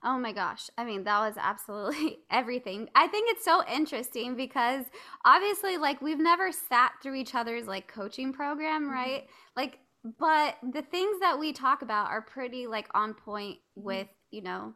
Oh 0.03 0.19
my 0.19 0.33
gosh. 0.33 0.69
I 0.77 0.83
mean, 0.83 1.05
that 1.05 1.21
was 1.21 1.35
absolutely 1.37 2.19
everything. 2.29 2.89
I 2.93 3.07
think 3.07 3.31
it's 3.31 3.45
so 3.45 3.63
interesting 3.65 4.35
because 4.35 4.83
obviously 5.23 5.77
like 5.77 6.01
we've 6.01 6.19
never 6.19 6.51
sat 6.51 6.91
through 7.01 7.15
each 7.15 7.33
other's 7.33 7.65
like 7.65 7.87
coaching 7.87 8.33
program, 8.33 8.83
mm-hmm. 8.83 8.91
right? 8.91 9.21
Mm-hmm. 9.23 9.53
Like 9.55 9.79
but 10.19 10.57
the 10.73 10.81
things 10.81 11.21
that 11.21 11.39
we 11.39 11.53
talk 11.53 11.81
about 11.81 12.09
are 12.09 12.21
pretty 12.21 12.67
like 12.67 12.89
on 12.93 13.13
point 13.13 13.59
mm-hmm. 13.77 13.85
with, 13.85 14.07
you 14.31 14.41
know, 14.41 14.73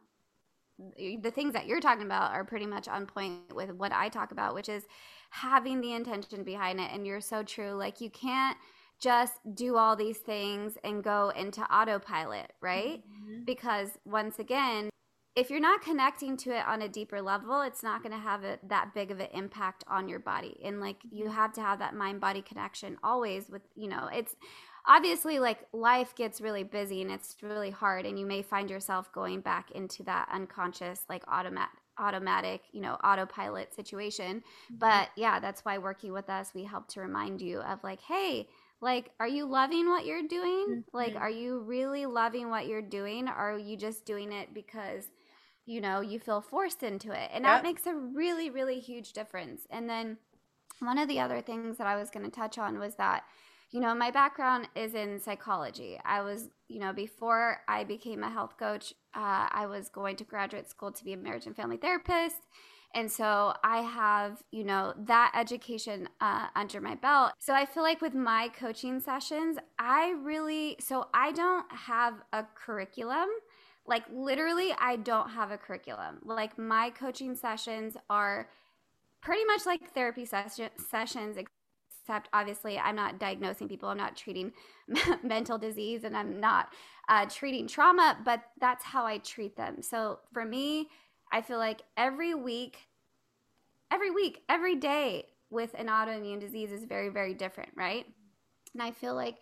the 0.78 1.30
things 1.30 1.52
that 1.52 1.66
you're 1.66 1.80
talking 1.80 2.04
about 2.04 2.32
are 2.32 2.44
pretty 2.44 2.66
much 2.66 2.88
on 2.88 3.06
point 3.06 3.54
with 3.54 3.70
what 3.72 3.92
I 3.92 4.08
talk 4.08 4.32
about, 4.32 4.54
which 4.54 4.68
is 4.68 4.84
having 5.30 5.80
the 5.80 5.92
intention 5.92 6.44
behind 6.44 6.80
it 6.80 6.90
and 6.92 7.06
you're 7.06 7.20
so 7.20 7.42
true. 7.42 7.72
Like 7.72 8.00
you 8.00 8.10
can't 8.10 8.56
just 9.00 9.34
do 9.54 9.76
all 9.76 9.96
these 9.96 10.18
things 10.18 10.78
and 10.84 11.02
go 11.02 11.30
into 11.36 11.62
autopilot, 11.62 12.52
right? 12.60 13.02
Mm-hmm. 13.02 13.44
Because 13.44 13.90
once 14.04 14.38
again, 14.38 14.90
if 15.36 15.50
you're 15.50 15.60
not 15.60 15.82
connecting 15.82 16.36
to 16.38 16.56
it 16.56 16.64
on 16.66 16.82
a 16.82 16.88
deeper 16.88 17.20
level, 17.20 17.60
it's 17.62 17.82
not 17.82 18.02
going 18.02 18.12
to 18.12 18.18
have 18.18 18.44
a, 18.44 18.58
that 18.68 18.94
big 18.94 19.10
of 19.10 19.18
an 19.18 19.28
impact 19.34 19.82
on 19.88 20.08
your 20.08 20.20
body. 20.20 20.60
And 20.64 20.80
like 20.80 20.98
you 21.10 21.28
have 21.28 21.52
to 21.54 21.60
have 21.60 21.80
that 21.80 21.94
mind 21.94 22.20
body 22.20 22.40
connection 22.40 22.98
always 23.02 23.48
with, 23.50 23.62
you 23.74 23.88
know, 23.88 24.08
it's 24.12 24.36
obviously 24.86 25.38
like 25.38 25.66
life 25.72 26.14
gets 26.14 26.40
really 26.40 26.62
busy 26.62 27.02
and 27.02 27.10
it's 27.10 27.36
really 27.42 27.70
hard 27.70 28.04
and 28.06 28.18
you 28.18 28.26
may 28.26 28.42
find 28.42 28.68
yourself 28.68 29.10
going 29.12 29.40
back 29.40 29.70
into 29.70 30.02
that 30.02 30.28
unconscious 30.32 31.04
like 31.08 31.24
automatic 31.28 31.70
automatic, 31.98 32.62
you 32.72 32.80
know, 32.80 32.94
autopilot 33.04 33.72
situation. 33.72 34.38
Mm-hmm. 34.38 34.78
But 34.78 35.10
yeah, 35.16 35.38
that's 35.38 35.64
why 35.64 35.78
working 35.78 36.12
with 36.12 36.28
us, 36.28 36.50
we 36.52 36.64
help 36.64 36.88
to 36.88 37.00
remind 37.00 37.40
you 37.40 37.60
of 37.60 37.84
like, 37.84 38.00
hey, 38.00 38.48
like 38.80 39.10
are 39.18 39.28
you 39.28 39.46
loving 39.46 39.88
what 39.88 40.04
you're 40.04 40.26
doing 40.26 40.66
mm-hmm. 40.68 40.96
like 40.96 41.16
are 41.16 41.30
you 41.30 41.60
really 41.60 42.06
loving 42.06 42.50
what 42.50 42.66
you're 42.66 42.82
doing 42.82 43.28
or 43.28 43.54
are 43.54 43.58
you 43.58 43.76
just 43.76 44.04
doing 44.04 44.30
it 44.30 44.52
because 44.52 45.04
you 45.64 45.80
know 45.80 46.00
you 46.00 46.18
feel 46.18 46.40
forced 46.40 46.82
into 46.82 47.10
it 47.10 47.30
and 47.32 47.44
yep. 47.44 47.54
that 47.54 47.62
makes 47.62 47.86
a 47.86 47.94
really 47.94 48.50
really 48.50 48.80
huge 48.80 49.12
difference 49.12 49.62
and 49.70 49.88
then 49.88 50.18
one 50.80 50.98
of 50.98 51.08
the 51.08 51.18
other 51.18 51.40
things 51.40 51.78
that 51.78 51.86
i 51.86 51.96
was 51.96 52.10
going 52.10 52.24
to 52.24 52.30
touch 52.30 52.58
on 52.58 52.78
was 52.78 52.96
that 52.96 53.24
you 53.74 53.80
know 53.80 53.92
my 53.92 54.10
background 54.10 54.68
is 54.76 54.94
in 54.94 55.18
psychology 55.18 55.98
i 56.04 56.22
was 56.22 56.48
you 56.68 56.78
know 56.78 56.92
before 56.92 57.58
i 57.66 57.82
became 57.82 58.22
a 58.22 58.30
health 58.30 58.56
coach 58.56 58.94
uh, 59.14 59.48
i 59.50 59.66
was 59.66 59.88
going 59.88 60.14
to 60.14 60.22
graduate 60.22 60.70
school 60.70 60.92
to 60.92 61.04
be 61.04 61.12
a 61.12 61.16
marriage 61.16 61.44
and 61.46 61.56
family 61.56 61.76
therapist 61.76 62.36
and 62.96 63.10
so 63.10 63.52
I 63.64 63.78
have, 63.78 64.40
you 64.52 64.62
know, 64.62 64.94
that 64.96 65.32
education 65.34 66.08
uh, 66.20 66.46
under 66.54 66.80
my 66.80 66.94
belt. 66.94 67.32
So 67.40 67.52
I 67.52 67.66
feel 67.66 67.82
like 67.82 68.00
with 68.00 68.14
my 68.14 68.50
coaching 68.56 69.00
sessions, 69.00 69.58
I 69.80 70.14
really, 70.22 70.76
so 70.78 71.08
I 71.12 71.32
don't 71.32 71.66
have 71.72 72.14
a 72.32 72.44
curriculum. 72.54 73.26
Like 73.84 74.04
literally, 74.12 74.72
I 74.78 74.94
don't 74.94 75.30
have 75.30 75.50
a 75.50 75.58
curriculum. 75.58 76.20
Like 76.24 76.56
my 76.56 76.90
coaching 76.90 77.34
sessions 77.34 77.96
are 78.08 78.48
pretty 79.20 79.44
much 79.44 79.66
like 79.66 79.92
therapy 79.92 80.24
ses- 80.24 80.70
sessions, 80.88 81.36
except 82.04 82.28
obviously 82.34 82.78
I'm 82.78 82.96
not 82.96 83.18
diagnosing 83.18 83.66
people, 83.66 83.88
I'm 83.88 83.96
not 83.96 84.14
treating 84.14 84.52
mental 85.22 85.56
disease, 85.56 86.04
and 86.04 86.14
I'm 86.14 86.38
not 86.38 86.68
uh, 87.08 87.24
treating 87.26 87.66
trauma, 87.66 88.18
but 88.24 88.42
that's 88.60 88.84
how 88.84 89.06
I 89.06 89.18
treat 89.18 89.56
them. 89.56 89.80
So 89.80 90.18
for 90.32 90.44
me, 90.44 90.88
I 91.32 91.40
feel 91.40 91.56
like 91.56 91.80
every 91.96 92.34
week, 92.34 92.76
every 93.90 94.10
week, 94.10 94.42
every 94.50 94.74
day 94.74 95.28
with 95.48 95.74
an 95.78 95.86
autoimmune 95.86 96.40
disease 96.40 96.72
is 96.72 96.84
very, 96.84 97.08
very 97.08 97.32
different, 97.32 97.70
right? 97.74 98.04
And 98.74 98.82
I 98.82 98.90
feel 98.90 99.14
like 99.14 99.38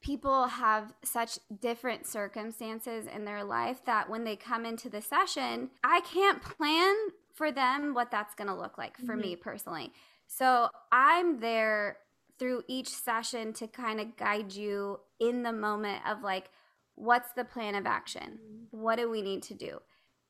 people 0.00 0.48
have 0.48 0.92
such 1.04 1.38
different 1.60 2.04
circumstances 2.04 3.06
in 3.06 3.24
their 3.24 3.44
life 3.44 3.84
that 3.84 4.10
when 4.10 4.24
they 4.24 4.34
come 4.34 4.66
into 4.66 4.88
the 4.88 5.00
session, 5.00 5.70
I 5.84 6.00
can't 6.00 6.42
plan 6.42 6.96
for 7.32 7.52
them 7.52 7.94
what 7.94 8.10
that's 8.10 8.34
going 8.34 8.48
to 8.48 8.56
look 8.56 8.76
like 8.76 8.96
for 8.96 9.12
mm-hmm. 9.12 9.20
me 9.20 9.36
personally. 9.36 9.92
So 10.36 10.68
I'm 10.90 11.40
there 11.40 11.98
through 12.38 12.62
each 12.68 12.88
session 12.88 13.52
to 13.54 13.66
kind 13.66 14.00
of 14.00 14.16
guide 14.16 14.52
you 14.52 15.00
in 15.20 15.42
the 15.42 15.52
moment 15.52 16.00
of 16.08 16.22
like, 16.22 16.50
what's 16.94 17.32
the 17.32 17.44
plan 17.44 17.74
of 17.74 17.86
action? 17.86 18.38
What 18.70 18.96
do 18.96 19.10
we 19.10 19.22
need 19.22 19.42
to 19.44 19.54
do? 19.54 19.78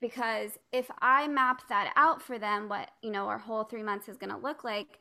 because 0.02 0.58
if 0.72 0.90
I 1.00 1.28
map 1.28 1.68
that 1.68 1.92
out 1.96 2.20
for 2.20 2.38
them, 2.38 2.68
what, 2.68 2.90
you 3.02 3.10
know, 3.10 3.28
our 3.28 3.38
whole 3.38 3.64
three 3.64 3.84
months 3.84 4.08
is 4.08 4.18
going 4.18 4.32
to 4.32 4.36
look 4.36 4.64
like, 4.64 4.98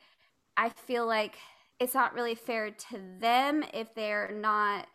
I 0.55 0.69
feel 0.69 1.07
like 1.07 1.35
it's 1.79 1.95
not 1.95 2.13
really 2.13 2.35
fair 2.35 2.69
to 2.69 2.99
them 3.19 3.65
if 3.73 3.93
they're 3.95 4.31
not 4.31 4.87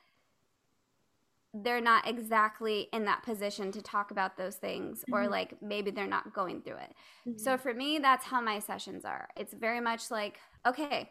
they're 1.54 1.80
not 1.80 2.06
exactly 2.06 2.88
in 2.92 3.04
that 3.04 3.22
position 3.22 3.72
to 3.72 3.80
talk 3.80 4.10
about 4.10 4.36
those 4.36 4.56
things 4.56 5.00
mm-hmm. 5.00 5.14
or 5.14 5.28
like 5.28 5.54
maybe 5.62 5.90
they're 5.90 6.06
not 6.06 6.34
going 6.34 6.60
through 6.60 6.76
it. 6.76 6.92
Mm-hmm. 7.26 7.38
So 7.38 7.56
for 7.56 7.72
me 7.72 7.98
that's 7.98 8.24
how 8.24 8.40
my 8.40 8.58
sessions 8.58 9.04
are. 9.04 9.28
It's 9.36 9.54
very 9.54 9.80
much 9.80 10.10
like 10.10 10.38
okay, 10.66 11.10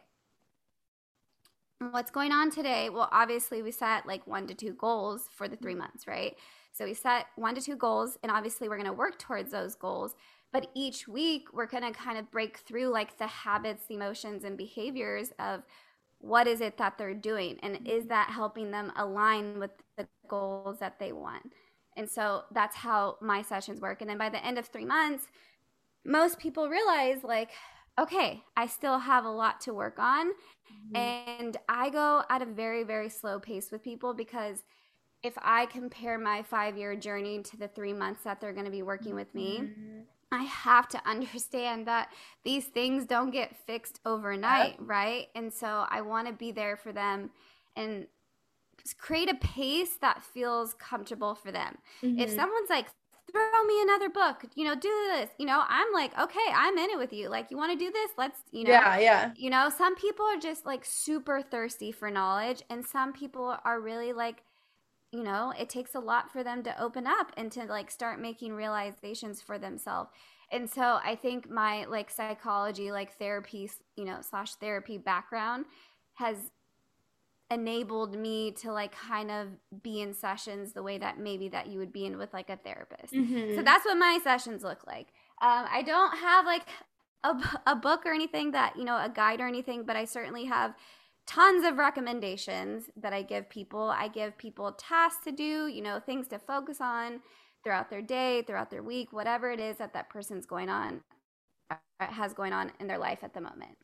what's 1.90 2.10
going 2.10 2.32
on 2.32 2.50
today? 2.50 2.90
Well, 2.90 3.08
obviously 3.10 3.62
we 3.62 3.70
set 3.70 4.06
like 4.06 4.26
1 4.26 4.46
to 4.48 4.54
2 4.54 4.74
goals 4.74 5.28
for 5.34 5.48
the 5.48 5.56
3 5.56 5.72
mm-hmm. 5.72 5.80
months, 5.80 6.06
right? 6.06 6.36
So 6.76 6.84
we 6.84 6.92
set 6.92 7.26
one 7.36 7.54
to 7.54 7.62
two 7.62 7.74
goals, 7.74 8.18
and 8.22 8.30
obviously 8.30 8.68
we're 8.68 8.76
going 8.76 8.86
to 8.86 8.92
work 8.92 9.18
towards 9.18 9.50
those 9.50 9.74
goals. 9.74 10.14
But 10.52 10.70
each 10.74 11.08
week, 11.08 11.48
we're 11.54 11.66
going 11.66 11.82
to 11.82 11.98
kind 11.98 12.18
of 12.18 12.30
break 12.30 12.58
through 12.58 12.88
like 12.88 13.16
the 13.16 13.26
habits, 13.26 13.84
emotions, 13.88 14.44
and 14.44 14.58
behaviors 14.58 15.32
of 15.38 15.62
what 16.18 16.46
is 16.46 16.60
it 16.60 16.78
that 16.78 16.98
they're 16.98 17.14
doing, 17.14 17.58
and 17.62 17.86
is 17.86 18.06
that 18.06 18.30
helping 18.30 18.70
them 18.70 18.92
align 18.96 19.58
with 19.58 19.70
the 19.96 20.08
goals 20.28 20.78
that 20.80 20.98
they 20.98 21.12
want. 21.12 21.52
And 21.96 22.08
so 22.08 22.42
that's 22.52 22.76
how 22.76 23.16
my 23.22 23.42
sessions 23.42 23.80
work. 23.80 24.00
And 24.00 24.10
then 24.10 24.18
by 24.18 24.28
the 24.28 24.44
end 24.44 24.58
of 24.58 24.66
three 24.66 24.84
months, 24.84 25.26
most 26.04 26.38
people 26.38 26.68
realize 26.68 27.24
like, 27.24 27.50
okay, 27.98 28.42
I 28.56 28.66
still 28.66 28.98
have 28.98 29.24
a 29.24 29.30
lot 29.30 29.60
to 29.62 29.74
work 29.74 29.98
on. 29.98 30.28
Mm-hmm. 30.28 30.96
And 30.96 31.56
I 31.68 31.88
go 31.90 32.22
at 32.28 32.42
a 32.42 32.46
very, 32.46 32.84
very 32.84 33.08
slow 33.08 33.40
pace 33.40 33.70
with 33.72 33.82
people 33.82 34.12
because 34.14 34.62
if 35.22 35.34
I 35.38 35.66
compare 35.66 36.18
my 36.18 36.42
five 36.42 36.76
year 36.76 36.94
journey 36.94 37.42
to 37.42 37.56
the 37.56 37.68
three 37.68 37.94
months 37.94 38.22
that 38.24 38.40
they're 38.40 38.52
going 38.52 38.66
to 38.66 38.70
be 38.70 38.82
working 38.82 39.14
with 39.14 39.34
me, 39.34 39.60
mm-hmm. 39.62 40.00
I 40.32 40.42
have 40.42 40.88
to 40.88 41.00
understand 41.08 41.86
that 41.86 42.08
these 42.44 42.64
things 42.64 43.06
don't 43.06 43.30
get 43.30 43.56
fixed 43.66 44.00
overnight, 44.04 44.76
yep. 44.78 44.80
right? 44.80 45.26
And 45.34 45.52
so 45.52 45.86
I 45.88 46.00
want 46.00 46.26
to 46.26 46.32
be 46.32 46.50
there 46.52 46.76
for 46.76 46.92
them 46.92 47.30
and 47.76 48.06
create 48.98 49.30
a 49.30 49.34
pace 49.36 49.96
that 50.00 50.22
feels 50.22 50.74
comfortable 50.74 51.34
for 51.34 51.52
them. 51.52 51.78
Mm-hmm. 52.02 52.18
If 52.18 52.30
someone's 52.30 52.70
like, 52.70 52.86
throw 53.32 53.64
me 53.64 53.82
another 53.82 54.08
book, 54.08 54.44
you 54.54 54.64
know, 54.64 54.74
do 54.74 54.92
this, 55.12 55.30
you 55.38 55.46
know, 55.46 55.62
I'm 55.68 55.92
like, 55.92 56.16
okay, 56.18 56.46
I'm 56.54 56.78
in 56.78 56.90
it 56.90 56.98
with 56.98 57.12
you. 57.12 57.28
Like, 57.28 57.50
you 57.50 57.56
want 57.56 57.72
to 57.72 57.84
do 57.84 57.90
this? 57.90 58.10
Let's, 58.16 58.40
you 58.52 58.64
know, 58.64 58.70
yeah, 58.70 58.98
yeah. 58.98 59.32
You 59.36 59.50
know, 59.50 59.68
some 59.68 59.96
people 59.96 60.24
are 60.26 60.38
just 60.38 60.64
like 60.64 60.84
super 60.84 61.42
thirsty 61.42 61.92
for 61.92 62.10
knowledge, 62.10 62.62
and 62.70 62.84
some 62.84 63.12
people 63.12 63.56
are 63.64 63.80
really 63.80 64.12
like, 64.12 64.42
you 65.12 65.22
know, 65.22 65.52
it 65.58 65.68
takes 65.68 65.94
a 65.94 66.00
lot 66.00 66.30
for 66.30 66.42
them 66.42 66.62
to 66.64 66.82
open 66.82 67.06
up 67.06 67.32
and 67.36 67.50
to 67.52 67.64
like 67.64 67.90
start 67.90 68.20
making 68.20 68.54
realizations 68.54 69.40
for 69.40 69.58
themselves. 69.58 70.10
And 70.50 70.68
so 70.70 71.00
I 71.02 71.16
think 71.20 71.50
my 71.50 71.84
like 71.86 72.10
psychology, 72.10 72.92
like 72.92 73.16
therapy, 73.18 73.70
you 73.96 74.04
know, 74.04 74.18
slash 74.20 74.54
therapy 74.54 74.98
background 74.98 75.66
has 76.14 76.36
enabled 77.50 78.18
me 78.18 78.50
to 78.50 78.72
like 78.72 78.92
kind 78.92 79.30
of 79.30 79.48
be 79.82 80.00
in 80.00 80.12
sessions 80.12 80.72
the 80.72 80.82
way 80.82 80.98
that 80.98 81.18
maybe 81.18 81.48
that 81.48 81.68
you 81.68 81.78
would 81.78 81.92
be 81.92 82.04
in 82.04 82.18
with 82.18 82.32
like 82.32 82.50
a 82.50 82.56
therapist. 82.56 83.12
Mm-hmm. 83.12 83.56
So 83.56 83.62
that's 83.62 83.84
what 83.84 83.96
my 83.96 84.18
sessions 84.22 84.62
look 84.62 84.86
like. 84.86 85.08
Um, 85.40 85.66
I 85.70 85.82
don't 85.82 86.16
have 86.18 86.44
like 86.44 86.62
a, 87.22 87.36
a 87.66 87.76
book 87.76 88.04
or 88.04 88.12
anything 88.12 88.52
that, 88.52 88.76
you 88.76 88.84
know, 88.84 88.96
a 88.96 89.08
guide 89.08 89.40
or 89.40 89.46
anything, 89.46 89.84
but 89.84 89.96
I 89.96 90.04
certainly 90.04 90.46
have 90.46 90.74
tons 91.26 91.66
of 91.66 91.76
recommendations 91.76 92.84
that 92.96 93.12
I 93.12 93.22
give 93.22 93.48
people. 93.48 93.90
I 93.90 94.08
give 94.08 94.38
people 94.38 94.72
tasks 94.72 95.24
to 95.24 95.32
do, 95.32 95.66
you 95.66 95.82
know, 95.82 96.00
things 96.00 96.28
to 96.28 96.38
focus 96.38 96.78
on 96.80 97.20
throughout 97.64 97.90
their 97.90 98.02
day, 98.02 98.42
throughout 98.42 98.70
their 98.70 98.82
week, 98.82 99.12
whatever 99.12 99.50
it 99.50 99.60
is 99.60 99.76
that 99.78 99.92
that 99.94 100.08
person's 100.08 100.46
going 100.46 100.68
on 100.68 101.00
uh, 101.70 101.76
has 101.98 102.32
going 102.32 102.52
on 102.52 102.70
in 102.78 102.86
their 102.86 102.98
life 102.98 103.18
at 103.22 103.34
the 103.34 103.40
moment. 103.40 103.76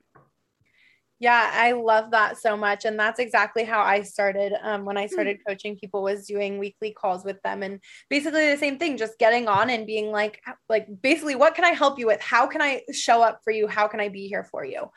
Yeah, 1.18 1.50
I 1.52 1.70
love 1.70 2.11
that 2.11 2.38
so 2.38 2.57
much, 2.57 2.85
and 2.85 2.98
that's 2.98 3.20
exactly 3.20 3.62
how 3.62 3.81
I 3.81 4.02
started. 4.02 4.55
Um, 4.61 4.85
when 4.85 4.96
I 4.96 5.07
hmm. 5.07 5.12
started 5.12 5.38
coaching 5.46 5.76
people, 5.76 6.02
was 6.02 6.26
doing 6.26 6.59
weekly 6.59 6.92
calls 6.92 7.24
with 7.24 7.40
them, 7.42 7.62
and 7.62 7.78
basically 8.11 8.50
the 8.50 8.57
same 8.57 8.76
thing, 8.76 8.96
just 8.96 9.20
getting 9.20 9.46
on 9.46 9.70
and 9.70 9.87
being 9.87 10.11
like, 10.11 10.40
like 10.68 10.88
basically, 11.00 11.37
what 11.37 11.55
can 11.55 11.64
I 11.64 11.70
help 11.70 11.96
you 11.96 12.09
with? 12.09 12.20
How 12.20 12.48
can 12.48 12.61
I 12.61 12.83
show 12.90 13.22
up 13.22 13.40
for 13.45 13.53
you? 13.53 13.68
How 13.68 13.86
can 13.86 14.01
I 14.01 14.09
be 14.09 14.26
here 14.26 14.43
for 14.51 14.64
you? 14.64 14.90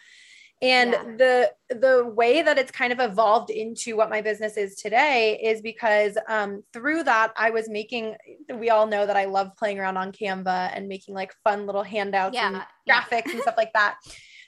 And 0.61 0.91
yeah. 0.91 1.03
the 1.17 1.75
the 1.75 2.05
way 2.05 2.41
that 2.41 2.57
it's 2.57 2.71
kind 2.71 2.93
of 2.93 2.99
evolved 2.99 3.49
into 3.49 3.97
what 3.97 4.09
my 4.09 4.21
business 4.21 4.55
is 4.55 4.75
today 4.75 5.39
is 5.43 5.61
because 5.61 6.17
um, 6.27 6.63
through 6.73 7.03
that 7.03 7.33
i 7.37 7.49
was 7.49 7.69
making 7.69 8.15
we 8.55 8.69
all 8.69 8.87
know 8.87 9.05
that 9.05 9.17
i 9.17 9.25
love 9.25 9.49
playing 9.57 9.79
around 9.79 9.97
on 9.97 10.11
canva 10.11 10.71
and 10.73 10.87
making 10.87 11.13
like 11.13 11.33
fun 11.43 11.65
little 11.65 11.83
handouts 11.83 12.35
yeah. 12.35 12.47
and 12.47 12.55
graphics 12.89 13.27
yeah. 13.27 13.33
and 13.33 13.41
stuff 13.41 13.55
like 13.57 13.73
that 13.73 13.95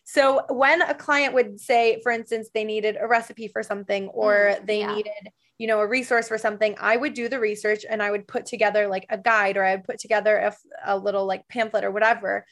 so 0.03 0.43
when 0.49 0.81
a 0.81 0.93
client 0.93 1.33
would 1.33 1.59
say 1.59 1.99
for 2.01 2.11
instance 2.11 2.49
they 2.53 2.63
needed 2.63 2.97
a 2.99 3.07
recipe 3.07 3.47
for 3.47 3.61
something 3.61 4.07
or 4.07 4.55
mm, 4.55 4.65
they 4.65 4.85
needed 4.85 5.31
you 5.57 5.65
know, 5.65 5.79
a 5.79 5.87
resource 5.87 6.27
for 6.27 6.37
something, 6.37 6.75
I 6.79 6.97
would 6.97 7.13
do 7.13 7.29
the 7.29 7.39
research 7.39 7.83
and 7.89 8.01
I 8.01 8.11
would 8.11 8.27
put 8.27 8.45
together 8.45 8.87
like 8.87 9.07
a 9.09 9.17
guide 9.17 9.57
or 9.57 9.63
I 9.63 9.75
would 9.75 9.85
put 9.85 9.99
together 9.99 10.37
a, 10.37 10.55
a 10.85 10.97
little 10.97 11.25
like 11.25 11.47
pamphlet 11.47 11.83
or 11.83 11.91
whatever. 11.91 12.45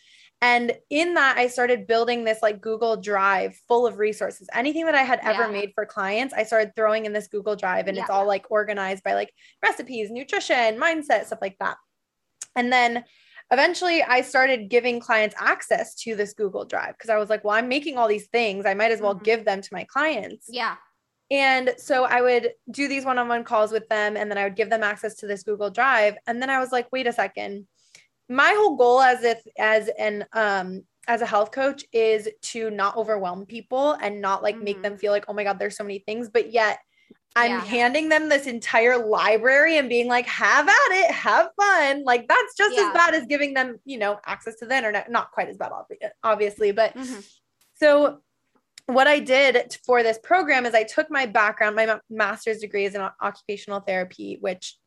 And 0.46 0.74
in 0.92 1.16
that, 1.16 1.38
I 1.40 1.48
started 1.48 1.88
building 1.88 2.24
this 2.24 2.44
like 2.44 2.62
Google 2.62 2.98
Drive 2.98 3.58
full 3.68 3.88
of 3.88 3.98
resources. 3.98 4.48
Anything 4.54 4.86
that 4.86 4.94
I 4.94 5.02
had 5.02 5.20
ever 5.24 5.46
yeah. 5.46 5.50
made 5.50 5.72
for 5.74 5.88
clients, 5.88 6.36
I 6.36 6.44
started 6.44 6.76
throwing 6.76 7.06
in 7.06 7.14
this 7.14 7.28
Google 7.28 7.56
Drive 7.56 7.88
and 7.88 7.98
yeah. 7.98 8.04
it's 8.04 8.12
all 8.12 8.28
like 8.28 8.46
organized 8.52 9.04
by 9.04 9.16
like 9.16 9.34
recipes, 9.64 10.12
nutrition, 10.12 10.78
mindset, 10.80 11.26
stuff 11.26 11.40
like 11.42 11.58
that. 11.60 11.78
And 12.56 12.72
then 12.72 13.06
eventually 13.52 14.04
I 14.04 14.22
started 14.22 14.70
giving 14.70 15.00
clients 15.00 15.36
access 15.40 15.96
to 16.04 16.16
this 16.16 16.34
Google 16.34 16.64
Drive 16.64 16.94
because 16.96 17.10
I 17.10 17.18
was 17.18 17.32
like, 17.32 17.44
well, 17.44 17.56
I'm 17.56 17.68
making 17.68 17.98
all 17.98 18.08
these 18.08 18.28
things. 18.28 18.68
I 18.68 18.76
might 18.76 18.92
as 18.92 19.02
well 19.02 19.16
mm-hmm. 19.16 19.24
give 19.24 19.46
them 19.46 19.64
to 19.64 19.70
my 19.74 19.84
clients. 19.86 20.46
Yeah. 20.48 20.76
And 21.32 21.74
so 21.78 22.04
I 22.04 22.22
would 22.22 22.52
do 22.70 22.88
these 22.88 23.04
one 23.04 23.18
on 23.18 23.28
one 23.28 23.46
calls 23.46 23.72
with 23.72 23.90
them 23.90 24.16
and 24.16 24.30
then 24.30 24.38
I 24.38 24.44
would 24.44 24.56
give 24.56 24.70
them 24.70 24.84
access 24.84 25.16
to 25.16 25.28
this 25.28 25.42
Google 25.42 25.72
Drive. 25.72 26.18
And 26.28 26.40
then 26.40 26.52
I 26.52 26.60
was 26.60 26.72
like, 26.72 26.92
wait 26.92 27.08
a 27.08 27.14
second. 27.14 27.66
My 28.28 28.54
whole 28.58 28.76
goal 28.76 29.02
as 29.02 29.24
if 29.24 29.42
as 29.58 29.90
an 30.00 30.26
um 30.34 30.84
as 31.08 31.22
a 31.22 31.26
health 31.26 31.52
coach 31.52 31.86
is 31.94 32.28
to 32.42 32.72
not 32.72 32.98
overwhelm 32.98 33.46
people 33.46 33.92
and 33.94 34.22
not 34.22 34.42
like 34.42 34.56
mm-hmm. 34.56 34.64
make 34.64 34.82
them 34.82 34.98
feel 34.98 35.12
like, 35.12 35.26
oh 35.28 35.34
my 35.34 35.44
God, 35.44 35.60
there's 35.60 35.78
so 35.78 35.84
many 35.84 36.00
things, 36.00 36.30
but 36.30 36.52
yet 36.52 36.80
I'm 37.36 37.52
yeah. 37.52 37.66
handing 37.66 38.10
them 38.10 38.30
this 38.30 38.48
entire 38.48 39.06
library 39.06 39.78
and 39.78 39.90
being 39.90 40.08
like, 40.08 40.26
have 40.26 40.68
at 40.68 40.92
it, 40.92 41.12
have 41.12 41.50
fun. 41.60 42.04
Like 42.06 42.28
that's 42.28 42.56
just 42.56 42.76
yeah. 42.76 42.88
as 42.88 42.94
bad 42.94 43.14
as 43.14 43.26
giving 43.28 43.54
them, 43.54 43.78
you 43.86 43.98
know, 43.98 44.20
access 44.26 44.56
to 44.58 44.66
the 44.66 44.76
internet. 44.76 45.12
Not 45.12 45.32
quite 45.32 45.50
as 45.50 45.58
bad, 45.58 45.72
obviously, 46.24 46.72
but 46.72 46.96
mm-hmm. 46.96 47.20
so 47.76 48.20
what 48.88 49.08
I 49.08 49.20
did 49.20 49.78
for 49.86 50.02
this 50.02 50.18
program 50.18 50.66
is 50.66 50.74
I 50.74 50.84
took 50.84 51.12
my 51.12 51.26
background, 51.26 51.76
my 51.76 52.00
master's 52.10 52.60
degree 52.60 52.86
is 52.86 52.96
in 52.96 53.02
occupational 53.02 53.82
therapy, 53.82 54.38
which 54.40 54.78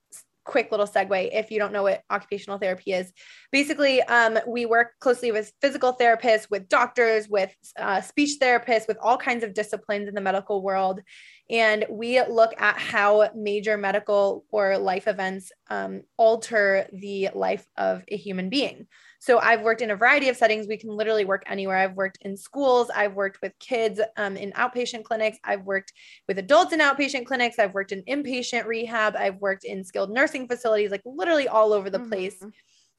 quick 0.49 0.71
little 0.71 0.87
segue 0.87 1.29
if 1.31 1.51
you 1.51 1.59
don't 1.59 1.75
know 1.75 1.83
what 1.83 2.03
occupational 2.09 2.59
therapy 2.59 2.93
is. 2.93 3.13
Basically 3.53 4.01
um, 4.03 4.39
we 4.47 4.65
work 4.65 4.93
closely 4.99 5.31
with 5.31 5.53
physical 5.61 5.95
therapists 5.95 6.51
with 6.51 6.69
doctors 6.69 7.29
with 7.29 7.55
uh, 7.79 8.01
speech 8.01 8.39
therapists 8.41 8.89
with 8.89 8.97
all 9.03 9.19
kinds 9.19 9.45
of 9.45 9.53
disciplines 9.53 10.09
in 10.09 10.15
the 10.15 10.23
medical 10.23 10.63
world. 10.63 11.03
And 11.51 11.85
we 11.91 12.23
look 12.25 12.59
at 12.61 12.79
how 12.79 13.31
major 13.37 13.77
medical 13.77 14.47
or 14.51 14.79
life 14.79 15.07
events 15.07 15.53
um, 15.69 16.03
alter 16.17 16.89
the 16.93 17.29
life 17.35 17.67
of 17.77 18.03
a 18.09 18.17
human 18.17 18.49
being 18.49 18.87
so 19.19 19.39
I've 19.39 19.63
worked 19.63 19.83
in 19.83 19.91
a 19.91 19.97
variety 19.97 20.29
of 20.29 20.37
settings. 20.37 20.69
We 20.69 20.77
can 20.77 20.91
literally 20.91 21.25
work 21.25 21.43
anywhere. 21.47 21.77
I've 21.77 21.95
worked 21.95 22.19
in 22.23 22.37
schools. 22.37 22.89
I've 22.95 23.15
worked 23.15 23.41
with 23.43 23.53
kids 23.59 24.01
um, 24.17 24.37
in 24.37 24.53
outpatient 24.53 25.05
clinics. 25.05 25.39
I've 25.45 25.65
worked 25.65 25.93
with 26.29 26.39
adults 26.39 26.73
in 26.73 26.79
outpatient 26.79 27.27
clinics. 27.27 27.59
I've 27.59 27.75
worked 27.75 27.93
in 27.93 28.03
inpatient 28.05 28.67
rehab. 28.67 29.17
I've 29.17 29.37
worked 29.37 29.65
in 29.65 29.83
skilled 29.83 30.11
nursing 30.11 30.47
facilities, 30.47 30.93
like 30.93 31.03
literally 31.05 31.49
all 31.49 31.73
over 31.73 31.91
the 31.91 31.99
mm-hmm. 31.99 32.11
place. 32.11 32.43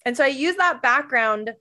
And 0.05 0.15
so 0.15 0.24
I 0.26 0.28
use 0.28 0.57
that 0.57 0.82
background 0.82 1.53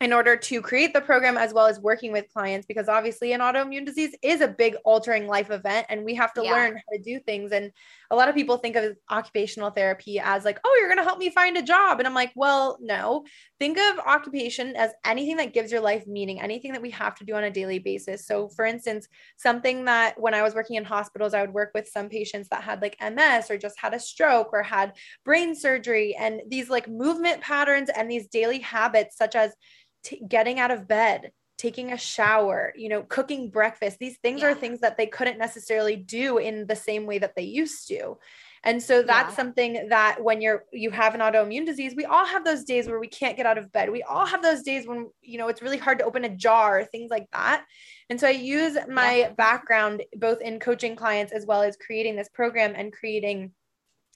in 0.00 0.12
order 0.14 0.34
to 0.34 0.62
create 0.62 0.94
the 0.94 1.00
program 1.00 1.36
as 1.36 1.52
well 1.52 1.66
as 1.66 1.78
working 1.78 2.10
with 2.10 2.32
clients 2.32 2.66
because 2.66 2.88
obviously 2.88 3.32
an 3.32 3.40
autoimmune 3.40 3.84
disease 3.84 4.14
is 4.22 4.40
a 4.40 4.48
big 4.48 4.74
altering 4.84 5.26
life 5.26 5.50
event 5.50 5.86
and 5.90 6.04
we 6.04 6.14
have 6.14 6.32
to 6.32 6.42
yeah. 6.42 6.52
learn 6.52 6.74
how 6.74 6.96
to 6.96 7.02
do 7.02 7.20
things 7.20 7.52
and 7.52 7.70
a 8.10 8.16
lot 8.16 8.28
of 8.28 8.34
people 8.34 8.56
think 8.56 8.76
of 8.76 8.96
occupational 9.08 9.70
therapy 9.70 10.18
as 10.18 10.44
like 10.44 10.58
oh 10.64 10.78
you're 10.80 10.88
going 10.88 10.98
to 10.98 11.04
help 11.04 11.18
me 11.18 11.30
find 11.30 11.56
a 11.56 11.62
job. 11.62 11.98
And 11.98 12.06
i'm 12.06 12.14
like 12.14 12.32
well 12.34 12.78
no. 12.80 13.24
Think 13.58 13.78
of 13.78 13.98
occupation 14.00 14.74
as 14.76 14.90
anything 15.04 15.36
that 15.36 15.52
gives 15.52 15.70
your 15.70 15.80
life 15.80 16.06
meaning 16.06 16.40
anything 16.40 16.72
that 16.72 16.82
we 16.82 16.90
have 16.90 17.14
to 17.16 17.24
do 17.24 17.34
on 17.34 17.44
a 17.44 17.50
daily 17.50 17.78
basis. 17.78 18.26
So 18.26 18.48
for 18.48 18.64
instance 18.64 19.08
something 19.36 19.84
that 19.84 20.20
when 20.20 20.34
i 20.34 20.42
was 20.42 20.54
working 20.54 20.76
in 20.76 20.84
hospitals 20.84 21.34
i 21.34 21.40
would 21.40 21.54
work 21.54 21.70
with 21.74 21.88
some 21.88 22.08
patients 22.08 22.48
that 22.48 22.62
had 22.62 22.80
like 22.82 22.96
ms 23.00 23.50
or 23.50 23.58
just 23.58 23.78
had 23.78 23.94
a 23.94 24.00
stroke 24.00 24.50
or 24.52 24.62
had 24.62 24.92
brain 25.24 25.54
surgery 25.54 26.16
and 26.18 26.40
these 26.48 26.70
like 26.70 26.88
movement 26.88 27.40
patterns 27.40 27.90
and 27.90 28.10
these 28.10 28.28
daily 28.28 28.58
habits 28.58 29.16
such 29.16 29.34
as 29.34 29.54
t- 30.02 30.22
getting 30.26 30.58
out 30.58 30.70
of 30.70 30.88
bed, 30.88 31.30
taking 31.60 31.92
a 31.92 31.98
shower, 31.98 32.72
you 32.74 32.88
know, 32.88 33.02
cooking 33.02 33.50
breakfast. 33.50 33.98
These 33.98 34.16
things 34.18 34.40
yeah. 34.40 34.48
are 34.48 34.54
things 34.54 34.80
that 34.80 34.96
they 34.96 35.06
couldn't 35.06 35.38
necessarily 35.38 35.94
do 35.94 36.38
in 36.38 36.66
the 36.66 36.74
same 36.74 37.04
way 37.04 37.18
that 37.18 37.36
they 37.36 37.42
used 37.42 37.86
to. 37.88 38.16
And 38.64 38.82
so 38.82 39.02
that's 39.02 39.32
yeah. 39.32 39.36
something 39.36 39.88
that 39.88 40.22
when 40.22 40.40
you're 40.40 40.64
you 40.72 40.90
have 40.90 41.14
an 41.14 41.20
autoimmune 41.20 41.66
disease, 41.66 41.94
we 41.94 42.06
all 42.06 42.24
have 42.24 42.44
those 42.44 42.64
days 42.64 42.88
where 42.88 42.98
we 42.98 43.08
can't 43.08 43.36
get 43.36 43.46
out 43.46 43.58
of 43.58 43.72
bed. 43.72 43.90
We 43.90 44.02
all 44.02 44.24
have 44.24 44.42
those 44.42 44.62
days 44.62 44.86
when 44.86 45.10
you 45.20 45.38
know 45.38 45.48
it's 45.48 45.62
really 45.62 45.78
hard 45.78 45.98
to 45.98 46.04
open 46.04 46.24
a 46.24 46.34
jar, 46.34 46.84
things 46.84 47.10
like 47.10 47.26
that. 47.32 47.64
And 48.08 48.18
so 48.18 48.26
I 48.26 48.32
use 48.32 48.76
my 48.88 49.16
yeah. 49.16 49.30
background 49.30 50.02
both 50.16 50.40
in 50.40 50.60
coaching 50.60 50.96
clients 50.96 51.32
as 51.32 51.46
well 51.46 51.62
as 51.62 51.76
creating 51.76 52.16
this 52.16 52.28
program 52.28 52.74
and 52.74 52.92
creating 52.92 53.52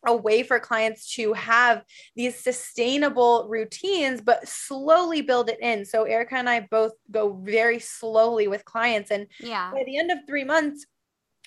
a 0.07 0.14
way 0.14 0.42
for 0.42 0.59
clients 0.59 1.14
to 1.14 1.32
have 1.32 1.84
these 2.16 2.36
sustainable 2.36 3.46
routines, 3.48 4.20
but 4.20 4.48
slowly 4.48 5.22
build 5.22 5.48
it 5.48 5.61
in. 5.61 5.84
So 5.84 6.05
Erica 6.05 6.36
and 6.36 6.48
I 6.48 6.61
both 6.70 6.92
go 7.11 7.32
very 7.32 7.78
slowly 7.78 8.48
with 8.48 8.64
clients. 8.64 9.11
And 9.11 9.26
yeah. 9.40 9.70
by 9.72 9.84
the 9.84 9.98
end 9.98 10.11
of 10.11 10.18
three 10.26 10.44
months, 10.44 10.86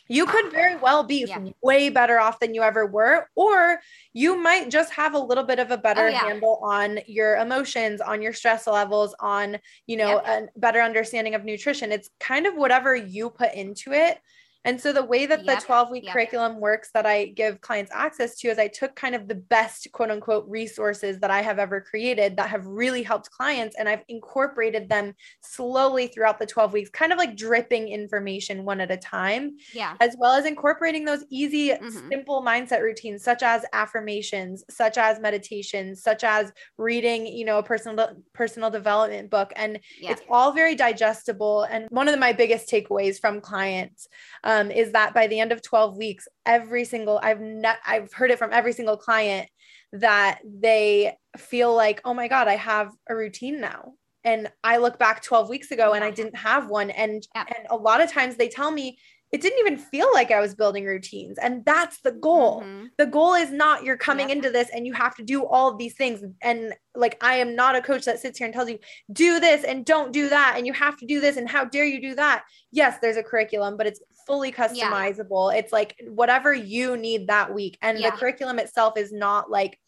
you 0.10 0.26
could 0.26 0.52
very 0.52 0.76
well 0.76 1.04
be 1.04 1.26
yeah. 1.28 1.40
way 1.62 1.90
better 1.90 2.20
off 2.20 2.40
than 2.40 2.54
you 2.54 2.62
ever 2.62 2.86
were, 2.86 3.28
or 3.36 3.80
you 4.14 4.42
might 4.42 4.70
just 4.70 4.94
have 4.94 5.14
a 5.14 5.20
little 5.20 5.44
bit 5.44 5.60
of 5.60 5.72
a 5.72 5.78
better 5.78 6.06
oh, 6.06 6.10
yeah. 6.10 6.20
handle 6.20 6.60
on 6.64 7.00
your 7.08 7.36
emotions, 7.36 8.00
on 8.00 8.22
your 8.22 8.32
stress 8.32 8.68
levels, 8.68 9.14
on, 9.20 9.58
you 9.86 9.98
know, 9.98 10.22
yep. 10.26 10.50
a 10.56 10.60
better 10.60 10.82
understanding 10.82 11.36
of 11.36 11.44
nutrition. 11.44 11.92
It's 11.92 12.10
kind 12.20 12.46
of 12.46 12.56
whatever 12.56 12.96
you 12.96 13.30
put 13.30 13.54
into 13.54 13.92
it 13.92 14.18
and 14.66 14.80
so 14.80 14.92
the 14.92 15.04
way 15.04 15.26
that 15.26 15.46
yep. 15.46 15.60
the 15.60 15.66
12 15.66 15.92
week 15.92 16.04
yep. 16.04 16.14
curriculum 16.14 16.60
works 16.60 16.90
that 16.94 17.06
I 17.06 17.26
give 17.26 17.62
clients 17.62 17.92
access 17.94 18.36
to 18.40 18.50
is 18.50 18.60
I 18.60 18.68
took 18.68 18.96
kind 18.96 19.16
of 19.16 19.28
the 19.28 19.36
best 19.36 19.88
quote 19.92 20.12
unquote 20.12 20.46
resources 20.48 21.20
that 21.20 21.32
I 21.32 21.42
have 21.42 21.60
ever 21.60 21.82
created 21.82 22.38
that 22.38 22.50
have 22.50 22.66
really 22.66 23.04
helped 23.04 23.32
clients 23.32 23.76
and 23.78 23.88
I've 23.88 24.04
incorporated 24.08 24.90
them 24.90 25.14
slowly 25.42 26.08
throughout 26.08 26.40
the 26.40 26.46
12 26.46 26.74
weeks, 26.74 26.90
kind 26.90 27.12
of 27.12 27.18
like 27.18 27.36
dripping 27.36 27.88
information 27.88 28.66
one 28.66 28.82
at 28.82 28.92
a 28.92 28.98
time. 28.98 29.58
Yeah. 29.74 29.96
As 30.00 30.16
well 30.20 30.34
as 30.34 30.46
incorporating 30.46 31.06
those 31.06 31.24
easy, 31.30 31.70
mm-hmm. 31.70 32.10
simple 32.10 32.44
mindset 32.44 32.82
routines 32.82 33.24
such 33.24 33.44
as 33.44 33.64
affirmations, 33.74 34.64
such 34.70 34.98
as 34.98 35.20
meditations, 35.20 36.02
such 36.02 36.24
as 36.24 36.52
reading, 36.78 37.28
you 37.28 37.46
know, 37.46 37.60
a 37.60 37.64
personal 37.64 38.10
personal 38.34 38.70
development 38.70 39.30
book. 39.30 39.54
And 39.56 39.80
it's 40.02 40.22
all 40.30 40.52
very 40.52 40.76
digestible. 40.76 41.64
And 41.64 41.88
one 41.90 42.08
of 42.08 42.18
my 42.20 42.34
biggest 42.34 42.70
takeaways 42.70 43.20
from 43.20 43.42
clients 43.42 44.08
um, 44.48 44.72
is 44.72 44.94
that 44.94 45.14
by 45.14 45.28
the 45.28 45.42
end 45.42 45.52
of 45.52 45.62
12 45.62 45.98
weeks, 45.98 46.28
every 46.46 46.86
single 46.86 47.20
I've 47.22 47.42
ne- 47.42 47.84
I've 47.86 48.12
heard 48.14 48.32
it 48.32 48.40
from 48.40 48.54
every 48.54 48.72
single 48.72 48.96
client 48.96 49.50
that 49.92 50.40
they 50.46 51.18
feel 51.36 51.76
like, 51.76 52.02
oh 52.06 52.14
my 52.14 52.30
God, 52.30 52.48
I 52.48 52.56
have 52.56 52.92
a 53.10 53.16
routine 53.16 53.60
now. 53.60 53.94
And 54.24 54.50
I 54.64 54.78
look 54.78 54.98
back 54.98 55.22
12 55.22 55.50
weeks 55.50 55.72
ago 55.72 55.94
and 55.94 56.04
I 56.04 56.12
didn't 56.12 56.38
have 56.38 56.70
one. 56.70 56.90
And 56.90 57.28
yeah. 57.36 57.44
and 57.46 57.68
a 57.70 57.76
lot 57.76 58.02
of 58.02 58.12
times 58.12 58.38
they 58.38 58.48
tell 58.48 58.72
me 58.72 58.98
it 59.34 59.42
didn't 59.42 59.60
even 59.60 59.78
feel 59.78 60.08
like 60.14 60.32
I 60.32 60.40
was 60.40 60.56
building 60.56 60.86
routines. 60.86 61.38
And 61.38 61.66
that's 61.66 62.00
the 62.00 62.14
goal. 62.14 62.62
Mm-hmm. 62.62 62.86
The 62.98 63.06
goal 63.06 63.34
is 63.34 63.52
not 63.52 63.84
you're 63.84 63.98
coming 63.98 64.30
yeah. 64.30 64.36
into 64.36 64.50
this 64.50 64.70
and 64.74 64.86
you 64.88 64.94
have 64.94 65.16
to 65.16 65.24
do 65.24 65.46
all 65.46 65.70
of 65.70 65.78
these 65.78 65.96
things. 65.96 66.24
And 66.42 66.74
like, 66.96 67.22
I 67.22 67.36
am 67.36 67.54
not 67.56 67.76
a 67.76 67.82
coach 67.82 68.06
that 68.06 68.20
sits 68.20 68.38
here 68.38 68.46
and 68.46 68.54
tells 68.54 68.70
you, 68.70 68.80
do 69.12 69.42
this 69.42 69.66
and 69.66 69.86
don't 69.86 70.14
do 70.14 70.30
that. 70.30 70.54
And 70.56 70.66
you 70.66 70.72
have 70.72 70.96
to 70.98 71.06
do 71.06 71.20
this. 71.20 71.36
And 71.36 71.50
how 71.50 71.66
dare 71.66 71.86
you 71.86 72.02
do 72.02 72.16
that? 72.16 72.46
Yes, 72.72 73.00
there's 73.02 73.18
a 73.18 73.24
curriculum, 73.24 73.76
but 73.76 73.88
it's 73.88 74.00
fully 74.28 74.52
customizable. 74.52 75.52
Yeah. 75.52 75.60
It's 75.60 75.74
like 75.74 75.96
whatever 76.08 76.54
you 76.54 76.98
need 76.98 77.28
that 77.28 77.54
week. 77.54 77.78
And 77.82 77.98
yeah. 77.98 78.12
the 78.12 78.18
curriculum 78.18 78.60
itself 78.60 78.98
is 78.98 79.12
not 79.12 79.50
like, 79.50 79.80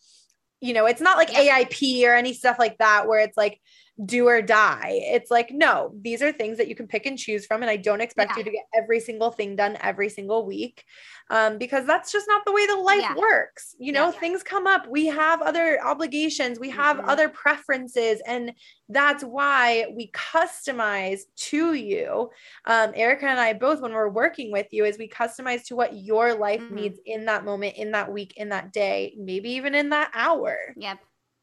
you 0.62 0.74
know, 0.74 0.88
it's 0.88 1.02
not 1.02 1.18
like 1.18 1.30
AIP 1.30 2.04
or 2.06 2.16
any 2.16 2.34
stuff 2.34 2.58
like 2.58 2.78
that 2.80 3.08
where 3.08 3.20
it's 3.20 3.38
like, 3.38 3.60
do 4.06 4.28
or 4.28 4.42
die. 4.42 4.92
It's 4.94 5.30
like, 5.30 5.52
no, 5.52 5.92
these 6.02 6.22
are 6.22 6.32
things 6.32 6.58
that 6.58 6.68
you 6.68 6.76
can 6.76 6.88
pick 6.88 7.06
and 7.06 7.18
choose 7.18 7.46
from. 7.46 7.62
And 7.62 7.70
I 7.70 7.76
don't 7.76 8.02
expect 8.02 8.32
yeah. 8.32 8.38
you 8.38 8.44
to 8.46 8.52
get 8.52 8.66
every 8.76 9.00
single 9.00 9.32
thing 9.32 9.56
done 9.56 9.78
every 9.82 10.10
single 10.10 10.46
week 10.46 10.86
um, 11.30 11.58
because 11.58 11.86
that's 11.86 12.12
just 12.12 12.28
not 12.28 12.46
the 12.46 12.52
way 12.52 12.66
the 12.66 12.76
life 12.76 13.02
yeah. 13.02 13.16
works. 13.16 13.76
You 13.78 13.92
know, 13.92 14.06
yeah. 14.06 14.20
things 14.20 14.42
come 14.42 14.68
up. 14.68 14.88
We 14.88 15.08
have 15.08 15.42
other 15.42 15.80
obligations, 15.84 16.60
we 16.60 16.70
have 16.70 16.98
mm-hmm. 16.98 17.10
other 17.10 17.30
preferences. 17.30 18.22
And 18.26 18.54
that's 18.88 19.24
why 19.24 19.88
we 19.96 20.12
customize 20.12 21.22
to 21.36 21.74
you. 21.74 22.30
Um, 22.66 22.92
Erica 22.96 23.28
and 23.28 23.40
I 23.40 23.54
both, 23.54 23.82
when 23.82 23.94
we're 23.94 24.10
working 24.10 24.52
with 24.52 24.68
you, 24.72 24.86
is 24.86 24.98
we 24.98 25.10
customize 25.10 25.66
to 25.66 25.76
what 25.76 25.96
your 25.96 26.34
life 26.36 26.62
mm-hmm. 26.62 26.76
needs 26.76 27.00
in 27.06 27.26
that 27.26 27.44
moment, 27.44 27.76
in 27.76 27.92
that 27.92 28.12
week, 28.12 28.34
in 28.38 28.50
that 28.50 28.72
day, 28.72 29.14
maybe 29.18 29.52
even 29.52 29.76
in 29.76 29.90
that 29.90 30.12
hour. 30.14 30.58
Yep. 30.78 31.00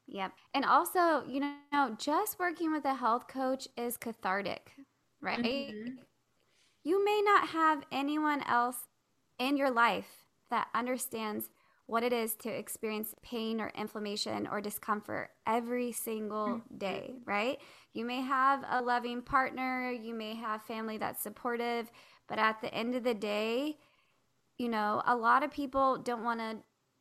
Yep. 0.07 0.31
And 0.53 0.65
also, 0.65 1.23
you 1.27 1.41
know, 1.41 1.95
just 1.97 2.39
working 2.39 2.71
with 2.71 2.85
a 2.85 2.95
health 2.95 3.27
coach 3.27 3.67
is 3.77 3.97
cathartic, 3.97 4.71
right? 5.21 5.39
Mm-hmm. 5.39 5.95
You 6.83 7.03
may 7.03 7.21
not 7.23 7.49
have 7.49 7.83
anyone 7.91 8.41
else 8.43 8.77
in 9.37 9.57
your 9.57 9.69
life 9.69 10.25
that 10.49 10.67
understands 10.73 11.49
what 11.87 12.03
it 12.03 12.11
is 12.11 12.35
to 12.35 12.49
experience 12.49 13.15
pain 13.21 13.61
or 13.61 13.71
inflammation 13.75 14.47
or 14.47 14.59
discomfort 14.61 15.29
every 15.45 15.91
single 15.91 16.47
mm-hmm. 16.47 16.77
day, 16.77 17.15
right? 17.25 17.57
You 17.93 18.05
may 18.05 18.21
have 18.21 18.63
a 18.69 18.81
loving 18.81 19.21
partner, 19.21 19.91
you 19.91 20.13
may 20.13 20.35
have 20.35 20.61
family 20.63 20.97
that's 20.97 21.23
supportive, 21.23 21.89
but 22.27 22.39
at 22.39 22.61
the 22.61 22.73
end 22.73 22.95
of 22.95 23.03
the 23.03 23.13
day, 23.13 23.77
you 24.57 24.69
know, 24.69 25.01
a 25.05 25.15
lot 25.15 25.43
of 25.43 25.51
people 25.51 25.97
don't 25.97 26.23
want 26.23 26.39
to 26.39 26.57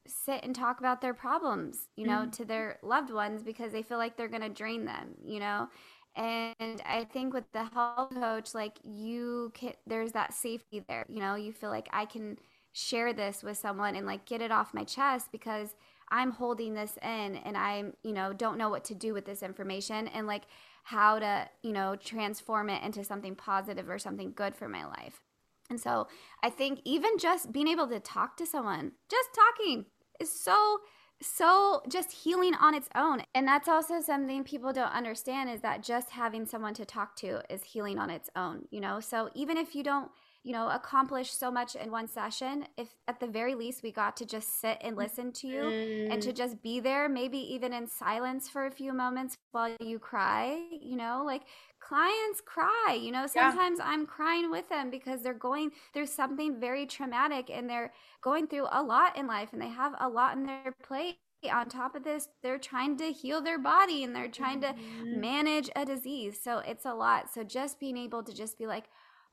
sit 0.09 0.45
and 0.45 0.55
talk 0.55 0.81
about 0.81 1.01
their 1.01 1.15
problems, 1.15 1.89
you 1.97 2.07
know, 2.07 2.21
mm-hmm. 2.21 2.31
to 2.31 2.45
their 2.45 2.79
loved 2.83 3.11
ones 3.11 3.43
because 3.43 3.73
they 3.73 3.83
feel 3.83 3.99
like 3.99 4.17
they're 4.17 4.29
going 4.29 4.43
to 4.43 4.49
drain 4.49 4.85
them, 4.85 5.15
you 5.25 5.41
know. 5.41 5.69
And 6.15 6.81
I 6.87 7.07
think 7.13 7.35
with 7.35 7.51
the 7.53 7.65
health 7.65 8.15
coach, 8.15 8.55
like 8.55 8.79
you 8.83 9.53
can, 9.55 9.75
there's 9.87 10.13
that 10.13 10.33
safety 10.33 10.83
there, 10.89 11.05
you 11.09 11.21
know, 11.21 11.35
you 11.35 11.53
feel 11.53 11.71
like 11.71 11.89
I 11.93 12.07
can 12.07 12.39
share 12.73 13.13
this 13.13 13.43
with 13.43 13.59
someone 13.59 13.97
and 13.97 14.07
like 14.07 14.25
get 14.25 14.41
it 14.41 14.51
off 14.51 14.75
my 14.75 14.85
chest 14.85 15.29
because 15.31 15.75
I'm 16.11 16.31
holding 16.31 16.75
this 16.75 16.97
in 17.03 17.37
and 17.37 17.57
I'm, 17.57 17.95
you 18.03 18.13
know, 18.13 18.33
don't 18.33 18.59
know 18.59 18.71
what 18.71 18.85
to 18.87 18.95
do 18.95 19.13
with 19.13 19.27
this 19.27 19.43
information 19.43 20.09
and 20.09 20.27
like 20.27 20.45
how 20.85 21.19
to, 21.19 21.49
you 21.63 21.73
know, 21.73 21.97
transform 21.97 22.71
it 22.71 22.83
into 22.83 23.03
something 23.05 23.35
positive 23.35 23.89
or 23.89 23.99
something 23.99 24.33
good 24.35 24.55
for 24.55 24.69
my 24.69 24.87
life. 24.87 25.21
And 25.69 25.81
so 25.81 26.07
I 26.43 26.51
think 26.51 26.81
even 26.85 27.19
just 27.19 27.53
being 27.53 27.69
able 27.69 27.89
to 27.89 27.99
talk 27.99 28.37
to 28.37 28.47
someone, 28.47 28.93
just 29.11 29.31
talking 29.35 29.87
is 30.21 30.33
so 30.33 30.79
so 31.23 31.81
just 31.89 32.12
healing 32.12 32.55
on 32.55 32.75
its 32.75 32.91
own. 32.95 33.23
And 33.35 33.49
that's 33.49 33.69
also 33.69 34.01
something 34.03 34.45
people 34.45 34.73
don't 34.75 34.93
understand 34.93 35.49
is 35.49 35.62
that 35.62 35.83
just 35.83 36.11
having 36.11 36.45
someone 36.45 36.75
to 36.75 36.85
talk 36.85 37.17
to 37.17 37.41
is 37.49 37.64
healing 37.64 37.99
on 37.99 38.11
its 38.11 38.29
own, 38.37 38.67
you 38.71 38.81
know? 38.81 39.01
So 39.01 39.31
even 39.35 39.57
if 39.57 39.75
you 39.75 39.83
don't 39.83 40.11
you 40.47 40.53
know, 40.53 40.71
accomplish 40.71 41.33
so 41.33 41.51
much 41.51 41.75
in 41.75 41.91
one 41.91 42.07
session. 42.07 42.67
If 42.77 42.95
at 43.09 43.19
the 43.19 43.27
very 43.27 43.57
least 43.57 43.83
we 43.83 43.91
got 43.91 44.17
to 44.19 44.25
just 44.25 44.61
sit 44.61 44.79
and 44.81 44.97
listen 44.97 45.33
to 45.33 45.49
you 45.49 45.62
mm. 45.62 46.12
and 46.12 46.23
to 46.23 46.31
mm. 46.31 46.37
just 46.37 46.62
be 46.62 46.79
there, 46.79 47.09
maybe 47.09 47.39
even 47.39 47.73
in 47.73 47.89
silence 47.89 48.49
for 48.49 48.64
a 48.64 48.71
few 48.71 48.93
moments 48.93 49.37
while 49.51 49.75
you 49.81 49.99
cry, 49.99 50.62
you 50.81 50.95
know, 50.95 51.25
like 51.27 51.43
clients 51.87 52.41
cry, 52.45 52.99
you 53.01 53.12
know, 53.12 53.26
sometimes 53.26 53.78
yeah. 53.78 53.89
I'm 53.89 54.07
crying 54.07 54.51
with 54.51 54.68
them 54.68 54.91
because 54.91 55.22
they're 55.22 55.34
going 55.34 55.70
through 55.93 56.07
something 56.07 56.59
very 56.59 56.87
traumatic 56.87 57.51
and 57.51 57.68
they're 57.68 57.93
going 58.22 58.47
through 58.47 58.66
a 58.72 58.82
lot 58.82 59.16
in 59.16 59.26
life 59.26 59.53
and 59.53 59.62
they 59.62 59.68
have 59.68 59.95
a 60.01 60.09
lot 60.09 60.37
in 60.37 60.47
their 60.47 60.74
plate 60.82 61.18
on 61.53 61.68
top 61.68 61.95
of 61.95 62.05
this, 62.05 62.28
they're 62.43 62.59
trying 62.59 62.97
to 62.99 63.12
heal 63.12 63.41
their 63.41 63.59
body 63.59 64.05
and 64.05 64.14
they're 64.14 64.28
trying 64.28 64.61
mm-hmm. 64.61 65.12
to 65.12 65.18
manage 65.18 65.70
a 65.76 65.84
disease. 65.84 66.39
So 66.43 66.59
it's 66.59 66.84
a 66.84 66.95
lot. 66.95 67.32
So 67.32 67.45
just 67.45 67.78
being 67.78 67.97
able 67.97 68.22
to 68.22 68.34
just 68.34 68.59
be 68.59 68.66
like, 68.66 68.84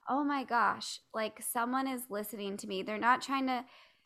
oh 0.09 0.23
my 0.23 0.43
gosh, 0.43 0.99
like 1.13 1.41
someone 1.41 1.87
is 1.87 2.03
listening 2.09 2.57
to 2.57 2.67
me. 2.67 2.83
They're 2.83 2.97
not 2.97 3.21
trying 3.21 3.47
to, 3.47 3.65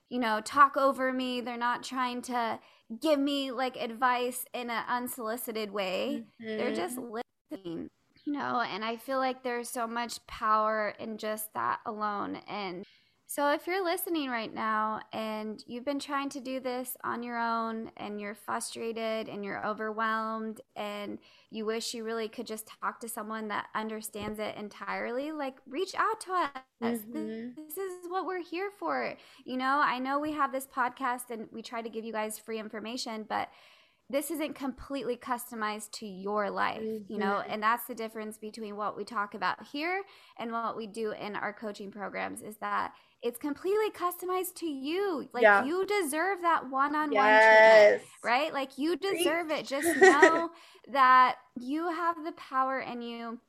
you 0.10 0.20
know, 0.20 0.42
talk 0.42 0.78
over 0.78 1.12
me. 1.12 1.42
They're 1.42 1.58
not 1.58 1.84
trying 1.84 2.22
to 2.24 2.60
give 3.02 3.20
me 3.20 3.52
like 3.52 3.76
advice 3.76 4.46
in 4.54 4.70
an 4.70 4.84
unsolicited 4.88 5.72
way. 5.72 6.24
Mm-hmm. 6.42 6.58
They're 6.58 6.76
just 6.76 6.98
listening, 6.98 7.90
you 8.28 8.34
know, 8.34 8.60
and 8.60 8.84
I 8.84 8.98
feel 8.98 9.20
like 9.20 9.42
there's 9.42 9.70
so 9.70 9.88
much 9.88 10.26
power 10.28 10.94
in 11.00 11.18
just 11.18 11.54
that 11.54 11.80
alone. 11.86 12.42
And 12.50 12.84
so, 13.26 13.54
if 13.54 13.66
you're 13.68 13.84
listening 13.84 14.30
right 14.30 14.54
now 14.54 15.00
and 15.14 15.64
you've 15.66 15.86
been 15.86 16.00
trying 16.00 16.28
to 16.30 16.42
do 16.42 16.60
this 16.60 16.98
on 17.06 17.24
your 17.24 17.38
own 17.38 17.90
and 17.96 18.20
you're 18.20 18.36
frustrated 18.36 19.30
and 19.30 19.46
you're 19.46 19.66
overwhelmed 19.66 20.60
and 20.76 21.20
you 21.52 21.66
wish 21.66 21.94
you 21.94 22.04
really 22.04 22.28
could 22.28 22.48
just 22.48 22.70
talk 22.82 23.00
to 23.00 23.08
someone 23.08 23.48
that 23.48 23.68
understands 23.74 24.40
it 24.40 24.58
entirely, 24.58 25.32
like 25.32 25.56
reach 25.66 25.96
out 25.96 26.20
to 26.22 26.32
us. 26.34 26.50
Mm-hmm. 26.84 27.14
This, 27.14 27.56
this, 27.56 27.78
is 27.78 28.10
what 28.10 28.26
we're 28.26 28.44
here 28.44 28.72
for. 28.78 29.14
You 29.46 29.56
know, 29.56 29.82
I 29.82 30.00
know 30.00 30.20
we 30.20 30.34
have 30.34 30.52
this 30.52 30.68
podcast 30.68 31.30
and 31.30 31.48
we 31.54 31.62
try 31.62 31.82
to 31.82 31.90
give 31.90 32.04
you 32.04 32.12
guys 32.12 32.38
free 32.38 32.60
information, 32.60 33.26
but 33.28 33.48
this 34.10 34.32
isn't 34.32 34.56
completely 34.56 35.18
customized 35.18 35.92
to 35.92 36.06
your 36.06 36.50
life, 36.50 36.82
mm-hmm. 36.82 37.12
you 37.12 37.20
know, 37.20 37.42
mm-hmm. 37.42 37.52
and 37.52 37.62
that's 37.62 37.86
the 37.86 37.96
difference 37.96 38.38
between 38.38 38.78
what 38.78 38.96
we 38.96 39.04
talk 39.04 39.34
about 39.34 39.68
here 39.68 40.04
and 40.38 40.52
what 40.52 40.78
we 40.78 40.88
do 40.88 41.12
in 41.12 41.36
our 41.36 41.52
coaching 41.52 41.92
programs 41.92 42.42
is 42.42 42.56
that 42.58 42.94
it's 43.22 43.38
completely 43.38 43.90
customized 43.92 44.56
to 44.56 44.66
you. 44.66 45.28
Like 45.34 45.44
yeah. 45.44 45.66
you 45.66 45.86
deserve 45.86 46.42
that 46.42 46.70
one-on-one 46.70 47.12
yes. 47.12 47.90
treatment, 47.90 48.04
right? 48.24 48.54
Like 48.54 48.78
you 48.78 48.96
deserve 48.96 49.52
it. 49.52 49.68
Just 49.68 50.00
know 50.00 50.52
that 50.92 51.36
you 51.60 51.90
have 51.90 52.24
the 52.24 52.34
power 52.34 52.80
in 52.80 53.02
you 53.02 53.40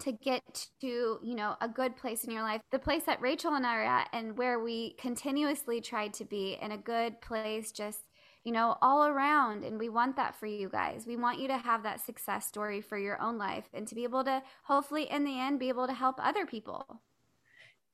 to 0.00 0.12
get 0.12 0.68
to, 0.80 1.18
you 1.22 1.34
know, 1.34 1.54
a 1.60 1.68
good 1.68 1.96
place 1.96 2.24
in 2.24 2.30
your 2.30 2.42
life. 2.42 2.62
The 2.72 2.78
place 2.78 3.04
that 3.04 3.20
Rachel 3.20 3.54
and 3.54 3.66
I 3.66 3.76
are 3.76 3.84
at 3.84 4.08
and 4.12 4.36
where 4.36 4.58
we 4.58 4.94
continuously 4.98 5.80
try 5.80 6.08
to 6.08 6.24
be 6.24 6.58
in 6.60 6.72
a 6.72 6.78
good 6.78 7.20
place 7.20 7.70
just 7.70 8.00
you 8.44 8.52
know, 8.52 8.76
all 8.82 9.04
around. 9.06 9.64
And 9.64 9.78
we 9.78 9.88
want 9.88 10.16
that 10.16 10.34
for 10.34 10.46
you 10.46 10.68
guys. 10.68 11.06
We 11.06 11.16
want 11.16 11.38
you 11.38 11.48
to 11.48 11.58
have 11.58 11.82
that 11.82 12.00
success 12.00 12.46
story 12.46 12.80
for 12.80 12.98
your 12.98 13.20
own 13.20 13.38
life 13.38 13.68
and 13.72 13.86
to 13.88 13.94
be 13.94 14.04
able 14.04 14.24
to, 14.24 14.42
hopefully, 14.64 15.10
in 15.10 15.24
the 15.24 15.38
end, 15.38 15.58
be 15.60 15.68
able 15.68 15.86
to 15.86 15.92
help 15.92 16.16
other 16.18 16.46
people. 16.46 17.00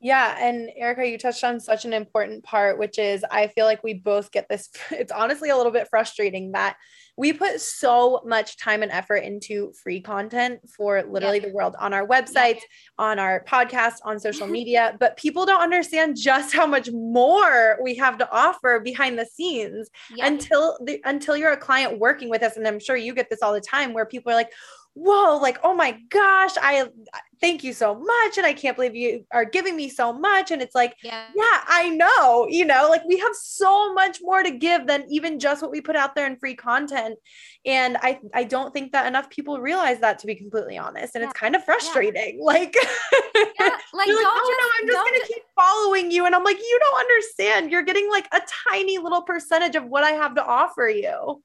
Yeah. 0.01 0.37
And 0.39 0.71
Erica, 0.77 1.09
you 1.09 1.19
touched 1.19 1.43
on 1.43 1.59
such 1.59 1.85
an 1.85 1.93
important 1.93 2.45
part, 2.45 2.79
which 2.79 2.99
is 2.99 3.25
I 3.31 3.49
feel 3.49 3.65
like 3.65 3.83
we 3.83 3.95
both 3.95 4.31
get 4.31 4.49
this. 4.49 4.71
It's 4.91 5.13
honestly 5.13 5.51
a 5.51 5.57
little 5.57 5.73
bit 5.73 5.89
frustrating 5.89 6.53
that 6.53 6.77
we 7.17 7.33
put 7.33 7.61
so 7.61 8.23
much 8.25 8.57
time 8.59 8.85
and 8.85 8.93
effort 8.93 9.17
into 9.17 9.73
free 9.83 10.01
content 10.01 10.61
for 10.71 11.03
literally 11.03 11.41
the 11.41 11.51
world 11.53 11.75
on 11.81 11.93
our 11.93 12.07
websites, 12.07 12.61
on 12.97 13.19
our 13.19 13.45
podcast, 13.45 13.95
on 14.05 14.21
social 14.21 14.47
media, 14.59 14.97
but 15.01 15.17
people 15.17 15.45
don't 15.45 15.61
understand 15.61 16.17
just 16.17 16.55
how 16.55 16.65
much 16.65 16.91
more 16.93 17.77
we 17.83 17.97
have 17.97 18.19
to 18.19 18.31
offer 18.31 18.79
behind 18.79 19.19
the 19.19 19.27
scenes 19.27 19.91
until 20.19 20.79
the 20.85 21.01
until 21.05 21.37
you're 21.37 21.53
a 21.53 21.57
client 21.57 21.99
working 21.99 22.31
with 22.31 22.45
us. 22.45 22.57
And 22.57 22.69
I'm 22.69 22.79
sure 22.79 22.97
you 22.97 23.13
get 23.15 23.29
this 23.31 23.43
all 23.43 23.53
the 23.53 23.61
time 23.61 23.93
where 23.93 24.07
people 24.07 24.31
are 24.31 24.37
like, 24.37 24.53
whoa, 24.99 25.39
like, 25.39 25.59
oh 25.63 25.75
my 25.75 25.97
gosh, 26.11 26.53
I 26.61 26.89
thank 27.41 27.63
you 27.63 27.73
so 27.73 27.95
much. 27.95 28.37
And 28.37 28.45
I 28.45 28.53
can't 28.53 28.77
believe 28.77 28.97
you 28.97 29.25
are 29.33 29.45
giving 29.45 29.77
me 29.77 29.89
so 29.89 30.13
much. 30.13 30.51
And 30.51 30.61
it's 30.61 30.75
like, 30.75 30.97
yeah. 31.05 31.27
yeah, 31.37 31.61
I 31.69 31.91
know, 31.91 32.47
you 32.49 32.65
know, 32.65 32.89
like 32.91 33.05
we 33.05 33.17
have 33.19 33.35
so 33.35 33.95
much 33.95 34.19
more 34.21 34.43
to 34.43 34.51
give 34.51 34.89
than 34.89 35.05
even 35.09 35.39
just 35.39 35.63
what 35.63 35.71
we 35.71 35.81
put 35.81 35.95
out 35.95 36.17
there 36.17 36.27
in 36.27 36.37
free 36.37 36.57
content. 36.57 37.17
And 37.65 37.97
I, 38.03 38.19
I 38.35 38.43
don't 38.43 38.75
think 38.75 38.91
that 38.93 39.07
enough 39.07 39.31
people 39.31 39.61
realize 39.61 40.01
that 40.01 40.19
to 40.21 40.27
be 40.27 40.35
completely 40.35 40.77
honest. 40.77 41.15
And 41.15 41.23
yeah. 41.23 41.31
it's 41.31 41.39
kind 41.39 41.55
of 41.55 41.65
frustrating. 41.65 42.39
Yeah. 42.41 42.45
Like, 42.45 42.75
yeah, 43.35 43.51
like, 43.61 43.79
like 43.95 44.09
oh 44.09 44.49
just, 44.49 44.59
no, 44.59 44.69
I'm 44.81 44.87
just 44.89 45.13
gonna 45.13 45.27
keep 45.29 45.43
following 45.55 46.11
you. 46.11 46.27
And 46.27 46.35
I'm 46.35 46.45
like, 46.45 46.59
you 46.59 46.81
don't 46.83 47.01
understand. 47.01 47.71
You're 47.71 47.83
getting 47.83 48.11
like 48.11 48.27
a 48.33 48.41
tiny 48.69 48.99
little 48.99 49.23
percentage 49.23 49.77
of 49.77 49.85
what 49.85 50.03
I 50.03 50.11
have 50.13 50.35
to 50.35 50.45
offer 50.45 50.89
you. 50.89 51.41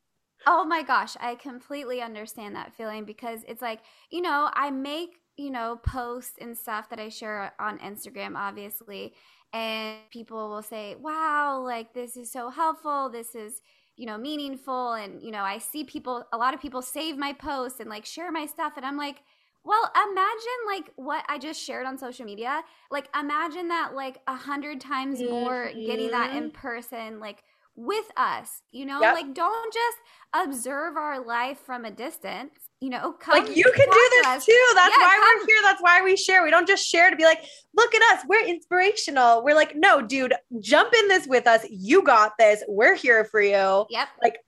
Oh 0.45 0.65
my 0.65 0.83
gosh, 0.83 1.15
I 1.19 1.35
completely 1.35 2.01
understand 2.01 2.55
that 2.55 2.73
feeling 2.73 3.05
because 3.05 3.41
it's 3.47 3.61
like, 3.61 3.79
you 4.11 4.21
know, 4.21 4.49
I 4.53 4.71
make, 4.71 5.19
you 5.37 5.51
know, 5.51 5.79
posts 5.83 6.35
and 6.39 6.57
stuff 6.57 6.89
that 6.89 6.99
I 6.99 7.09
share 7.09 7.53
on 7.59 7.79
Instagram, 7.79 8.35
obviously, 8.35 9.13
and 9.53 9.97
people 10.11 10.49
will 10.49 10.63
say, 10.63 10.95
wow, 10.95 11.61
like 11.63 11.93
this 11.93 12.17
is 12.17 12.31
so 12.31 12.49
helpful. 12.49 13.09
This 13.09 13.35
is, 13.35 13.61
you 13.95 14.05
know, 14.05 14.17
meaningful. 14.17 14.93
And, 14.93 15.21
you 15.21 15.31
know, 15.31 15.43
I 15.43 15.59
see 15.59 15.83
people, 15.83 16.25
a 16.33 16.37
lot 16.37 16.53
of 16.53 16.61
people 16.61 16.81
save 16.81 17.17
my 17.17 17.33
posts 17.33 17.79
and 17.79 17.89
like 17.89 18.05
share 18.05 18.31
my 18.31 18.45
stuff. 18.45 18.73
And 18.75 18.85
I'm 18.85 18.97
like, 18.97 19.17
well, 19.63 19.91
imagine 19.95 20.59
like 20.67 20.91
what 20.97 21.23
I 21.29 21.37
just 21.37 21.61
shared 21.61 21.85
on 21.85 21.97
social 21.97 22.25
media. 22.25 22.63
Like, 22.91 23.07
imagine 23.17 23.69
that 23.69 23.93
like 23.93 24.19
a 24.27 24.35
hundred 24.35 24.81
times 24.81 25.21
more 25.21 25.67
mm-hmm. 25.67 25.85
getting 25.85 26.11
that 26.11 26.35
in 26.35 26.51
person. 26.51 27.19
Like, 27.19 27.43
with 27.75 28.05
us 28.17 28.61
you 28.71 28.85
know? 28.85 29.01
Yep. 29.01 29.13
like 29.13 29.33
don't 29.33 29.73
just 29.73 29.97
observe 30.33 30.95
our 30.97 31.23
life 31.23 31.59
from 31.59 31.85
a 31.85 31.91
distance 31.91 32.51
you 32.83 32.89
know? 32.89 33.15
Like 33.29 33.55
you 33.55 33.63
can 33.63 33.89
do 33.89 34.09
this 34.11 34.27
us. 34.27 34.45
too. 34.45 34.71
That's 34.75 34.93
yeah, 34.97 35.05
why 35.05 35.15
come. 35.15 35.39
we're 35.39 35.45
here. 35.45 35.55
That's 35.63 35.81
why 35.81 36.01
we 36.03 36.17
share. 36.17 36.43
We 36.43 36.51
don't 36.51 36.67
just 36.67 36.85
share 36.85 37.09
to 37.09 37.15
be 37.15 37.23
like 37.23 37.45
look 37.73 37.95
at 37.95 38.01
us. 38.13 38.25
We're 38.27 38.45
inspirational. 38.45 39.41
We're 39.41 39.55
like 39.55 39.77
no 39.77 40.01
dude 40.01 40.33
jump 40.59 40.93
in 40.93 41.07
this 41.07 41.25
with 41.25 41.47
us. 41.47 41.65
You 41.69 42.03
got 42.03 42.33
this. 42.37 42.61
We're 42.67 42.95
here 42.95 43.23
for 43.23 43.41
you. 43.41 43.85
Yep. 43.89 44.09
Like 44.21 44.39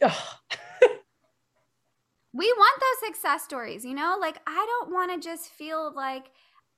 we 2.32 2.52
want 2.56 2.80
those 2.80 3.08
success 3.08 3.44
stories 3.44 3.84
you 3.84 3.94
know? 3.94 4.16
Like 4.20 4.38
i 4.48 4.66
don't 4.80 4.92
want 4.92 5.12
to 5.12 5.28
just 5.28 5.50
feel 5.50 5.92
like 5.94 6.26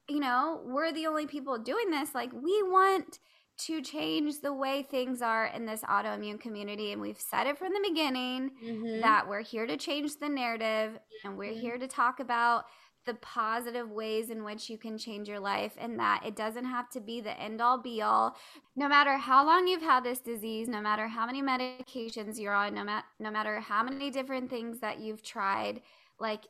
you 0.09 0.21
know 0.21 0.61
we're 0.67 0.93
the 0.93 1.07
only 1.07 1.27
people 1.27 1.57
doing 1.57 1.91
this. 1.91 2.15
Like 2.15 2.33
we 2.35 2.63
want 2.65 3.19
to 3.59 3.83
change 3.83 4.41
the 4.41 4.53
way 4.53 4.83
things 4.83 5.21
are 5.21 5.47
in 5.47 5.67
this 5.67 5.83
autoimmune 5.83 6.41
community. 6.41 6.93
And 6.93 7.01
we've 7.01 7.21
said 7.21 7.47
it 7.47 7.59
from 7.59 7.73
the 7.73 7.89
beginning 7.89 8.51
mm-hmm. 8.65 9.01
that 9.01 9.29
we're 9.29 9.43
here 9.43 9.67
to 9.67 9.77
change 9.77 10.19
the 10.21 10.29
narrative 10.29 10.99
and 11.25 11.37
we're 11.37 11.53
mm-hmm. 11.53 11.61
here 11.61 11.79
to 11.79 11.89
talk 11.89 12.21
about 12.21 12.65
the 13.09 13.15
positive 13.15 13.91
ways 13.91 14.29
in 14.29 14.45
which 14.45 14.69
you 14.69 14.77
can 14.77 14.99
change 14.99 15.29
your 15.29 15.41
life 15.41 15.73
and 15.79 15.99
that 15.99 16.23
it 16.27 16.37
doesn't 16.37 16.67
have 16.67 16.91
to 16.91 17.01
be 17.01 17.21
the 17.21 17.41
end 17.41 17.61
all 17.61 17.81
be 17.81 18.03
all. 18.03 18.37
No 18.77 18.87
matter 18.87 19.17
how 19.17 19.45
long 19.47 19.67
you've 19.67 19.83
had 19.83 20.05
this 20.05 20.21
disease, 20.21 20.69
no 20.69 20.83
matter 20.83 21.09
how 21.09 21.25
many 21.25 21.43
medications 21.43 22.39
you're 22.39 22.53
on, 22.53 22.75
no, 22.75 22.85
ma- 22.85 23.03
no 23.19 23.31
matter 23.31 23.61
how 23.61 23.83
many 23.83 24.11
different 24.11 24.51
things 24.51 24.81
that 24.81 25.01
you've 25.01 25.23
tried, 25.23 25.81
like 26.21 26.43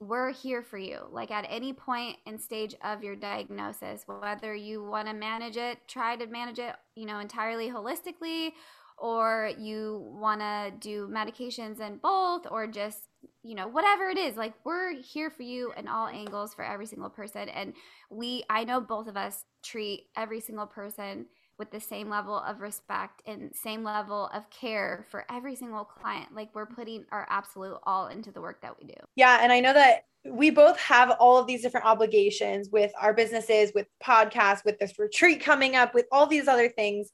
we're 0.00 0.32
here 0.32 0.62
for 0.62 0.78
you. 0.78 1.00
Like 1.10 1.30
at 1.30 1.46
any 1.48 1.72
point 1.72 2.16
and 2.26 2.40
stage 2.40 2.74
of 2.82 3.04
your 3.04 3.14
diagnosis 3.14 4.04
whether 4.06 4.54
you 4.54 4.82
want 4.82 5.06
to 5.08 5.14
manage 5.14 5.56
it 5.56 5.78
try 5.86 6.16
to 6.16 6.26
manage 6.26 6.58
it 6.58 6.74
you 6.94 7.06
know 7.06 7.18
entirely 7.18 7.70
holistically 7.70 8.52
or 8.96 9.50
you 9.58 10.04
want 10.12 10.40
to 10.40 10.72
do 10.78 11.08
medications 11.08 11.80
and 11.80 12.00
both 12.02 12.46
or 12.50 12.66
just 12.66 13.08
you 13.42 13.54
know 13.54 13.68
whatever 13.68 14.08
it 14.08 14.18
is 14.18 14.36
like 14.36 14.54
we're 14.64 14.94
here 14.94 15.30
for 15.30 15.42
you 15.42 15.72
in 15.76 15.88
all 15.88 16.06
angles 16.08 16.54
for 16.54 16.64
every 16.64 16.86
single 16.86 17.10
person. 17.10 17.48
And 17.48 17.74
we 18.10 18.44
i 18.48 18.64
know 18.64 18.80
both 18.80 19.06
of 19.06 19.16
us 19.16 19.44
treat 19.62 20.06
every 20.16 20.40
single 20.40 20.66
person 20.66 21.26
with 21.60 21.70
the 21.70 21.78
same 21.78 22.08
level 22.08 22.38
of 22.38 22.62
respect 22.62 23.22
and 23.26 23.54
same 23.54 23.84
level 23.84 24.30
of 24.32 24.48
care 24.48 25.04
for 25.10 25.26
every 25.30 25.54
single 25.54 25.84
client. 25.84 26.34
Like 26.34 26.48
we're 26.54 26.64
putting 26.64 27.04
our 27.12 27.26
absolute 27.28 27.76
all 27.84 28.08
into 28.08 28.32
the 28.32 28.40
work 28.40 28.62
that 28.62 28.80
we 28.80 28.86
do. 28.86 28.94
Yeah. 29.14 29.38
And 29.42 29.52
I 29.52 29.60
know 29.60 29.74
that 29.74 30.06
we 30.24 30.48
both 30.48 30.80
have 30.80 31.10
all 31.20 31.36
of 31.36 31.46
these 31.46 31.60
different 31.60 31.84
obligations 31.84 32.70
with 32.72 32.90
our 32.98 33.12
businesses, 33.12 33.72
with 33.74 33.86
podcasts, 34.02 34.64
with 34.64 34.78
this 34.78 34.98
retreat 34.98 35.42
coming 35.42 35.76
up, 35.76 35.94
with 35.94 36.06
all 36.10 36.26
these 36.26 36.48
other 36.48 36.70
things. 36.70 37.10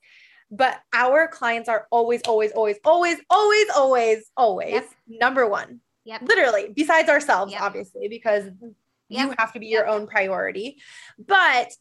But 0.48 0.78
our 0.92 1.26
clients 1.26 1.68
are 1.68 1.88
always, 1.90 2.22
always, 2.22 2.52
always, 2.52 2.76
always, 2.84 3.18
always, 3.28 3.66
always, 3.74 4.30
always 4.36 4.72
yep. 4.74 4.90
number 5.08 5.48
one. 5.48 5.80
Yep. 6.04 6.22
Literally, 6.22 6.72
besides 6.72 7.08
ourselves, 7.08 7.50
yep. 7.50 7.62
obviously, 7.62 8.06
because 8.06 8.44
you 9.08 9.34
have 9.38 9.52
to 9.54 9.58
be 9.58 9.66
your 9.66 9.88
own 9.88 10.06
priority. 10.06 10.78
But 11.18 11.72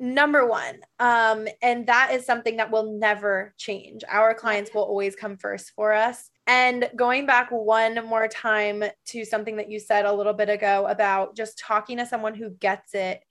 number 0.00 0.46
one 0.46 0.76
um, 0.98 1.46
and 1.62 1.86
that 1.86 2.10
is 2.12 2.24
something 2.24 2.56
that 2.56 2.70
will 2.70 2.98
never 2.98 3.54
change. 3.58 4.02
Our 4.08 4.34
clients 4.34 4.72
will 4.74 4.82
always 4.82 5.14
come 5.14 5.36
first 5.36 5.72
for 5.76 5.92
us. 5.92 6.30
And 6.46 6.90
going 6.96 7.26
back 7.26 7.50
one 7.50 8.04
more 8.06 8.26
time 8.26 8.82
to 9.08 9.24
something 9.24 9.56
that 9.56 9.70
you 9.70 9.78
said 9.78 10.06
a 10.06 10.12
little 10.12 10.32
bit 10.32 10.48
ago 10.48 10.86
about 10.88 11.36
just 11.36 11.58
talking 11.58 11.98
to 11.98 12.06
someone 12.06 12.34
who 12.34 12.50
gets 12.50 12.94
it 12.94 13.22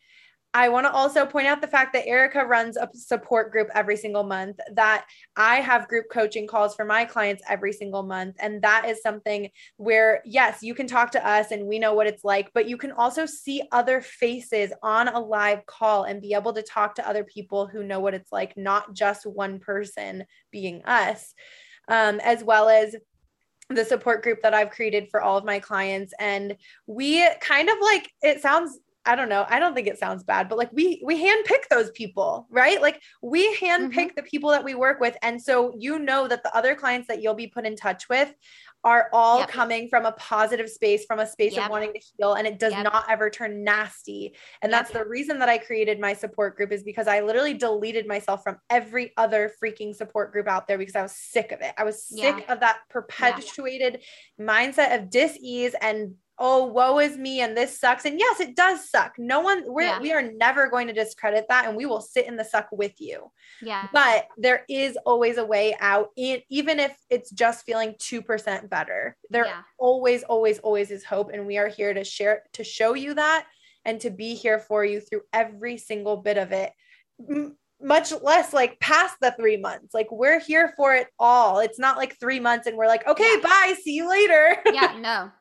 I 0.53 0.69
want 0.69 0.87
to 0.87 0.91
also 0.91 1.27
point 1.27 1.45
out 1.45 1.61
the 1.61 1.67
fact 1.67 1.93
that 1.93 2.07
Erica 2.07 2.43
runs 2.43 2.75
a 2.75 2.89
support 2.93 3.51
group 3.51 3.69
every 3.75 3.95
single 3.95 4.23
month, 4.23 4.59
that 4.73 5.05
I 5.35 5.57
have 5.57 5.87
group 5.87 6.05
coaching 6.11 6.47
calls 6.47 6.73
for 6.73 6.85
my 6.85 7.05
clients 7.05 7.43
every 7.47 7.71
single 7.71 8.01
month. 8.01 8.35
And 8.39 8.59
that 8.63 8.85
is 8.87 9.03
something 9.03 9.49
where, 9.77 10.21
yes, 10.25 10.63
you 10.63 10.73
can 10.73 10.87
talk 10.87 11.11
to 11.11 11.27
us 11.27 11.51
and 11.51 11.67
we 11.67 11.77
know 11.77 11.93
what 11.93 12.07
it's 12.07 12.23
like, 12.23 12.49
but 12.55 12.67
you 12.67 12.77
can 12.77 12.91
also 12.91 13.27
see 13.27 13.61
other 13.71 14.01
faces 14.01 14.73
on 14.81 15.07
a 15.07 15.19
live 15.19 15.67
call 15.67 16.05
and 16.05 16.21
be 16.21 16.33
able 16.33 16.53
to 16.53 16.63
talk 16.63 16.95
to 16.95 17.07
other 17.07 17.23
people 17.23 17.67
who 17.67 17.83
know 17.83 17.99
what 17.99 18.15
it's 18.15 18.31
like, 18.31 18.57
not 18.57 18.95
just 18.95 19.27
one 19.27 19.59
person 19.59 20.25
being 20.51 20.83
us, 20.85 21.35
um, 21.89 22.19
as 22.21 22.43
well 22.43 22.69
as 22.69 22.95
the 23.69 23.85
support 23.85 24.23
group 24.23 24.41
that 24.41 24.55
I've 24.55 24.71
created 24.71 25.09
for 25.11 25.21
all 25.21 25.37
of 25.37 25.45
my 25.45 25.59
clients. 25.59 26.11
And 26.19 26.57
we 26.87 27.23
kind 27.39 27.69
of 27.69 27.75
like, 27.79 28.09
it 28.23 28.41
sounds 28.41 28.79
I 29.09 29.15
don't 29.15 29.27
know. 29.27 29.43
I 29.49 29.57
don't 29.57 29.73
think 29.73 29.87
it 29.87 29.97
sounds 29.97 30.23
bad, 30.23 30.49
but 30.49 30.59
like 30.59 30.71
we 30.71 31.01
we 31.03 31.19
handpick 31.19 31.67
those 31.71 31.89
people, 31.89 32.45
right? 32.51 32.79
Like 32.79 33.01
we 33.23 33.55
handpick 33.55 33.91
mm-hmm. 33.91 34.15
the 34.15 34.21
people 34.21 34.51
that 34.51 34.63
we 34.63 34.75
work 34.75 34.99
with, 34.99 35.17
and 35.23 35.41
so 35.41 35.73
you 35.75 35.97
know 35.97 36.27
that 36.27 36.43
the 36.43 36.55
other 36.55 36.75
clients 36.75 37.07
that 37.07 37.19
you'll 37.19 37.33
be 37.33 37.47
put 37.47 37.65
in 37.65 37.75
touch 37.75 38.07
with 38.07 38.31
are 38.83 39.09
all 39.11 39.39
yep. 39.39 39.49
coming 39.49 39.89
from 39.89 40.05
a 40.05 40.11
positive 40.11 40.69
space, 40.69 41.05
from 41.05 41.17
a 41.17 41.25
space 41.25 41.55
yep. 41.55 41.65
of 41.65 41.71
wanting 41.71 41.91
to 41.91 41.99
heal, 41.99 42.35
and 42.35 42.45
it 42.45 42.59
does 42.59 42.71
yep. 42.71 42.83
not 42.83 43.09
ever 43.09 43.31
turn 43.31 43.63
nasty. 43.63 44.35
And 44.61 44.71
that's 44.71 44.91
the 44.91 45.03
reason 45.03 45.39
that 45.39 45.49
I 45.49 45.57
created 45.57 45.99
my 45.99 46.13
support 46.13 46.55
group 46.55 46.71
is 46.71 46.83
because 46.83 47.07
I 47.07 47.21
literally 47.21 47.55
deleted 47.55 48.07
myself 48.07 48.43
from 48.43 48.57
every 48.69 49.11
other 49.17 49.51
freaking 49.61 49.95
support 49.95 50.31
group 50.31 50.47
out 50.47 50.67
there 50.67 50.77
because 50.77 50.95
I 50.95 51.01
was 51.01 51.15
sick 51.15 51.51
of 51.51 51.61
it. 51.61 51.73
I 51.79 51.83
was 51.83 52.05
sick 52.05 52.45
yeah. 52.45 52.53
of 52.53 52.59
that 52.59 52.81
perpetuated 52.91 54.01
yeah. 54.37 54.45
mindset 54.45 54.95
of 54.95 55.09
dis-ease 55.09 55.73
and 55.81 56.13
oh 56.39 56.65
woe 56.65 56.99
is 56.99 57.17
me 57.17 57.41
and 57.41 57.55
this 57.55 57.79
sucks 57.79 58.05
and 58.05 58.19
yes 58.19 58.39
it 58.39 58.55
does 58.55 58.89
suck 58.89 59.13
no 59.17 59.41
one 59.41 59.63
we're, 59.67 59.81
yeah. 59.81 59.99
we 59.99 60.11
are 60.11 60.21
never 60.21 60.69
going 60.69 60.87
to 60.87 60.93
discredit 60.93 61.45
that 61.49 61.67
and 61.67 61.75
we 61.75 61.85
will 61.85 62.01
sit 62.01 62.25
in 62.25 62.37
the 62.37 62.43
suck 62.43 62.67
with 62.71 62.93
you 62.99 63.29
yeah 63.61 63.87
but 63.93 64.27
there 64.37 64.63
is 64.69 64.97
always 65.05 65.37
a 65.37 65.45
way 65.45 65.75
out 65.79 66.09
even 66.15 66.79
if 66.79 66.95
it's 67.09 67.29
just 67.31 67.65
feeling 67.65 67.93
2% 67.99 68.69
better 68.69 69.15
there 69.29 69.45
yeah. 69.45 69.61
always 69.77 70.23
always 70.23 70.59
always 70.59 70.91
is 70.91 71.03
hope 71.03 71.29
and 71.33 71.45
we 71.45 71.57
are 71.57 71.67
here 71.67 71.93
to 71.93 72.03
share 72.03 72.43
to 72.53 72.63
show 72.63 72.93
you 72.93 73.13
that 73.13 73.45
and 73.85 73.99
to 73.99 74.09
be 74.09 74.33
here 74.33 74.59
for 74.59 74.83
you 74.85 74.99
through 74.99 75.21
every 75.33 75.77
single 75.77 76.17
bit 76.17 76.37
of 76.37 76.51
it 76.51 76.71
M- 77.29 77.57
much 77.81 78.11
less 78.21 78.53
like 78.53 78.79
past 78.79 79.15
the 79.21 79.33
three 79.37 79.57
months. 79.57 79.93
Like 79.93 80.11
we're 80.11 80.39
here 80.39 80.73
for 80.75 80.95
it 80.95 81.07
all. 81.17 81.59
It's 81.59 81.79
not 81.79 81.97
like 81.97 82.19
three 82.19 82.39
months 82.39 82.67
and 82.67 82.77
we're 82.77 82.87
like, 82.87 83.07
okay, 83.07 83.35
yeah. 83.35 83.41
bye, 83.41 83.75
see 83.81 83.95
you 83.95 84.09
later. 84.09 84.57
yeah, 84.65 84.97
no, 85.01 85.31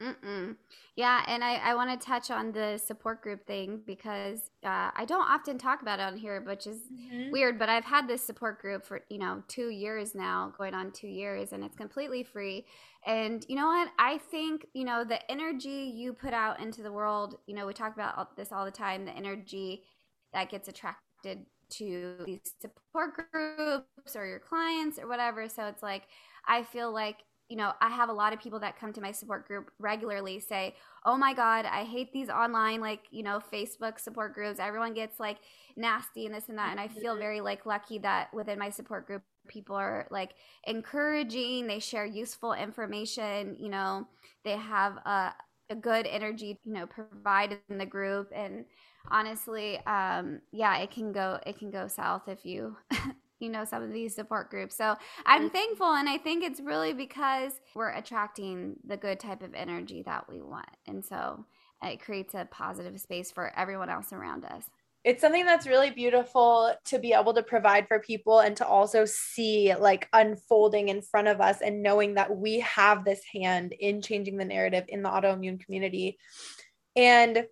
Mm-mm. 0.00 0.54
Yeah, 0.94 1.24
and 1.26 1.42
I, 1.42 1.56
I 1.56 1.74
want 1.74 2.00
to 2.00 2.06
touch 2.06 2.30
on 2.30 2.52
the 2.52 2.78
support 2.78 3.20
group 3.20 3.46
thing 3.46 3.80
because 3.84 4.38
uh, 4.64 4.90
I 4.94 5.04
don't 5.06 5.28
often 5.28 5.58
talk 5.58 5.82
about 5.82 5.98
it 5.98 6.02
on 6.02 6.16
here, 6.16 6.40
which 6.40 6.68
is 6.68 6.78
mm-hmm. 6.92 7.32
weird. 7.32 7.58
But 7.58 7.68
I've 7.68 7.84
had 7.84 8.06
this 8.06 8.22
support 8.22 8.60
group 8.60 8.86
for 8.86 9.00
you 9.10 9.18
know 9.18 9.42
two 9.48 9.70
years 9.70 10.14
now, 10.14 10.52
going 10.56 10.74
on 10.74 10.92
two 10.92 11.08
years, 11.08 11.52
and 11.52 11.64
it's 11.64 11.76
completely 11.76 12.22
free. 12.22 12.64
And 13.06 13.44
you 13.48 13.56
know 13.56 13.66
what? 13.66 13.88
I 13.98 14.18
think 14.18 14.66
you 14.72 14.84
know 14.84 15.02
the 15.02 15.28
energy 15.30 15.92
you 15.94 16.12
put 16.12 16.32
out 16.32 16.60
into 16.60 16.82
the 16.82 16.92
world. 16.92 17.38
You 17.46 17.56
know, 17.56 17.66
we 17.66 17.72
talk 17.72 17.94
about 17.94 18.36
this 18.36 18.52
all 18.52 18.64
the 18.64 18.70
time. 18.70 19.04
The 19.04 19.16
energy 19.16 19.82
that 20.32 20.48
gets 20.48 20.68
attracted 20.68 21.46
to 21.70 22.14
these 22.24 22.54
support 22.60 23.14
groups 23.32 24.16
or 24.16 24.26
your 24.26 24.38
clients 24.38 24.98
or 24.98 25.08
whatever. 25.08 25.48
So 25.48 25.66
it's 25.66 25.82
like 25.82 26.04
I 26.46 26.62
feel 26.62 26.92
like 26.92 27.18
you 27.48 27.56
know, 27.56 27.72
I 27.80 27.88
have 27.90 28.08
a 28.10 28.12
lot 28.12 28.32
of 28.32 28.40
people 28.40 28.60
that 28.60 28.78
come 28.78 28.92
to 28.92 29.00
my 29.00 29.12
support 29.12 29.46
group 29.46 29.70
regularly 29.78 30.38
say, 30.40 30.76
"Oh 31.04 31.16
my 31.16 31.34
god, 31.34 31.64
I 31.66 31.84
hate 31.84 32.12
these 32.12 32.28
online 32.30 32.80
like, 32.80 33.06
you 33.10 33.22
know, 33.22 33.40
Facebook 33.40 33.98
support 34.00 34.34
groups. 34.34 34.60
Everyone 34.60 34.94
gets 34.94 35.18
like 35.20 35.38
nasty 35.76 36.26
and 36.26 36.34
this 36.34 36.48
and 36.48 36.58
that." 36.58 36.70
And 36.70 36.80
I 36.80 36.88
feel 36.88 37.16
very 37.16 37.40
like 37.40 37.66
lucky 37.66 37.98
that 38.00 38.32
within 38.34 38.58
my 38.58 38.70
support 38.70 39.06
group 39.06 39.22
people 39.48 39.76
are 39.76 40.06
like 40.10 40.34
encouraging, 40.64 41.66
they 41.66 41.78
share 41.78 42.04
useful 42.06 42.52
information, 42.52 43.56
you 43.58 43.68
know, 43.70 44.08
they 44.44 44.56
have 44.56 44.96
a 44.98 45.34
a 45.70 45.76
good 45.76 46.06
energy, 46.06 46.58
you 46.64 46.72
know, 46.72 46.86
provided 46.86 47.60
in 47.68 47.76
the 47.78 47.86
group 47.86 48.30
and 48.34 48.64
honestly, 49.10 49.78
um 49.86 50.40
yeah, 50.52 50.78
it 50.78 50.90
can 50.90 51.12
go 51.12 51.38
it 51.46 51.58
can 51.58 51.70
go 51.70 51.88
south 51.88 52.28
if 52.28 52.44
you 52.44 52.76
you 53.40 53.48
know 53.48 53.64
some 53.64 53.82
of 53.82 53.92
these 53.92 54.14
support 54.14 54.50
groups. 54.50 54.76
So 54.76 54.96
i'm 55.26 55.42
mm-hmm. 55.42 55.48
thankful 55.48 55.94
and 55.94 56.08
i 56.08 56.18
think 56.18 56.44
it's 56.44 56.60
really 56.60 56.92
because 56.92 57.52
we're 57.74 57.90
attracting 57.90 58.76
the 58.86 58.96
good 58.96 59.20
type 59.20 59.42
of 59.42 59.54
energy 59.54 60.02
that 60.02 60.28
we 60.28 60.40
want 60.40 60.68
and 60.86 61.04
so 61.04 61.44
it 61.82 62.00
creates 62.00 62.34
a 62.34 62.48
positive 62.50 63.00
space 63.00 63.30
for 63.30 63.52
everyone 63.56 63.88
else 63.88 64.12
around 64.12 64.44
us. 64.44 64.64
It's 65.04 65.20
something 65.20 65.46
that's 65.46 65.66
really 65.66 65.90
beautiful 65.90 66.74
to 66.86 66.98
be 66.98 67.12
able 67.12 67.32
to 67.34 67.42
provide 67.42 67.86
for 67.86 68.00
people 68.00 68.40
and 68.40 68.56
to 68.56 68.66
also 68.66 69.04
see 69.04 69.72
like 69.74 70.08
unfolding 70.12 70.88
in 70.88 71.02
front 71.02 71.28
of 71.28 71.40
us 71.40 71.60
and 71.60 71.82
knowing 71.82 72.14
that 72.14 72.36
we 72.36 72.60
have 72.60 73.04
this 73.04 73.20
hand 73.32 73.74
in 73.78 74.02
changing 74.02 74.36
the 74.36 74.44
narrative 74.44 74.84
in 74.88 75.02
the 75.02 75.08
autoimmune 75.08 75.64
community. 75.64 76.18
And 76.96 77.46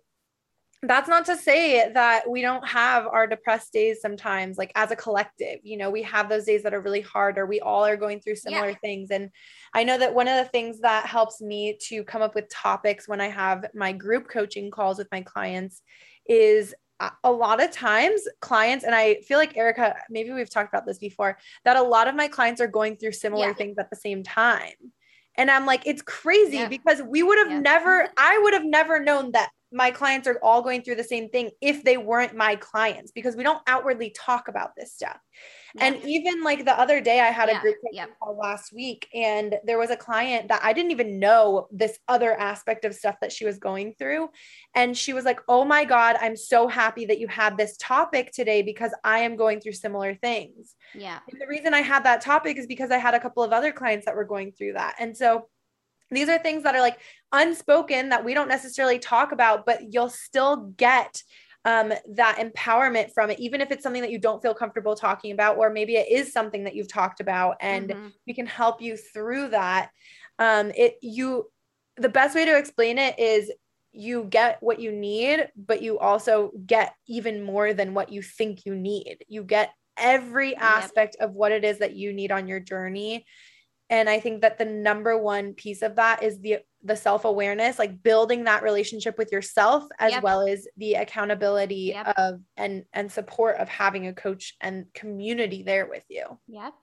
that's 0.87 1.09
not 1.09 1.25
to 1.25 1.37
say 1.37 1.91
that 1.91 2.29
we 2.29 2.41
don't 2.41 2.65
have 2.67 3.05
our 3.07 3.27
depressed 3.27 3.73
days 3.73 3.99
sometimes 4.01 4.57
like 4.57 4.71
as 4.75 4.91
a 4.91 4.95
collective 4.95 5.59
you 5.63 5.77
know 5.77 5.89
we 5.89 6.01
have 6.01 6.29
those 6.29 6.45
days 6.45 6.63
that 6.63 6.73
are 6.73 6.81
really 6.81 7.01
hard 7.01 7.37
or 7.37 7.45
we 7.45 7.59
all 7.59 7.85
are 7.85 7.97
going 7.97 8.19
through 8.19 8.35
similar 8.35 8.69
yeah. 8.69 8.77
things 8.81 9.11
and 9.11 9.29
i 9.73 9.83
know 9.83 9.97
that 9.97 10.13
one 10.13 10.27
of 10.27 10.37
the 10.37 10.49
things 10.49 10.79
that 10.79 11.05
helps 11.05 11.41
me 11.41 11.77
to 11.79 12.03
come 12.03 12.21
up 12.21 12.35
with 12.35 12.49
topics 12.49 13.07
when 13.07 13.21
i 13.21 13.27
have 13.27 13.65
my 13.73 13.91
group 13.91 14.27
coaching 14.29 14.71
calls 14.71 14.97
with 14.97 15.07
my 15.11 15.21
clients 15.21 15.81
is 16.27 16.73
uh, 16.99 17.09
a 17.23 17.31
lot 17.31 17.61
of 17.61 17.71
times 17.71 18.21
clients 18.41 18.83
and 18.83 18.95
i 18.95 19.15
feel 19.27 19.37
like 19.37 19.57
erica 19.57 19.95
maybe 20.09 20.31
we've 20.31 20.49
talked 20.49 20.73
about 20.73 20.85
this 20.85 20.97
before 20.97 21.37
that 21.65 21.77
a 21.77 21.81
lot 21.81 22.07
of 22.07 22.15
my 22.15 22.27
clients 22.27 22.61
are 22.61 22.67
going 22.67 22.95
through 22.95 23.11
similar 23.11 23.47
yeah. 23.47 23.53
things 23.53 23.77
at 23.77 23.89
the 23.89 23.95
same 23.95 24.23
time 24.23 24.73
and 25.35 25.51
i'm 25.51 25.65
like 25.65 25.83
it's 25.85 26.01
crazy 26.01 26.57
yeah. 26.57 26.67
because 26.67 27.01
we 27.03 27.23
would 27.23 27.37
have 27.37 27.61
never 27.61 28.07
i 28.17 28.39
would 28.43 28.53
have 28.53 28.65
never 28.65 28.99
known 28.99 29.31
that 29.31 29.49
my 29.71 29.91
clients 29.91 30.27
are 30.27 30.39
all 30.41 30.61
going 30.61 30.81
through 30.81 30.95
the 30.95 31.03
same 31.03 31.29
thing 31.29 31.51
if 31.61 31.83
they 31.83 31.97
weren't 31.97 32.35
my 32.35 32.55
clients 32.55 33.11
because 33.11 33.35
we 33.35 33.43
don't 33.43 33.61
outwardly 33.67 34.11
talk 34.11 34.47
about 34.47 34.71
this 34.77 34.93
stuff. 34.93 35.17
Yeah. 35.75 35.85
And 35.85 36.05
even 36.05 36.41
like 36.41 36.63
the 36.63 36.79
other 36.79 37.01
day, 37.01 37.19
I 37.19 37.27
had 37.27 37.49
yeah. 37.49 37.59
a 37.59 37.61
group 37.61 37.75
yeah. 37.91 38.05
call 38.21 38.37
last 38.37 38.73
week, 38.73 39.09
and 39.13 39.55
there 39.65 39.77
was 39.77 39.89
a 39.89 39.97
client 39.97 40.47
that 40.47 40.63
I 40.63 40.71
didn't 40.71 40.91
even 40.91 41.19
know 41.19 41.67
this 41.69 41.99
other 42.07 42.33
aspect 42.33 42.85
of 42.85 42.95
stuff 42.95 43.15
that 43.21 43.31
she 43.31 43.45
was 43.45 43.57
going 43.57 43.93
through. 43.99 44.29
And 44.73 44.97
she 44.97 45.13
was 45.13 45.25
like, 45.25 45.41
Oh 45.49 45.65
my 45.65 45.83
God, 45.83 46.15
I'm 46.21 46.37
so 46.37 46.67
happy 46.67 47.05
that 47.05 47.19
you 47.19 47.27
had 47.27 47.57
this 47.57 47.75
topic 47.77 48.31
today 48.31 48.61
because 48.61 48.91
I 49.03 49.19
am 49.19 49.35
going 49.35 49.59
through 49.59 49.73
similar 49.73 50.15
things. 50.15 50.75
Yeah. 50.95 51.19
And 51.29 51.41
the 51.41 51.47
reason 51.47 51.73
I 51.73 51.81
had 51.81 52.05
that 52.05 52.21
topic 52.21 52.57
is 52.57 52.67
because 52.67 52.91
I 52.91 52.97
had 52.97 53.13
a 53.13 53.19
couple 53.19 53.43
of 53.43 53.51
other 53.51 53.71
clients 53.71 54.05
that 54.05 54.15
were 54.15 54.25
going 54.25 54.53
through 54.53 54.73
that. 54.73 54.95
And 54.99 55.15
so 55.15 55.49
these 56.11 56.29
are 56.29 56.37
things 56.37 56.63
that 56.63 56.75
are 56.75 56.81
like 56.81 56.99
unspoken 57.31 58.09
that 58.09 58.23
we 58.23 58.33
don't 58.33 58.47
necessarily 58.47 58.99
talk 58.99 59.31
about, 59.31 59.65
but 59.65 59.93
you'll 59.93 60.09
still 60.09 60.73
get 60.77 61.21
um, 61.65 61.91
that 62.13 62.37
empowerment 62.37 63.11
from 63.13 63.29
it, 63.29 63.39
even 63.39 63.59
if 63.59 63.71
it's 63.71 63.83
something 63.83 64.01
that 64.01 64.11
you 64.11 64.19
don't 64.19 64.41
feel 64.41 64.53
comfortable 64.53 64.95
talking 64.95 65.33
about, 65.33 65.57
or 65.57 65.69
maybe 65.69 65.95
it 65.95 66.07
is 66.09 66.31
something 66.31 66.63
that 66.63 66.75
you've 66.75 66.91
talked 66.91 67.19
about 67.19 67.57
and 67.59 67.89
mm-hmm. 67.89 68.07
we 68.25 68.33
can 68.33 68.45
help 68.45 68.81
you 68.81 68.95
through 68.95 69.49
that. 69.49 69.89
Um, 70.39 70.71
it, 70.75 70.95
you, 71.01 71.51
the 71.97 72.09
best 72.09 72.35
way 72.35 72.45
to 72.45 72.57
explain 72.57 72.97
it 72.97 73.19
is 73.19 73.51
you 73.91 74.25
get 74.29 74.59
what 74.61 74.79
you 74.79 74.91
need, 74.91 75.49
but 75.57 75.81
you 75.81 75.99
also 75.99 76.51
get 76.65 76.93
even 77.07 77.43
more 77.43 77.73
than 77.73 77.93
what 77.93 78.11
you 78.11 78.21
think 78.21 78.65
you 78.65 78.75
need. 78.75 79.17
You 79.27 79.43
get 79.43 79.71
every 79.97 80.55
aspect 80.55 81.17
yep. 81.19 81.29
of 81.29 81.35
what 81.35 81.51
it 81.51 81.65
is 81.65 81.79
that 81.79 81.95
you 81.95 82.13
need 82.13 82.31
on 82.31 82.47
your 82.47 82.59
journey 82.59 83.25
and 83.89 84.09
i 84.09 84.19
think 84.19 84.41
that 84.41 84.57
the 84.57 84.65
number 84.65 85.17
one 85.17 85.53
piece 85.53 85.81
of 85.81 85.95
that 85.95 86.23
is 86.23 86.39
the 86.39 86.57
the 86.83 86.95
self-awareness 86.95 87.79
like 87.79 88.01
building 88.03 88.43
that 88.45 88.63
relationship 88.63 89.17
with 89.17 89.31
yourself 89.31 89.83
as 89.99 90.11
yep. 90.11 90.23
well 90.23 90.47
as 90.47 90.67
the 90.77 90.93
accountability 90.93 91.93
yep. 91.93 92.13
of 92.17 92.39
and 92.55 92.85
and 92.93 93.11
support 93.11 93.57
of 93.57 93.67
having 93.67 94.07
a 94.07 94.13
coach 94.13 94.55
and 94.61 94.85
community 94.93 95.63
there 95.63 95.87
with 95.87 96.03
you 96.09 96.25
yep 96.47 96.73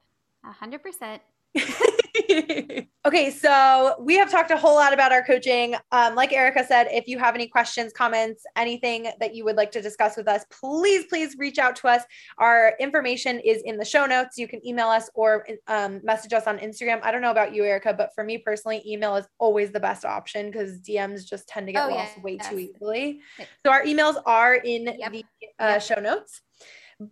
a 0.45 0.53
hundred 0.53 0.83
percent 0.83 1.23
okay, 3.07 3.31
so 3.31 3.97
we 4.01 4.17
have 4.17 4.31
talked 4.31 4.51
a 4.51 4.57
whole 4.57 4.75
lot 4.75 4.93
about 4.93 5.13
our 5.13 5.25
coaching. 5.25 5.75
Um, 5.93 6.15
like 6.15 6.33
Erica 6.33 6.65
said, 6.65 6.89
if 6.91 7.07
you 7.07 7.19
have 7.19 7.35
any 7.35 7.47
questions, 7.47 7.93
comments, 7.93 8.45
anything 8.57 9.09
that 9.21 9.35
you 9.35 9.45
would 9.45 9.57
like 9.57 9.71
to 9.73 9.83
discuss 9.83 10.17
with 10.17 10.29
us, 10.29 10.45
please, 10.51 11.07
please 11.07 11.37
reach 11.39 11.59
out 11.59 11.77
to 11.77 11.89
us. 11.89 12.03
Our 12.39 12.75
information 12.81 13.41
is 13.41 13.63
in 13.65 13.77
the 13.77 13.85
show 13.85 14.07
notes. 14.07 14.39
You 14.39 14.49
can 14.49 14.65
email 14.67 14.89
us 14.89 15.11
or 15.15 15.47
um, 15.67 16.01
message 16.05 16.33
us 16.33 16.47
on 16.47 16.59
Instagram. 16.59 17.01
I 17.03 17.11
don't 17.11 17.23
know 17.23 17.31
about 17.31 17.55
you, 17.55 17.65
Erica, 17.65 17.95
but 17.95 18.11
for 18.15 18.25
me 18.25 18.39
personally, 18.39 18.83
email 18.87 19.17
is 19.17 19.27
always 19.39 19.71
the 19.71 19.81
best 19.81 20.05
option 20.05 20.51
because 20.51 20.81
DMs 20.81 21.25
just 21.25 21.49
tend 21.49 21.67
to 21.67 21.73
get 21.73 21.91
oh, 21.91 21.95
lost 21.95 22.15
yeah, 22.17 22.23
way 22.23 22.37
yes. 22.37 22.49
too 22.49 22.59
easily. 22.59 23.21
So 23.65 23.73
our 23.73 23.83
emails 23.85 24.21
are 24.27 24.55
in 24.55 24.85
yep. 24.99 25.13
the 25.13 25.25
uh, 25.59 25.69
yep. 25.69 25.83
show 25.83 26.01
notes. 26.01 26.41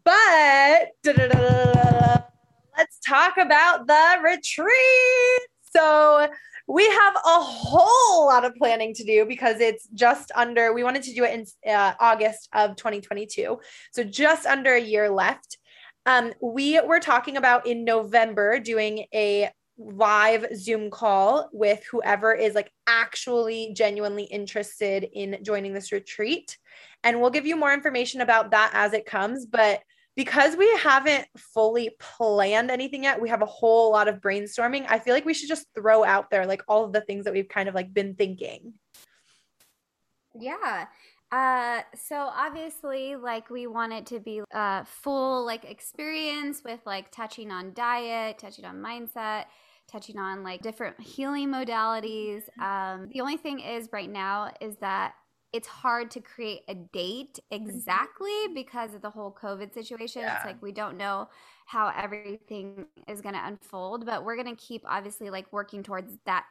But 0.04 0.92
let's 2.76 2.98
talk 3.06 3.36
about 3.38 3.86
the 3.86 4.16
retreat. 4.22 5.48
So, 5.74 6.28
we 6.68 6.86
have 6.86 7.16
a 7.16 7.40
whole 7.40 8.26
lot 8.26 8.44
of 8.44 8.54
planning 8.54 8.94
to 8.94 9.04
do 9.04 9.26
because 9.26 9.60
it's 9.60 9.88
just 9.94 10.30
under, 10.34 10.72
we 10.72 10.84
wanted 10.84 11.02
to 11.04 11.12
do 11.12 11.24
it 11.24 11.34
in 11.64 11.72
uh, 11.74 11.94
August 11.98 12.48
of 12.52 12.76
2022. 12.76 13.58
So, 13.92 14.04
just 14.04 14.46
under 14.46 14.74
a 14.74 14.80
year 14.80 15.10
left. 15.10 15.58
Um, 16.04 16.32
we 16.42 16.80
were 16.80 16.98
talking 16.98 17.36
about 17.36 17.66
in 17.66 17.84
November 17.84 18.58
doing 18.58 19.06
a 19.14 19.50
live 19.78 20.46
Zoom 20.54 20.90
call 20.90 21.48
with 21.52 21.84
whoever 21.90 22.34
is 22.34 22.54
like 22.54 22.70
actually 22.86 23.72
genuinely 23.74 24.24
interested 24.24 25.08
in 25.12 25.38
joining 25.42 25.72
this 25.72 25.92
retreat. 25.92 26.58
And 27.04 27.20
we'll 27.20 27.30
give 27.30 27.46
you 27.46 27.56
more 27.56 27.72
information 27.72 28.20
about 28.20 28.50
that 28.50 28.70
as 28.74 28.92
it 28.92 29.06
comes. 29.06 29.46
But 29.46 29.80
because 30.16 30.56
we 30.56 30.70
haven't 30.78 31.26
fully 31.36 31.90
planned 31.98 32.70
anything 32.70 33.04
yet, 33.04 33.20
we 33.20 33.28
have 33.28 33.42
a 33.42 33.46
whole 33.46 33.90
lot 33.92 34.08
of 34.08 34.20
brainstorming. 34.20 34.86
I 34.88 34.98
feel 34.98 35.14
like 35.14 35.24
we 35.24 35.34
should 35.34 35.48
just 35.48 35.66
throw 35.74 36.04
out 36.04 36.30
there 36.30 36.46
like 36.46 36.62
all 36.68 36.84
of 36.84 36.92
the 36.92 37.00
things 37.00 37.24
that 37.24 37.32
we've 37.32 37.48
kind 37.48 37.68
of 37.68 37.74
like 37.74 37.92
been 37.94 38.14
thinking. 38.14 38.74
Yeah. 40.38 40.86
Uh, 41.30 41.80
so 41.94 42.16
obviously, 42.16 43.16
like 43.16 43.48
we 43.48 43.66
want 43.66 43.94
it 43.94 44.04
to 44.06 44.20
be 44.20 44.42
a 44.50 44.84
full 44.84 45.46
like 45.46 45.64
experience 45.64 46.62
with 46.62 46.80
like 46.84 47.10
touching 47.10 47.50
on 47.50 47.72
diet, 47.72 48.38
touching 48.38 48.66
on 48.66 48.76
mindset, 48.76 49.46
touching 49.90 50.18
on 50.18 50.42
like 50.42 50.60
different 50.60 51.00
healing 51.00 51.48
modalities. 51.48 52.42
Mm-hmm. 52.60 52.62
Um, 52.62 53.08
the 53.12 53.22
only 53.22 53.38
thing 53.38 53.60
is 53.60 53.88
right 53.92 54.10
now 54.10 54.52
is 54.60 54.76
that 54.82 55.14
it's 55.52 55.68
hard 55.68 56.10
to 56.12 56.20
create 56.20 56.62
a 56.68 56.74
date 56.74 57.38
mm-hmm. 57.52 57.68
exactly 57.68 58.48
because 58.54 58.94
of 58.94 59.02
the 59.02 59.10
whole 59.10 59.36
COVID 59.40 59.72
situation. 59.74 60.22
Yeah. 60.22 60.36
It's 60.36 60.44
like 60.44 60.62
we 60.62 60.72
don't 60.72 60.96
know 60.96 61.28
how 61.66 61.92
everything 61.96 62.86
is 63.08 63.20
going 63.20 63.34
to 63.34 63.46
unfold, 63.46 64.06
but 64.06 64.24
we're 64.24 64.36
going 64.36 64.54
to 64.54 64.60
keep 64.60 64.82
obviously 64.86 65.30
like 65.30 65.52
working 65.52 65.82
towards 65.82 66.14
that 66.26 66.44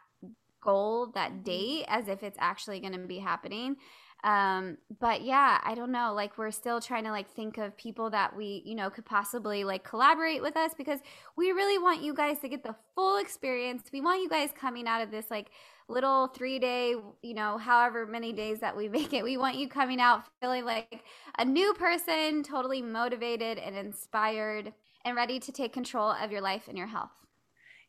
goal, 0.61 1.07
that 1.15 1.31
mm-hmm. 1.31 1.43
date, 1.43 1.85
as 1.87 2.07
if 2.07 2.23
it's 2.23 2.37
actually 2.39 2.79
going 2.79 2.93
to 2.93 2.99
be 2.99 3.19
happening. 3.19 3.77
Um, 4.23 4.77
but 4.99 5.23
yeah, 5.23 5.59
I 5.63 5.73
don't 5.73 5.91
know. 5.91 6.13
Like 6.13 6.37
we're 6.37 6.51
still 6.51 6.79
trying 6.79 7.05
to 7.05 7.11
like 7.11 7.31
think 7.31 7.57
of 7.57 7.75
people 7.75 8.11
that 8.11 8.35
we, 8.35 8.61
you 8.65 8.75
know, 8.75 8.89
could 8.89 9.05
possibly 9.05 9.63
like 9.63 9.83
collaborate 9.83 10.43
with 10.43 10.55
us 10.55 10.73
because 10.77 10.99
we 11.35 11.51
really 11.51 11.79
want 11.79 12.03
you 12.03 12.13
guys 12.13 12.37
to 12.39 12.47
get 12.47 12.63
the 12.63 12.75
full 12.93 13.17
experience. 13.17 13.83
We 13.91 14.01
want 14.01 14.21
you 14.21 14.29
guys 14.29 14.51
coming 14.55 14.87
out 14.87 15.01
of 15.01 15.09
this 15.09 15.25
like 15.31 15.49
little 15.91 16.27
three 16.27 16.59
day, 16.59 16.95
you 17.21 17.33
know, 17.33 17.57
however 17.57 18.05
many 18.05 18.33
days 18.33 18.59
that 18.59 18.75
we 18.75 18.87
make 18.97 19.13
it, 19.13 19.23
we 19.23 19.37
want 19.37 19.57
you 19.57 19.67
coming 19.67 19.99
out 19.99 20.23
feeling 20.41 20.65
like 20.65 21.03
a 21.37 21.45
new 21.45 21.73
person, 21.73 22.43
totally 22.43 22.81
motivated 22.81 23.57
and 23.57 23.75
inspired 23.75 24.73
and 25.05 25.15
ready 25.15 25.39
to 25.39 25.51
take 25.51 25.73
control 25.73 26.11
of 26.11 26.31
your 26.31 26.41
life 26.41 26.67
and 26.67 26.77
your 26.77 26.87
health. 26.87 27.11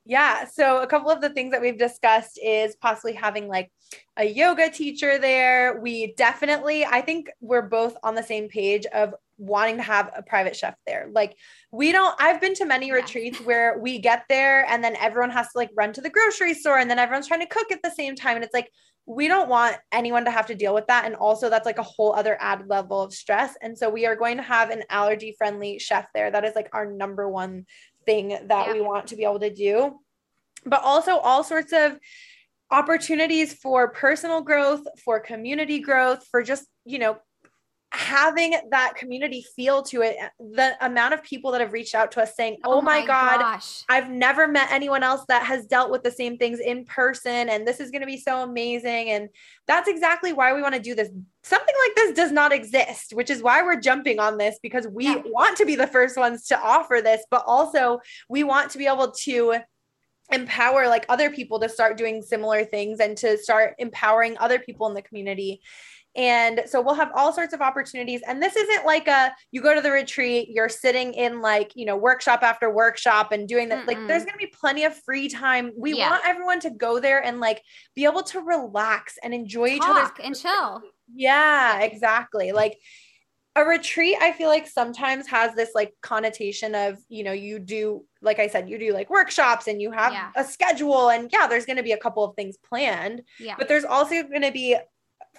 Yeah. 0.05 0.47
So, 0.47 0.83
a 0.83 0.87
couple 0.87 1.11
of 1.11 1.21
the 1.21 1.31
things 1.31 1.53
that 1.53 1.61
we've 1.61 1.79
discussed 1.79 2.39
is 2.43 2.75
possibly 2.75 3.13
having 3.13 3.47
like 3.47 3.71
a 4.17 4.25
yoga 4.25 4.69
teacher 4.69 5.17
there. 5.19 5.81
We 5.81 6.15
definitely, 6.15 6.85
I 6.85 7.03
think 7.03 7.31
we're 7.41 7.63
both 7.63 7.97
on 8.03 8.17
the 8.17 8.23
same 8.23 8.49
page 8.49 8.85
of 8.87 9.15
wanting 9.43 9.77
to 9.77 9.83
have 9.83 10.11
a 10.17 10.23
private 10.23 10.55
chef 10.55 10.75
there. 10.87 11.09
Like 11.13 11.37
we 11.73 11.91
don't 11.93 12.15
I've 12.21 12.41
been 12.41 12.55
to 12.55 12.65
many 12.65 12.89
yeah. 12.89 12.95
retreats 12.95 13.41
where 13.41 13.79
we 13.79 13.99
get 13.99 14.25
there 14.29 14.65
and 14.69 14.83
then 14.83 14.97
everyone 14.97 15.31
has 15.31 15.47
to 15.47 15.59
like 15.59 15.71
run 15.77 15.93
to 15.95 16.01
the 16.01 16.11
grocery 16.11 16.55
store 16.55 16.79
and 16.79 16.89
then 16.89 16.99
everyone's 16.99 17.27
trying 17.27 17.41
to 17.41 17.47
cook 17.47 17.73
at 17.73 17.83
the 17.83 17.91
same 17.91 18.15
time 18.15 18.37
and 18.37 18.45
it's 18.45 18.55
like 18.55 18.71
we 19.05 19.27
don't 19.27 19.49
want 19.49 19.77
anyone 19.91 20.25
to 20.25 20.31
have 20.31 20.47
to 20.47 20.55
deal 20.55 20.73
with 20.73 20.87
that 20.87 21.05
and 21.05 21.17
also 21.17 21.51
that's 21.51 21.67
like 21.67 21.79
a 21.79 21.83
whole 21.83 22.15
other 22.15 22.37
added 22.41 22.69
level 22.69 23.03
of 23.03 23.13
stress 23.13 23.57
and 23.61 23.77
so 23.77 23.91
we 23.91 24.07
are 24.07 24.15
going 24.15 24.37
to 24.37 24.45
have 24.45 24.71
an 24.71 24.85
allergy 24.91 25.35
friendly 25.37 25.79
chef 25.81 26.07
there. 26.15 26.31
That 26.31 26.45
is 26.45 26.55
like 26.55 26.69
our 26.73 26.87
number 26.87 27.29
one 27.29 27.67
thing 28.07 28.29
that 28.29 28.67
yeah. 28.69 28.73
we 28.73 28.81
want 28.81 29.09
to 29.09 29.17
be 29.17 29.25
able 29.25 29.41
to 29.41 29.53
do. 29.53 29.99
But 30.65 30.83
also 30.85 31.17
all 31.17 31.43
sorts 31.43 31.73
of 31.73 31.99
opportunities 32.71 33.53
for 33.53 33.91
personal 33.91 34.41
growth, 34.41 34.87
for 35.05 35.21
community 35.21 35.81
growth, 35.81 36.27
for 36.31 36.43
just, 36.43 36.67
you 36.85 36.99
know, 36.99 37.19
having 37.93 38.55
that 38.71 38.95
community 38.97 39.45
feel 39.55 39.83
to 39.83 40.01
it 40.01 40.17
the 40.39 40.75
amount 40.81 41.13
of 41.13 41.23
people 41.23 41.53
that 41.53 41.61
have 41.61 41.75
reached 41.75 41.95
out 41.95 42.11
to 42.11 42.23
us 42.23 42.35
saying 42.35 42.57
oh, 42.65 42.79
oh 42.79 42.81
my, 42.81 43.01
my, 43.01 43.07
god 43.07 43.41
gosh. 43.41 43.83
i've 43.91 44.09
never 44.09 44.49
met 44.49 44.73
anyone 44.73 45.03
else 45.03 45.23
that 45.29 45.43
has 45.43 45.67
dealt 45.67 45.91
with 45.91 46.03
the 46.03 46.11
same 46.11 46.39
things 46.39 46.59
in 46.59 46.87
person 46.87 47.51
and 47.51 47.67
this 47.69 47.81
is 47.81 47.91
going 47.91 48.01
to 48.01 48.07
be 48.07 48.17
so 48.17 48.43
amazing 48.43 49.11
and 49.11 49.29
that's 49.67 49.89
exactly 49.89 50.33
why 50.33 50.55
we 50.55 50.63
want 50.63 50.75
to 50.75 50.81
do 50.81 50.95
this 50.95 51.11
something 51.43 51.75
like 51.87 51.95
this 51.95 52.17
does 52.17 52.33
not 52.33 52.51
exist 52.51 53.13
which 53.13 53.29
is 53.29 53.43
why 53.43 53.63
we're 53.63 53.79
jumping 53.79 54.19
on 54.19 54.39
this 54.39 54.59
because 54.63 54.89
we 54.89 55.05
yeah. 55.05 55.23
want 55.27 55.55
to 55.55 55.67
be 55.67 55.77
the 55.77 55.87
first 55.87 56.17
ones 56.17 56.47
to 56.47 56.59
offer 56.59 57.01
this 57.03 57.23
but 57.31 57.45
also 57.47 58.01
we 58.31 58.43
want 58.43 58.71
to 58.71 58.79
be 58.79 58.87
able 58.87 59.11
to 59.11 59.55
empower 60.31 60.89
like 60.89 61.05
other 61.11 61.31
people 61.31 61.61
to 61.61 61.69
start 61.69 61.99
doing 61.99 62.23
similar 62.23 62.65
things 62.65 63.01
and 63.01 63.19
to 63.19 63.37
start 63.37 63.75
empowering 63.79 64.37
other 64.39 64.59
people 64.59 64.87
in 64.87 64.95
the 64.95 65.03
community 65.03 65.61
and 66.15 66.63
so 66.67 66.81
we'll 66.81 66.95
have 66.95 67.11
all 67.15 67.33
sorts 67.33 67.55
of 67.55 67.63
opportunities. 67.63 68.21
And 68.27 68.43
this 68.43 68.55
isn't 68.55 68.85
like 68.85 69.09
a 69.09 69.35
you 69.51 69.63
go 69.63 69.75
to 69.75 69.81
the 69.81 69.91
retreat, 69.91 70.49
you're 70.51 70.69
sitting 70.69 71.15
in 71.15 71.41
like, 71.41 71.73
you 71.75 71.87
know, 71.87 71.97
workshop 71.97 72.43
after 72.43 72.71
workshop 72.71 73.33
and 73.33 73.49
doing 73.49 73.69
that. 73.71 73.85
Mm-mm. 73.85 73.89
Like 73.89 74.07
there's 74.07 74.25
going 74.25 74.35
to 74.35 74.39
be 74.39 74.53
plenty 74.59 74.85
of 74.85 74.95
free 74.95 75.29
time. 75.29 75.73
We 75.77 75.97
yeah. 75.97 76.11
want 76.11 76.23
everyone 76.27 76.61
to 76.61 76.71
go 76.71 77.01
there 77.01 77.25
and 77.25 77.41
like 77.41 77.63
be 77.95 78.05
able 78.05 78.23
to 78.25 78.41
relax 78.41 79.17
and 79.23 79.33
enjoy 79.33 79.77
Talk 79.77 79.77
each 79.77 79.83
other's 79.83 80.11
and 80.23 80.37
chill. 80.37 80.83
Yeah, 81.15 81.81
exactly. 81.81 82.53
Like 82.53 82.79
a 83.55 83.65
retreat 83.65 84.17
i 84.21 84.33
feel 84.33 84.49
like 84.49 84.67
sometimes 84.67 85.27
has 85.27 85.55
this 85.55 85.71
like 85.75 85.93
connotation 86.01 86.75
of 86.75 86.99
you 87.09 87.23
know 87.23 87.33
you 87.33 87.59
do 87.59 88.03
like 88.23 88.39
i 88.39 88.47
said 88.47 88.69
you 88.69 88.79
do 88.79 88.95
like 88.95 89.11
workshops 89.11 89.69
and 89.69 89.81
you 89.81 89.91
have 89.91 90.13
yeah. 90.13 90.31
a 90.37 90.45
schedule 90.45 91.11
and 91.11 91.29
yeah 91.33 91.47
there's 91.47 91.67
going 91.67 91.77
to 91.77 91.83
be 91.83 91.93
a 91.93 91.99
couple 91.99 92.25
of 92.25 92.35
things 92.35 92.57
planned 92.67 93.21
yeah. 93.39 93.55
but 93.59 93.69
there's 93.69 93.85
also 93.85 94.23
going 94.23 94.43
to 94.43 94.53
be 94.53 94.77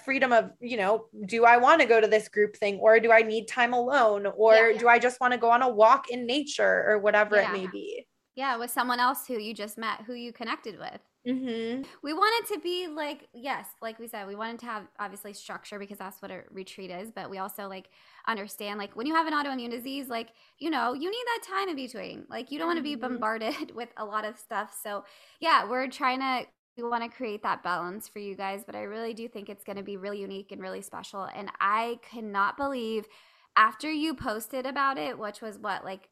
freedom 0.04 0.32
of 0.32 0.52
you 0.60 0.78
know 0.78 1.06
do 1.26 1.46
i 1.46 1.58
want 1.58 1.82
to 1.82 1.88
go 1.88 2.00
to 2.00 2.08
this 2.08 2.28
group 2.28 2.56
thing 2.56 2.78
or 2.80 3.00
do 3.00 3.12
i 3.12 3.22
need 3.22 3.48
time 3.48 3.74
alone 3.74 4.26
or 4.38 4.54
yeah, 4.54 4.70
yeah. 4.70 4.78
do 4.78 4.88
i 4.88 5.00
just 5.00 5.20
want 5.20 5.34
to 5.34 5.40
go 5.40 5.50
on 5.50 5.62
a 5.62 5.70
walk 5.70 6.10
in 6.10 6.26
nature 6.26 6.86
or 6.88 7.00
whatever 7.00 7.36
yeah. 7.36 7.50
it 7.50 7.54
may 7.54 7.68
be 7.68 8.06
yeah 8.36 8.58
with 8.58 8.72
someone 8.72 9.00
else 9.00 9.28
who 9.28 9.40
you 9.40 9.54
just 9.54 9.78
met 9.78 10.02
who 10.06 10.14
you 10.14 10.34
connected 10.34 10.78
with 10.80 11.00
mm-hmm. 11.28 11.84
we 12.02 12.14
wanted 12.14 12.54
to 12.54 12.60
be 12.60 12.88
like 12.88 13.28
yes 13.34 13.68
like 13.82 14.00
we 14.00 14.08
said 14.08 14.28
we 14.28 14.36
wanted 14.36 14.60
to 14.60 14.66
have 14.66 14.84
obviously 15.00 15.34
structure 15.34 15.78
because 15.78 15.98
that's 15.98 16.22
what 16.22 16.32
a 16.32 16.42
retreat 16.52 16.90
is 16.90 17.12
but 17.12 17.30
we 17.30 17.38
also 17.38 17.68
like 17.68 17.90
understand 18.28 18.80
like 18.80 18.96
when 18.96 19.06
you 19.06 19.14
have 19.14 19.28
an 19.28 19.34
autoimmune 19.34 19.70
disease 19.70 20.08
like 20.08 20.30
you 20.60 20.70
know 20.70 20.94
you 20.94 21.10
need 21.10 21.26
that 21.26 21.48
time 21.48 21.70
in 21.70 21.76
between 21.76 22.26
like 22.30 22.52
you 22.52 22.58
don't 22.58 22.68
mm-hmm. 22.68 22.76
want 22.76 22.78
to 22.78 22.84
be 22.84 22.96
bombarded 22.96 23.72
with 23.76 23.90
a 23.98 24.06
lot 24.06 24.26
of 24.26 24.38
stuff 24.38 24.76
so 24.84 25.04
yeah 25.40 25.70
we're 25.70 25.88
trying 25.88 26.20
to 26.20 26.46
we 26.78 26.84
want 26.84 27.04
to 27.04 27.16
create 27.16 27.44
that 27.44 27.64
balance 27.64 28.08
for 28.08 28.20
you 28.20 28.36
guys, 28.36 28.64
but 28.66 28.76
I 28.76 28.84
really 28.84 29.14
do 29.14 29.28
think 29.28 29.50
it's 29.50 29.64
going 29.64 29.78
to 29.78 29.84
be 29.84 29.98
really 29.98 30.22
unique 30.22 30.52
and 30.52 30.62
really 30.62 30.82
special. 30.82 31.24
And 31.24 31.52
I 31.60 32.00
cannot 32.10 32.58
believe 32.58 33.06
after 33.56 33.92
you 33.92 34.16
posted 34.16 34.66
about 34.66 34.98
it, 34.98 35.18
which 35.20 35.42
was 35.42 35.60
what, 35.60 35.86
like 35.86 36.10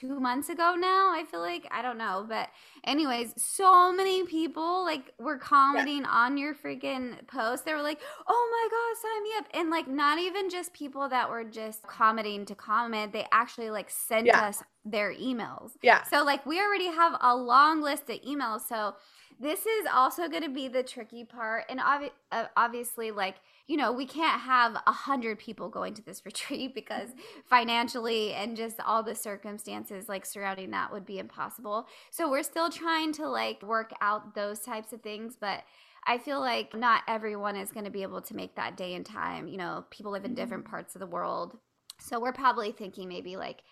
two 0.00 0.18
months 0.18 0.48
ago 0.48 0.74
now, 0.76 1.12
I 1.14 1.24
feel 1.30 1.40
like. 1.40 1.68
I 1.70 1.82
don't 1.82 1.98
know. 1.98 2.24
But, 2.28 2.48
anyways, 2.84 3.34
so 3.36 3.92
many 3.92 4.24
people 4.24 4.84
like 4.84 5.12
were 5.18 5.38
commenting 5.38 6.02
yeah. 6.02 6.08
on 6.08 6.38
your 6.38 6.54
freaking 6.54 7.24
post. 7.28 7.64
They 7.64 7.74
were 7.74 7.82
like, 7.82 8.00
oh 8.26 8.48
my 8.50 8.68
God, 8.70 9.02
sign 9.02 9.22
me 9.22 9.30
up. 9.38 9.46
And 9.54 9.70
like, 9.70 9.86
not 9.86 10.18
even 10.18 10.50
just 10.50 10.72
people 10.72 11.08
that 11.10 11.28
were 11.30 11.44
just 11.44 11.82
commenting 11.86 12.46
to 12.46 12.54
comment, 12.54 13.12
they 13.12 13.26
actually 13.30 13.70
like 13.70 13.90
sent 13.90 14.26
yeah. 14.26 14.46
us 14.46 14.62
their 14.84 15.12
emails. 15.14 15.72
Yeah. 15.82 16.02
So 16.04 16.24
like 16.24 16.46
we 16.46 16.60
already 16.60 16.86
have 16.86 17.16
a 17.20 17.36
long 17.36 17.82
list 17.82 18.08
of 18.08 18.20
emails. 18.22 18.62
So 18.68 18.94
this 19.38 19.60
is 19.66 19.86
also 19.92 20.28
going 20.28 20.42
to 20.42 20.48
be 20.48 20.68
the 20.68 20.82
tricky 20.82 21.24
part, 21.24 21.64
and 21.68 21.78
obvi- 21.80 22.10
uh, 22.32 22.46
obviously, 22.56 23.10
like 23.10 23.36
you 23.68 23.76
know, 23.76 23.90
we 23.92 24.06
can't 24.06 24.40
have 24.42 24.76
a 24.86 24.92
hundred 24.92 25.38
people 25.40 25.68
going 25.68 25.92
to 25.94 26.02
this 26.04 26.22
retreat 26.24 26.74
because 26.74 27.10
financially 27.48 28.32
and 28.32 28.56
just 28.56 28.76
all 28.80 29.02
the 29.02 29.14
circumstances 29.14 30.08
like 30.08 30.24
surrounding 30.24 30.70
that 30.70 30.92
would 30.92 31.04
be 31.04 31.18
impossible. 31.18 31.86
So 32.10 32.30
we're 32.30 32.42
still 32.44 32.70
trying 32.70 33.12
to 33.14 33.28
like 33.28 33.62
work 33.62 33.92
out 34.00 34.34
those 34.34 34.60
types 34.60 34.92
of 34.92 35.00
things, 35.02 35.36
but 35.40 35.64
I 36.06 36.18
feel 36.18 36.38
like 36.40 36.74
not 36.74 37.02
everyone 37.08 37.56
is 37.56 37.72
going 37.72 37.84
to 37.86 37.90
be 37.90 38.02
able 38.02 38.22
to 38.22 38.36
make 38.36 38.54
that 38.54 38.76
day 38.76 38.94
and 38.94 39.04
time. 39.04 39.48
You 39.48 39.56
know, 39.56 39.84
people 39.90 40.12
live 40.12 40.24
in 40.24 40.34
different 40.34 40.64
Mm-hmm. 40.64 40.70
parts 40.70 40.94
of 40.94 41.00
the 41.00 41.06
world. 41.06 41.58
So 41.98 42.20
we're 42.20 42.32
probably 42.32 42.72
thinking 42.72 43.08
maybe 43.08 43.36
like 43.36 43.62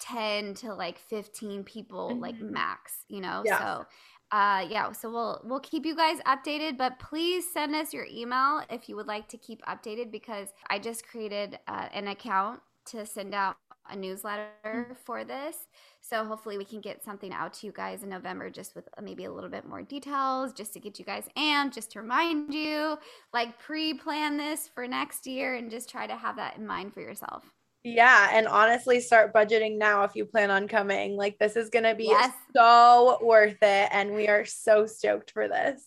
10 0.00 0.54
to 0.54 0.74
like 0.74 0.98
15 0.98 1.64
people 1.64 2.18
like 2.20 2.38
Mhm. 2.38 2.50
max, 2.50 3.04
you 3.08 3.20
know. 3.20 3.44
Yeah. 3.44 3.58
So 3.58 3.86
uh 4.30 4.66
yeah, 4.68 4.92
so 4.92 5.10
we'll 5.10 5.40
we'll 5.44 5.60
keep 5.60 5.86
you 5.86 5.96
guys 5.96 6.18
updated, 6.26 6.76
but 6.76 6.98
please 6.98 7.50
send 7.50 7.74
us 7.74 7.94
your 7.94 8.06
email 8.10 8.62
if 8.70 8.88
you 8.88 8.96
would 8.96 9.06
like 9.06 9.28
to 9.28 9.38
keep 9.38 9.64
updated 9.66 10.10
because 10.10 10.48
I 10.68 10.78
just 10.78 11.06
created 11.06 11.58
uh, 11.66 11.88
an 11.92 12.08
account 12.08 12.60
to 12.86 13.06
send 13.06 13.34
out 13.34 13.56
a 13.90 13.96
newsletter 13.96 14.96
for 15.04 15.24
this. 15.24 15.66
So 16.00 16.24
hopefully 16.24 16.58
we 16.58 16.64
can 16.64 16.80
get 16.80 17.02
something 17.04 17.32
out 17.32 17.54
to 17.54 17.66
you 17.66 17.72
guys 17.72 18.02
in 18.02 18.10
November 18.10 18.50
just 18.50 18.74
with 18.74 18.88
maybe 19.02 19.24
a 19.24 19.32
little 19.32 19.50
bit 19.50 19.66
more 19.66 19.82
details 19.82 20.52
just 20.52 20.72
to 20.74 20.80
get 20.80 20.98
you 20.98 21.04
guys 21.04 21.28
amped, 21.36 21.74
just 21.74 21.92
to 21.92 22.00
remind 22.00 22.52
you, 22.52 22.98
like 23.32 23.58
pre-plan 23.58 24.36
this 24.36 24.68
for 24.68 24.86
next 24.86 25.26
year 25.26 25.54
and 25.54 25.70
just 25.70 25.88
try 25.88 26.06
to 26.06 26.16
have 26.16 26.36
that 26.36 26.56
in 26.56 26.66
mind 26.66 26.92
for 26.92 27.00
yourself. 27.00 27.57
Yeah, 27.94 28.30
and 28.32 28.46
honestly, 28.46 29.00
start 29.00 29.32
budgeting 29.32 29.78
now 29.78 30.04
if 30.04 30.14
you 30.14 30.24
plan 30.24 30.50
on 30.50 30.68
coming. 30.68 31.16
Like, 31.16 31.38
this 31.38 31.56
is 31.56 31.70
going 31.70 31.84
to 31.84 31.94
be 31.94 32.06
Yes. 32.06 32.32
so 32.54 33.18
worth 33.22 33.56
it. 33.62 33.88
And 33.92 34.14
we 34.14 34.28
are 34.28 34.44
so 34.44 34.86
stoked 34.86 35.30
for 35.30 35.48
this. 35.48 35.82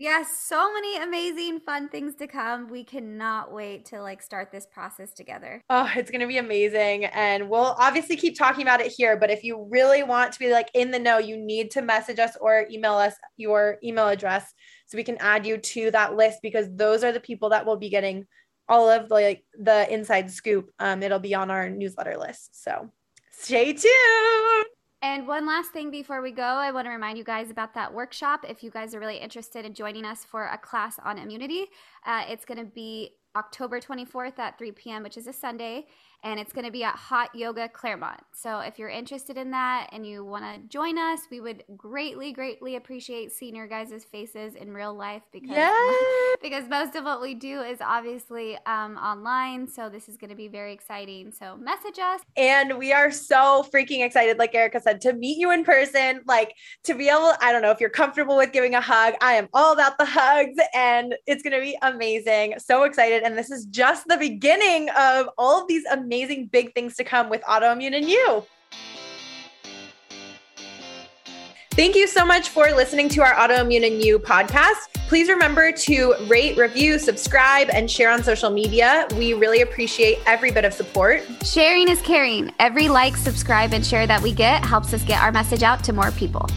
Yes, 0.00 0.40
so 0.40 0.72
many 0.72 0.96
amazing 0.96 1.60
fun 1.60 1.88
things 1.88 2.16
to 2.16 2.26
come. 2.26 2.68
We 2.68 2.82
cannot 2.82 3.52
wait 3.52 3.84
to 3.86 4.02
like 4.02 4.22
start 4.22 4.50
this 4.50 4.66
process 4.66 5.12
together. 5.12 5.62
Oh, 5.70 5.88
it's 5.94 6.10
going 6.10 6.20
to 6.20 6.26
be 6.26 6.38
amazing. 6.38 7.04
And 7.04 7.48
we'll 7.48 7.76
obviously 7.78 8.16
keep 8.16 8.36
talking 8.36 8.62
about 8.62 8.80
it 8.80 8.90
here. 8.90 9.16
But 9.16 9.30
if 9.30 9.44
you 9.44 9.68
really 9.70 10.02
want 10.02 10.32
to 10.32 10.38
be 10.40 10.50
like 10.50 10.68
in 10.74 10.90
the 10.90 10.98
know, 10.98 11.18
you 11.18 11.36
need 11.36 11.70
to 11.72 11.82
message 11.82 12.18
us 12.18 12.36
or 12.40 12.66
email 12.70 12.94
us 12.94 13.14
your 13.36 13.78
email 13.84 14.08
address 14.08 14.52
so 14.86 14.96
we 14.96 15.04
can 15.04 15.16
add 15.18 15.46
you 15.46 15.58
to 15.58 15.92
that 15.92 16.16
list 16.16 16.40
because 16.42 16.66
those 16.74 17.04
are 17.04 17.12
the 17.12 17.20
people 17.20 17.50
that 17.50 17.64
will 17.64 17.76
be 17.76 17.88
getting 17.88 18.26
all 18.68 18.88
of 18.88 19.08
the 19.08 19.14
like 19.14 19.44
the 19.58 19.92
inside 19.92 20.30
scoop. 20.30 20.70
Um, 20.78 21.02
it'll 21.02 21.18
be 21.18 21.34
on 21.34 21.50
our 21.50 21.68
newsletter 21.68 22.16
list. 22.16 22.62
So 22.62 22.90
stay 23.30 23.72
tuned. 23.72 24.66
And 25.02 25.28
one 25.28 25.46
last 25.46 25.70
thing 25.72 25.90
before 25.90 26.22
we 26.22 26.30
go, 26.30 26.42
I 26.42 26.70
want 26.70 26.86
to 26.86 26.90
remind 26.90 27.18
you 27.18 27.24
guys 27.24 27.50
about 27.50 27.74
that 27.74 27.92
workshop. 27.92 28.46
If 28.48 28.62
you 28.62 28.70
guys 28.70 28.94
are 28.94 29.00
really 29.00 29.18
interested 29.18 29.66
in 29.66 29.74
joining 29.74 30.06
us 30.06 30.24
for 30.24 30.46
a 30.46 30.56
class 30.56 30.98
on 31.04 31.18
immunity, 31.18 31.66
uh, 32.06 32.24
it's 32.26 32.46
going 32.46 32.56
to 32.56 32.64
be 32.64 33.10
October 33.36 33.80
24th 33.80 34.38
at 34.38 34.56
3 34.56 34.72
p.m., 34.72 35.02
which 35.02 35.18
is 35.18 35.26
a 35.26 35.32
Sunday, 35.32 35.86
and 36.24 36.40
it's 36.40 36.54
going 36.54 36.64
to 36.64 36.72
be 36.72 36.82
at 36.82 36.96
Hot 36.96 37.34
Yoga 37.34 37.68
Claremont. 37.68 38.18
So 38.32 38.60
if 38.60 38.78
you're 38.78 38.88
interested 38.88 39.36
in 39.36 39.50
that 39.50 39.88
and 39.92 40.06
you 40.06 40.24
want 40.24 40.44
to 40.44 40.68
join 40.68 40.96
us, 40.98 41.20
we 41.30 41.38
would 41.40 41.62
greatly, 41.76 42.32
greatly 42.32 42.76
appreciate 42.76 43.30
seeing 43.30 43.54
your 43.54 43.66
guys' 43.66 44.04
faces 44.10 44.54
in 44.54 44.72
real 44.72 44.94
life 44.94 45.22
because 45.30 45.50
Yes. 45.54 46.36
because 46.42 46.66
most 46.68 46.96
of 46.96 47.04
what 47.04 47.20
we 47.20 47.34
do 47.34 47.60
is 47.60 47.78
obviously 47.82 48.56
um, 48.64 48.96
online. 48.96 49.68
So 49.68 49.90
this 49.90 50.08
is 50.08 50.16
going 50.16 50.30
to 50.30 50.36
be 50.36 50.48
very 50.48 50.72
exciting. 50.72 51.30
So 51.30 51.58
message 51.58 51.98
us. 51.98 52.22
And 52.38 52.78
we 52.78 52.90
are 52.92 53.10
so 53.10 53.66
freaking 53.72 54.02
excited, 54.04 54.38
like 54.38 54.54
Erica 54.54 54.80
said, 54.80 55.02
to 55.02 55.12
meet 55.12 55.36
you 55.36 55.50
in 55.50 55.62
person, 55.62 56.22
like 56.26 56.54
to 56.84 56.94
be 56.94 57.10
able, 57.10 57.34
I 57.42 57.52
don't 57.52 57.60
know 57.60 57.70
if 57.70 57.80
you're 57.80 57.90
comfortable 57.90 58.38
with 58.38 58.50
giving 58.50 58.74
a 58.74 58.80
hug. 58.80 59.12
I 59.20 59.34
am 59.34 59.48
all 59.52 59.74
about 59.74 59.98
the 59.98 60.06
hugs 60.06 60.56
and 60.74 61.14
it's 61.26 61.42
going 61.42 61.52
to 61.52 61.60
be 61.60 61.76
amazing. 61.82 62.54
So 62.58 62.84
excited. 62.84 63.22
And 63.24 63.36
this 63.36 63.50
is 63.50 63.66
just 63.66 64.06
the 64.08 64.16
beginning 64.16 64.88
of 64.98 65.28
all 65.36 65.60
of 65.60 65.68
these 65.68 65.84
amazing 65.92 66.13
big 66.50 66.74
things 66.74 66.96
to 66.96 67.04
come 67.04 67.28
with 67.28 67.42
autoimmune 67.42 67.96
and 67.96 68.08
you. 68.08 68.44
Thank 71.72 71.96
you 71.96 72.06
so 72.06 72.24
much 72.24 72.50
for 72.50 72.70
listening 72.70 73.08
to 73.10 73.22
our 73.22 73.34
Autoimmune 73.34 73.84
and 73.84 74.00
You 74.00 74.20
podcast. 74.20 74.92
Please 75.08 75.28
remember 75.28 75.72
to 75.72 76.14
rate, 76.28 76.56
review, 76.56 77.00
subscribe, 77.00 77.68
and 77.70 77.90
share 77.90 78.12
on 78.12 78.22
social 78.22 78.48
media. 78.48 79.08
We 79.16 79.34
really 79.34 79.62
appreciate 79.62 80.18
every 80.24 80.52
bit 80.52 80.64
of 80.64 80.72
support. 80.72 81.24
Sharing 81.42 81.88
is 81.88 82.00
caring. 82.02 82.52
Every 82.60 82.88
like, 82.88 83.16
subscribe, 83.16 83.74
and 83.74 83.84
share 83.84 84.06
that 84.06 84.22
we 84.22 84.32
get 84.32 84.64
helps 84.64 84.94
us 84.94 85.02
get 85.02 85.20
our 85.20 85.32
message 85.32 85.64
out 85.64 85.82
to 85.82 85.92
more 85.92 86.12
people. 86.12 86.48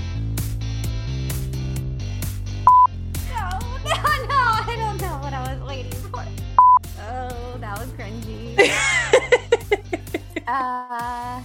Uh, 10.47 11.41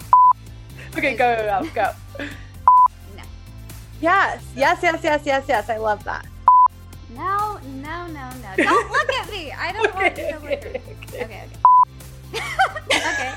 Okay, 0.97 1.17
go, 1.17 1.37
go, 1.37 1.69
go, 1.75 1.93
go. 2.19 2.27
No. 3.17 3.23
Yes, 4.01 4.43
yes, 4.57 4.79
yes, 4.83 5.01
yes, 5.03 5.23
yes, 5.25 5.45
yes. 5.49 5.71
I 5.71 5.77
love 5.79 6.05
that. 6.05 6.27
no, 7.15 7.59
no, 7.83 8.07
no, 8.07 8.31
no. 8.31 8.57
Don't 8.57 8.91
look 8.91 9.11
at 9.13 9.31
me. 9.31 9.53
I 9.53 9.73
don't 9.73 9.95
want 9.95 10.17
you 10.19 10.25
to 10.25 10.39
look 10.39 10.53
at 10.53 10.67
me. 10.73 10.75
okay. 10.75 10.81
Okay, 11.15 11.45
okay. 12.35 13.09
okay. 13.09 13.35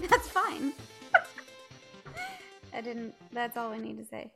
That's 0.08 0.28
fine. 0.28 0.72
I 2.72 2.80
didn't, 2.80 3.14
that's 3.32 3.56
all 3.56 3.72
I 3.72 3.78
need 3.78 3.98
to 3.98 4.04
say. 4.04 4.30